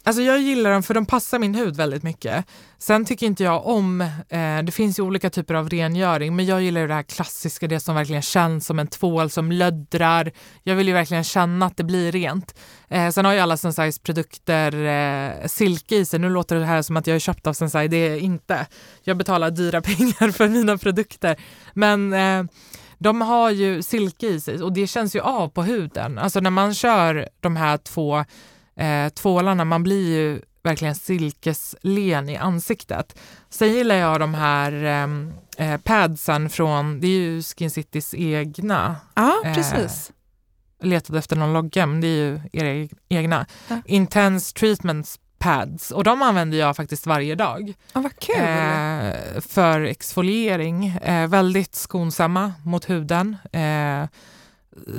Alltså 0.05 0.23
jag 0.23 0.41
gillar 0.41 0.73
dem 0.73 0.83
för 0.83 0.95
de 0.95 1.07
passar 1.07 1.39
min 1.39 1.55
hud 1.55 1.77
väldigt 1.77 2.03
mycket. 2.03 2.45
Sen 2.79 3.05
tycker 3.05 3.27
inte 3.27 3.45
jag 3.45 3.67
om, 3.67 4.01
eh, 4.29 4.63
det 4.63 4.73
finns 4.73 4.99
ju 4.99 5.03
olika 5.03 5.31
typer 5.31 5.55
av 5.55 5.69
rengöring, 5.69 6.37
men 6.37 6.47
jag 6.47 6.63
gillar 6.63 6.81
ju 6.81 6.87
det 6.87 6.95
här 6.95 7.03
klassiska, 7.03 7.67
det 7.67 7.81
som 7.81 7.95
verkligen 7.95 8.23
känns 8.23 8.67
som 8.67 8.79
en 8.79 8.87
tvål 8.87 9.31
som 9.31 9.53
löddrar. 9.53 10.33
Jag 10.63 10.77
vill 10.77 10.89
ju 10.89 10.93
verkligen 10.95 11.25
känna 11.25 11.67
att 11.67 11.77
det 11.77 11.85
blir 11.85 12.13
rent. 12.13 12.55
Eh, 12.89 13.11
sen 13.11 13.25
har 13.25 13.33
ju 13.33 13.39
alla 13.39 13.57
Sensais 13.57 13.99
produkter 13.99 14.85
eh, 14.85 15.47
silke 15.47 15.97
i 15.97 16.05
sig. 16.05 16.19
Nu 16.19 16.31
låter 16.31 16.57
det 16.57 16.65
här 16.65 16.83
som 16.83 16.97
att 16.97 17.07
jag 17.07 17.15
är 17.15 17.21
köpt 17.21 17.47
av 17.47 17.53
Sensai, 17.53 17.89
det 17.89 17.97
är 17.97 18.11
jag 18.11 18.19
inte. 18.19 18.67
Jag 19.03 19.17
betalar 19.17 19.51
dyra 19.51 19.81
pengar 19.83 20.31
för 20.31 20.49
mina 20.49 20.79
produkter. 20.79 21.37
Men 21.75 22.13
eh, 22.13 22.45
de 22.99 23.21
har 23.21 23.51
ju 23.51 23.83
silke 23.83 24.27
i 24.27 24.41
sig 24.41 24.63
och 24.63 24.73
det 24.73 24.87
känns 24.87 25.17
ju 25.17 25.21
av 25.21 25.49
på 25.49 25.63
huden. 25.63 26.19
Alltså 26.19 26.41
när 26.41 26.51
man 26.51 26.75
kör 26.75 27.29
de 27.41 27.57
här 27.57 27.77
två 27.77 28.25
eh, 28.83 29.09
tvålarna, 29.09 29.65
man 29.65 29.83
blir 29.83 30.09
ju 30.09 30.41
verkligen 30.63 30.95
silkeslen 30.95 32.29
i 32.29 32.37
ansiktet. 32.37 33.19
Sen 33.51 33.73
gillar 33.73 33.95
jag 33.95 34.21
de 34.21 34.35
här 34.35 34.73
ehm, 34.73 35.33
eh, 35.59 35.81
padsen 35.81 36.51
från, 36.51 37.01
det 37.01 37.07
är 37.07 37.11
ju 37.21 37.43
Skin 37.43 37.71
Citys 37.71 38.15
egna. 38.15 38.97
Ja, 39.15 39.43
Eh, 39.45 39.55
precis. 39.55 40.13
Letade 40.83 41.19
efter 41.19 41.37
någon 41.37 41.53
logga, 41.53 41.87
men 41.87 42.01
det 42.01 42.07
är 42.07 42.17
ju 42.17 42.41
era 42.53 42.89
egna. 43.09 43.47
Ja. 43.69 43.81
Intense 43.87 44.55
Treatments 44.55 45.19
pads 45.39 45.91
och 45.91 46.05
de 46.05 46.23
använder 46.23 46.59
jag 46.59 46.77
faktiskt 46.77 47.07
varje 47.07 47.35
dag. 47.35 47.75
Ja, 47.93 48.01
vad 48.01 48.19
kul. 48.19 48.37
Eh, 48.37 49.41
för 49.41 49.81
exfoliering. 49.81 50.87
Eh, 50.89 51.29
väldigt 51.29 51.75
skonsamma 51.75 52.53
mot 52.65 52.91
huden. 52.91 53.37
Eh, 53.53 54.05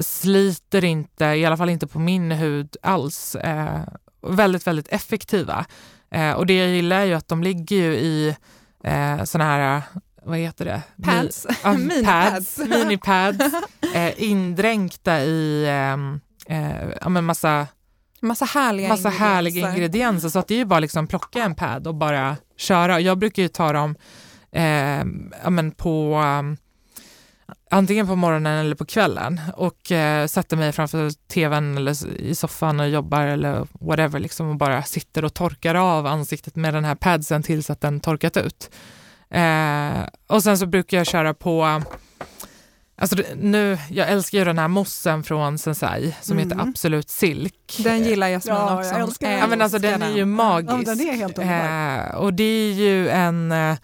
sliter 0.01 0.83
inte, 0.83 1.25
i 1.25 1.45
alla 1.45 1.57
fall 1.57 1.69
inte 1.69 1.87
på 1.87 1.99
min 1.99 2.31
hud 2.31 2.77
alls. 2.81 3.35
Eh, 3.35 3.81
väldigt, 4.27 4.67
väldigt 4.67 4.87
effektiva. 4.87 5.65
Eh, 6.11 6.31
och 6.31 6.45
det 6.45 6.57
jag 6.57 6.69
gillar 6.69 6.99
är 6.99 7.05
ju 7.05 7.13
att 7.13 7.27
de 7.27 7.43
ligger 7.43 7.77
ju 7.77 7.93
i 7.93 8.35
eh, 8.83 9.23
såna 9.23 9.43
här, 9.43 9.81
vad 10.23 10.37
heter 10.37 10.65
det? 10.65 10.81
Pads. 11.03 11.47
Mi- 11.47 11.55
ja, 11.63 11.73
Minipads. 11.73 12.55
pads, 12.57 12.69
Minipads. 12.69 13.39
eh, 13.95 14.23
indränkta 14.23 15.19
i 15.23 15.65
ehm, 15.69 16.19
eh, 16.47 16.89
ja, 17.01 17.09
men 17.09 17.23
massa 17.23 17.67
Massa 18.19 18.45
härliga 18.45 18.87
massa 18.89 19.09
härliga 19.09 19.53
ingredienser. 19.55 19.77
ingredienser 19.77 20.29
så 20.29 20.39
att 20.39 20.47
det 20.47 20.53
är 20.53 20.57
ju 20.57 20.65
bara 20.65 20.79
liksom 20.79 21.07
plocka 21.07 21.43
en 21.43 21.55
pad 21.55 21.87
och 21.87 21.95
bara 21.95 22.37
köra. 22.57 22.99
Jag 22.99 23.17
brukar 23.17 23.43
ju 23.43 23.47
ta 23.49 23.73
dem 23.73 23.95
eh, 24.51 25.03
ja, 25.43 25.49
men 25.49 25.71
på 25.71 26.15
um, 26.39 26.57
antingen 27.73 28.07
på 28.07 28.15
morgonen 28.15 28.59
eller 28.59 28.75
på 28.75 28.85
kvällen 28.85 29.41
och 29.55 29.91
eh, 29.91 30.27
sätter 30.27 30.57
mig 30.57 30.71
framför 30.71 31.09
tvn 31.27 31.77
eller 31.77 32.07
i 32.21 32.35
soffan 32.35 32.79
och 32.79 32.89
jobbar 32.89 33.21
eller 33.25 33.67
whatever 33.71 34.19
liksom 34.19 34.49
och 34.49 34.55
bara 34.55 34.83
sitter 34.83 35.25
och 35.25 35.33
torkar 35.33 35.75
av 35.75 36.05
ansiktet 36.07 36.55
med 36.55 36.73
den 36.73 36.85
här 36.85 36.95
padsen 36.95 37.43
tills 37.43 37.69
att 37.69 37.81
den 37.81 37.99
torkat 37.99 38.37
ut. 38.37 38.69
Eh, 39.29 40.03
och 40.27 40.43
sen 40.43 40.57
så 40.57 40.65
brukar 40.65 40.97
jag 40.97 41.07
köra 41.07 41.33
på 41.33 41.81
Alltså 42.95 43.15
nu, 43.35 43.77
jag 43.89 44.09
älskar 44.09 44.37
ju 44.37 44.45
den 44.45 44.57
här 44.59 44.67
mossen 44.67 45.23
från 45.23 45.57
Sensai 45.57 46.15
som 46.21 46.37
Mm. 46.37 46.49
heter 46.49 46.69
Absolut 46.69 47.09
Silk. 47.09 47.75
Den 47.83 48.03
gillar 48.03 48.27
Jasmin 48.29 48.55
Ja, 48.55 48.77
också. 48.77 48.91
jag 48.91 48.99
älskar 49.01 49.29
den. 49.29 49.39
Ja 49.39 49.47
men 49.47 49.61
alltså 49.61 49.79
den 49.79 50.01
är 50.01 50.09
ju 50.11 50.19
Ja, 50.19 50.25
magisk. 50.25 50.85
den 50.85 50.99
är 51.01 51.13
helt 51.13 51.37
underbar. 51.37 52.09
Eh, 52.09 52.15
och 52.15 52.33
det 52.33 52.43
är 52.43 52.73
ju 52.73 53.09
en, 53.09 53.51
eh, 53.51 53.75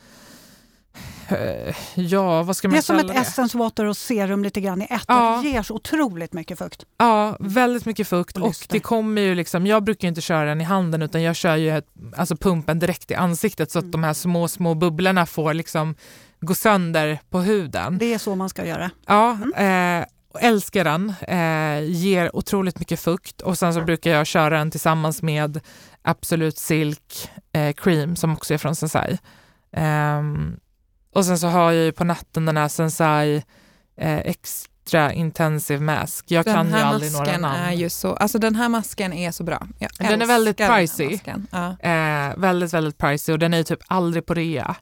ja 1.96 2.44
vad 2.44 2.56
ska 2.56 2.68
Det 2.68 2.72
man 2.72 2.78
är 2.78 2.82
som 2.82 2.98
ett 2.98 3.10
essence 3.16 3.58
water 3.58 3.86
och 3.86 3.98
serum 3.98 4.44
lite 4.44 4.62
grann 4.62 4.82
i 4.82 4.88
ett. 4.90 5.04
Ja. 5.08 5.40
Det 5.44 5.50
ger 5.50 5.64
så 5.64 5.74
otroligt 5.74 6.34
mycket 6.34 6.58
fukt. 6.58 6.84
Ja, 6.98 7.38
väldigt 7.40 7.86
mycket 7.86 8.08
fukt 8.08 8.38
Och 8.38 8.48
och 8.48 8.56
det 8.70 8.80
kommer 8.80 9.22
ju 9.22 9.36
liksom, 9.36 9.68
jag 9.68 9.84
brukar 9.84 10.08
inte 10.08 10.22
köra 10.22 10.46
den 10.46 10.62
i 10.62 10.64
handen 10.64 11.02
utan 11.02 11.22
jag 11.24 11.36
kör 11.36 11.56
ju 11.56 11.78
ett, 11.78 11.88
alltså 12.18 12.36
pumpen 12.36 12.80
direkt 12.80 13.12
i 13.12 13.16
ansiktet 13.16 13.72
så 13.72 13.80
att 13.80 13.84
Mm. 13.84 13.92
de 13.92 14.04
här 14.04 14.14
små, 14.14 14.48
små 14.48 14.74
bubblorna 14.76 15.26
får 15.26 15.54
liksom 15.54 15.96
gå 16.42 16.56
sönder 16.56 17.20
på 17.30 17.40
huden. 17.40 17.98
Det 17.98 18.14
är 18.14 18.18
så 18.18 18.36
man 18.36 18.50
ska 18.50 18.66
göra. 18.66 18.92
Ja, 19.06 19.32
eh, 19.58 20.06
och 20.34 20.42
älskar 20.42 20.84
den. 20.84 21.14
Eh, 21.28 21.84
ger 21.84 22.36
otroligt 22.36 22.80
mycket 22.80 23.00
fukt 23.00 23.42
och 23.42 23.58
sen 23.58 23.74
så 23.74 23.82
brukar 23.82 24.12
jag 24.12 24.28
köra 24.28 24.58
den 24.58 24.72
tillsammans 24.72 25.22
med 25.22 25.60
Absolut 26.02 26.58
Silk 26.58 27.30
eh, 27.54 27.74
Cream 27.74 28.16
som 28.16 28.34
också 28.34 28.54
är 28.54 28.58
från 28.58 28.76
Sensai. 28.76 29.18
Ehm, 29.72 30.60
och 31.20 31.26
sen 31.26 31.40
så 31.40 31.48
har 31.48 31.72
jag 31.72 31.86
ju 31.86 31.92
på 31.92 32.04
natten 32.04 32.46
den 32.46 32.58
här 32.58 32.68
Sensai 32.68 33.36
eh, 33.98 34.18
Extra 34.18 35.14
Intensive 35.14 35.80
Mask. 35.84 36.26
Jag 36.32 36.46
Den 36.46 36.54
kan 36.56 36.68
ju 36.68 36.74
här 36.74 36.84
aldrig 36.86 37.12
några 37.12 37.26
masken 37.26 37.42
namn. 37.42 37.56
är 37.60 37.72
ju 37.72 37.90
så, 37.90 38.14
alltså 38.14 38.40
den 38.40 38.56
här 38.56 38.70
masken 38.70 39.14
är 39.14 39.32
så 39.32 39.44
bra. 39.44 39.68
Jag 39.80 39.90
Den 39.98 40.22
är 40.22 40.26
väldigt 40.26 40.58
pricey. 40.58 41.12
masken. 41.12 41.48
Ja. 41.52 41.68
Eh, 41.80 42.38
väldigt, 42.38 42.74
väldigt 42.74 42.98
pricey 42.98 43.34
och 43.34 43.40
den 43.40 43.54
är 43.54 43.58
ju 43.58 43.64
typ 43.64 43.80
aldrig 43.88 44.26
på 44.26 44.34
rea. 44.34 44.76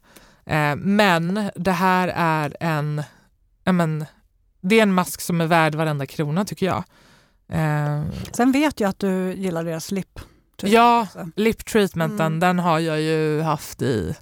Eh, 0.46 0.76
men 0.76 1.50
det 1.54 1.72
här 1.72 2.12
är 2.16 2.56
en, 2.60 3.02
men, 3.64 4.04
det 4.60 4.78
är 4.78 4.82
en 4.82 4.92
mask 4.94 5.20
som 5.20 5.40
är 5.40 5.46
värd 5.46 5.74
varenda 5.74 6.06
krona 6.06 6.44
tycker 6.44 6.66
jag. 6.66 6.84
Eh, 7.52 8.02
Sen 8.32 8.52
vet 8.52 8.80
jag 8.80 8.88
att 8.88 8.98
du 8.98 9.32
gillar 9.34 9.64
deras 9.64 9.90
lip. 9.90 10.20
Ja. 10.62 11.06
lip 11.36 11.64
treatmenten, 11.64 12.26
Mm. 12.26 12.40
den 12.40 12.58
har 12.58 12.78
jag 12.78 13.00
ju 13.00 13.40
haft 13.42 13.82
i 13.82 14.14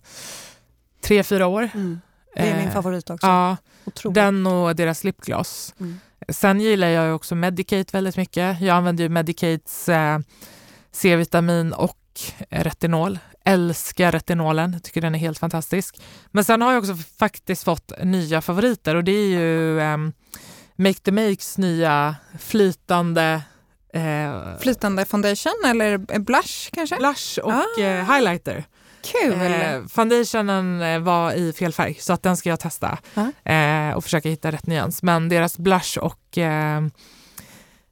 tre, 1.05 1.23
fyra 1.23 1.47
år. 1.47 1.69
Mm. 1.75 2.01
Det 2.37 2.43
är 2.51 2.57
min 2.57 2.67
Eh, 2.69 2.73
favorit 2.73 3.11
också. 3.11 3.27
Ja, 3.27 3.57
Otroligt. 3.85 4.15
den 4.15 4.47
och 4.47 4.77
deras 4.77 5.05
lipgloss. 5.05 5.75
Mm. 5.81 6.01
Sen 6.29 6.61
gillar 6.61 6.89
jag 6.89 7.17
också 7.17 7.35
Medicate 7.35 7.87
väldigt 7.93 8.17
mycket. 8.17 8.61
Jag 8.61 8.77
använder 8.77 9.05
ju 9.05 9.09
Medicates 9.11 9.89
eh, 9.89 10.19
C-vitamin 10.93 11.73
och 11.73 11.99
retinol. 12.51 13.19
Älskar 13.45 14.13
retinolen, 14.13 14.81
tycker 14.81 15.01
den 15.01 15.15
är 15.15 15.19
helt 15.19 15.39
fantastisk. 15.39 16.01
Men 16.31 16.45
sen 16.45 16.63
har 16.63 16.73
jag 16.73 16.79
också 16.81 16.95
faktiskt 17.19 17.65
fått 17.65 17.93
nya 18.03 18.41
favoriter 18.43 18.95
och 18.95 19.05
det 19.05 19.13
är 19.13 19.27
ju 19.29 19.81
ehm, 19.81 20.13
Make 20.77 21.01
the 21.01 21.13
Makes 21.13 21.59
nya 21.59 22.17
flytande 22.39 23.43
eh, 23.93 24.59
Flytande 24.61 25.05
foundation 25.05 25.63
eller 25.67 26.19
blush 26.19 26.71
kanske? 26.73 26.97
blush 26.97 27.39
och 27.39 27.53
Ah. 27.53 27.81
eh, 27.81 28.13
highlighter. 28.15 28.65
Kul! 29.07 29.33
Eh, 29.41 29.87
foundationen 29.89 30.83
eh, 30.83 30.99
var 30.99 31.33
i 31.33 31.53
fel 31.53 31.73
färg 31.73 31.95
så 32.01 32.13
att 32.13 32.23
den 32.23 32.37
ska 32.37 32.49
jag 32.49 32.61
testa 32.61 32.99
eh, 33.45 33.91
och 33.97 34.05
försöka 34.05 34.29
hitta 34.29 34.53
rätt 34.53 34.67
nyans. 34.67 35.03
Men 35.03 35.29
deras 35.29 35.59
blush 35.59 35.99
och 35.99 36.39
eh, 36.39 36.83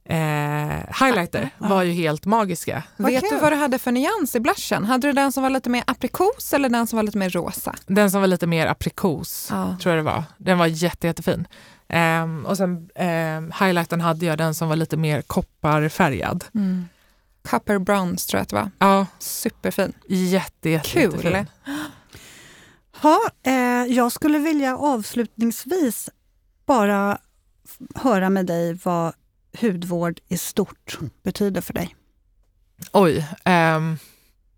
eh, 0.05 1.05
highlighter 1.05 1.49
Ja. 1.59 1.67
var 1.67 1.83
ju 1.83 1.91
helt 1.93 2.25
magiska. 2.25 2.83
Vad 2.97 3.11
Vet 3.11 3.21
kul. 3.21 3.29
du 3.33 3.39
vad 3.39 3.51
du 3.51 3.55
hade 3.55 3.79
för 3.79 3.91
nyans 3.91 4.35
i 4.35 4.39
blushen? 4.39 4.85
Hade 4.85 5.07
du 5.07 5.13
den 5.13 5.31
som 5.31 5.43
var 5.43 5.49
lite 5.49 5.69
mer 5.69 5.83
aprikos 5.87 6.53
eller 6.53 6.69
den 6.69 6.87
som 6.87 6.97
var 6.97 7.03
lite 7.03 7.17
mer 7.17 7.29
rosa? 7.29 7.75
Den 7.87 8.11
som 8.11 8.21
var 8.21 8.27
lite 8.27 8.47
mer 8.47 8.67
aprikos 8.67 9.47
Ja. 9.51 9.77
tror 9.81 9.95
jag 9.95 10.05
det 10.05 10.11
var. 10.11 10.23
Den 10.37 10.57
var 10.57 10.65
jätte, 10.67 11.07
jättefin. 11.07 11.47
Ehm, 11.89 12.45
och 12.45 12.57
sen 12.57 12.69
um, 12.95 13.51
highlightern 13.59 14.01
hade 14.01 14.25
jag 14.25 14.37
den 14.37 14.53
som 14.55 14.69
var 14.69 14.75
lite 14.75 14.97
mer 14.97 15.21
kopparfärgad. 15.21 16.43
Mm. 16.55 16.87
Copper 17.49 17.79
bronze 17.79 18.29
tror 18.29 18.37
jag 18.39 18.43
att 18.43 18.49
det 18.49 18.55
var. 18.55 18.71
Ja, 18.79 19.05
Superfin. 19.19 19.93
jätte, 20.07 20.69
jätte, 20.69 20.89
Kul. 20.89 21.01
jättefin. 21.01 21.45
Ha, 23.01 23.19
eh, 23.43 23.53
jag 23.95 24.11
skulle 24.11 24.39
vilja 24.39 24.77
avslutningsvis 24.77 26.09
bara 26.65 27.17
höra 27.95 28.29
med 28.29 28.45
dig 28.45 28.79
vad 28.83 29.13
hudvård 29.61 30.19
i 30.27 30.37
stort 30.37 30.97
betyder 31.23 31.61
för 31.61 31.73
dig. 31.73 31.95
Oj, 32.91 33.27
ehm, 33.43 33.97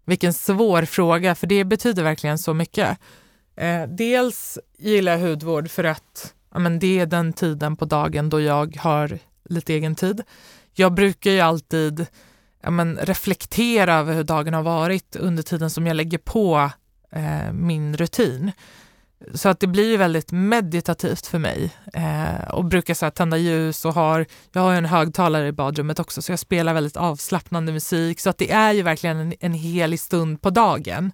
vilken 0.05 0.33
svår 0.33 0.85
fråga, 0.85 1.35
för 1.35 1.47
det 1.47 1.65
betyder 1.65 2.03
verkligen 2.03 2.37
så 2.37 2.53
mycket. 2.53 2.97
Eh, 3.55 3.83
dels 3.87 4.59
gillar 4.77 5.11
jag 5.11 5.19
hudvård 5.29 5.69
för 5.69 5.83
att 5.83 6.33
ja, 6.53 6.59
men 6.59 6.79
det 6.79 6.99
är 6.99 7.05
den 7.05 7.33
tiden 7.33 7.75
på 7.75 7.85
dagen 7.85 8.29
då 8.29 8.41
jag 8.41 8.77
har 8.77 9.19
lite 9.49 9.73
egen 9.73 9.95
tid. 9.95 10.23
Jag 10.73 10.93
brukar 10.93 11.31
ju 11.31 11.39
alltid 11.39 12.05
ja, 12.61 12.69
men 12.69 12.97
reflektera 12.97 13.95
över 13.95 14.13
hur 14.13 14.23
dagen 14.23 14.53
har 14.53 14.63
varit 14.63 15.15
under 15.15 15.43
tiden 15.43 15.69
som 15.69 15.87
jag 15.87 15.95
lägger 15.95 16.17
på 16.17 16.71
eh, 17.11 17.53
min 17.53 17.97
rutin. 17.97 18.51
Så 19.33 19.49
att 19.49 19.59
det 19.59 19.67
blir 19.67 19.97
väldigt 19.97 20.31
meditativt 20.31 21.27
för 21.27 21.39
mig 21.39 21.73
eh, 21.93 22.49
och 22.49 22.65
brukar 22.65 22.93
så 22.93 23.05
här, 23.05 23.11
tända 23.11 23.37
ljus 23.37 23.85
och 23.85 23.93
har 23.93 24.25
jag 24.51 24.61
har 24.61 24.73
en 24.73 24.85
högtalare 24.85 25.47
i 25.47 25.51
badrummet 25.51 25.99
också 25.99 26.21
så 26.21 26.31
jag 26.31 26.39
spelar 26.39 26.73
väldigt 26.73 26.97
avslappnande 26.97 27.71
musik 27.71 28.19
så 28.19 28.29
att 28.29 28.37
det 28.37 28.51
är 28.51 28.73
ju 28.73 28.81
verkligen 28.81 29.17
en, 29.17 29.33
en 29.39 29.53
helig 29.53 29.99
stund 29.99 30.41
på 30.41 30.49
dagen. 30.49 31.11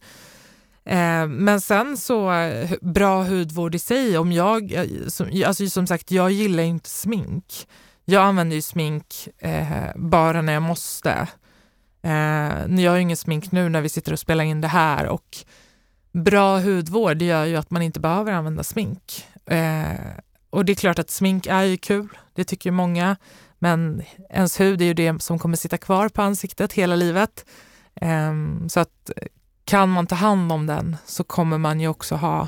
Eh, 0.85 1.27
men 1.27 1.61
sen 1.61 1.97
så 1.97 2.31
eh, 2.31 2.71
bra 2.81 3.23
hudvård 3.23 3.75
i 3.75 3.79
sig, 3.79 4.17
om 4.17 4.31
jag, 4.31 4.71
eh, 4.71 4.85
som, 5.07 5.43
alltså 5.45 5.69
som 5.69 5.87
sagt 5.87 6.11
jag 6.11 6.31
gillar 6.31 6.63
inte 6.63 6.89
smink. 6.89 7.67
Jag 8.05 8.23
använder 8.23 8.55
ju 8.55 8.61
smink 8.61 9.27
eh, 9.37 9.87
bara 9.95 10.41
när 10.41 10.53
jag 10.53 10.63
måste. 10.63 11.27
Eh, 12.01 12.81
jag 12.83 12.91
har 12.91 12.95
ju 12.95 13.01
ingen 13.01 13.17
smink 13.17 13.51
nu 13.51 13.69
när 13.69 13.81
vi 13.81 13.89
sitter 13.89 14.13
och 14.13 14.19
spelar 14.19 14.43
in 14.43 14.61
det 14.61 14.67
här 14.67 15.07
och 15.07 15.37
bra 16.11 16.59
hudvård 16.59 17.21
gör 17.21 17.45
ju 17.45 17.55
att 17.55 17.71
man 17.71 17.81
inte 17.81 17.99
behöver 17.99 18.31
använda 18.31 18.63
smink. 18.63 19.25
Eh, 19.45 19.95
och 20.49 20.65
det 20.65 20.73
är 20.73 20.75
klart 20.75 20.99
att 20.99 21.09
smink 21.09 21.47
är 21.47 21.63
ju 21.63 21.77
kul, 21.77 22.07
det 22.33 22.43
tycker 22.43 22.69
ju 22.69 22.73
många. 22.73 23.15
Men 23.59 24.03
ens 24.29 24.59
hud 24.59 24.81
är 24.81 24.85
ju 24.85 24.93
det 24.93 25.21
som 25.21 25.39
kommer 25.39 25.57
sitta 25.57 25.77
kvar 25.77 26.09
på 26.09 26.21
ansiktet 26.21 26.73
hela 26.73 26.95
livet. 26.95 27.45
Eh, 27.95 28.33
så 28.67 28.79
att 28.79 29.11
eh, 29.15 29.27
kan 29.65 29.89
man 29.89 30.07
ta 30.07 30.15
hand 30.15 30.51
om 30.51 30.65
den 30.65 30.97
så 31.05 31.23
kommer 31.23 31.57
man 31.57 31.79
ju 31.79 31.87
också 31.87 32.15
ha 32.15 32.47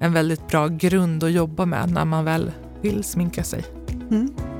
en 0.00 0.12
väldigt 0.12 0.48
bra 0.48 0.68
grund 0.68 1.24
att 1.24 1.32
jobba 1.32 1.66
med 1.66 1.90
när 1.90 2.04
man 2.04 2.24
väl 2.24 2.52
vill 2.82 3.04
sminka 3.04 3.44
sig. 3.44 3.64
Mm. 4.10 4.59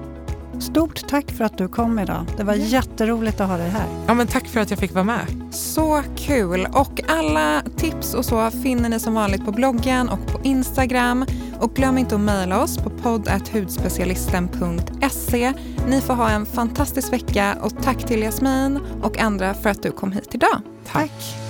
Stort 0.61 1.09
tack 1.09 1.31
för 1.31 1.45
att 1.45 1.59
du 1.59 1.69
kom 1.69 1.99
idag. 1.99 2.27
Det 2.37 2.45
var 2.45 2.55
jätteroligt 2.55 3.41
att 3.41 3.49
ha 3.49 3.57
dig 3.57 3.69
här. 3.69 3.87
Ja, 4.07 4.15
men 4.15 4.27
tack 4.27 4.47
för 4.47 4.61
att 4.61 4.71
jag 4.71 4.79
fick 4.79 4.95
vara 4.95 5.05
med. 5.05 5.27
Så 5.51 6.03
kul! 6.17 6.67
Och 6.73 7.01
alla 7.09 7.63
tips 7.77 8.15
och 8.15 8.25
så 8.25 8.51
finner 8.51 8.89
ni 8.89 9.01
som 9.01 9.15
vanligt 9.15 9.45
på 9.45 9.53
bloggen 9.53 10.09
och 10.09 10.27
på 10.27 10.41
Instagram. 10.43 11.27
Och 11.61 11.75
glöm 11.75 11.99
inte 11.99 12.15
att 12.15 12.21
mejla 12.21 12.63
oss 12.63 12.79
på 12.79 12.91
podd.hudspecialisten.se. 12.91 15.53
Ni 15.89 16.01
får 16.01 16.15
ha 16.15 16.31
en 16.31 16.47
fantastisk 16.47 17.13
vecka 17.13 17.59
och 17.63 17.83
tack 17.83 18.07
till 18.07 18.23
Jasmin 18.23 18.81
och 19.03 19.19
andra 19.19 19.55
för 19.55 19.71
att 19.71 19.83
du 19.83 19.91
kom 19.91 20.13
hit 20.13 20.35
idag. 20.35 20.61
Tack. 20.87 20.93
tack. 20.93 21.50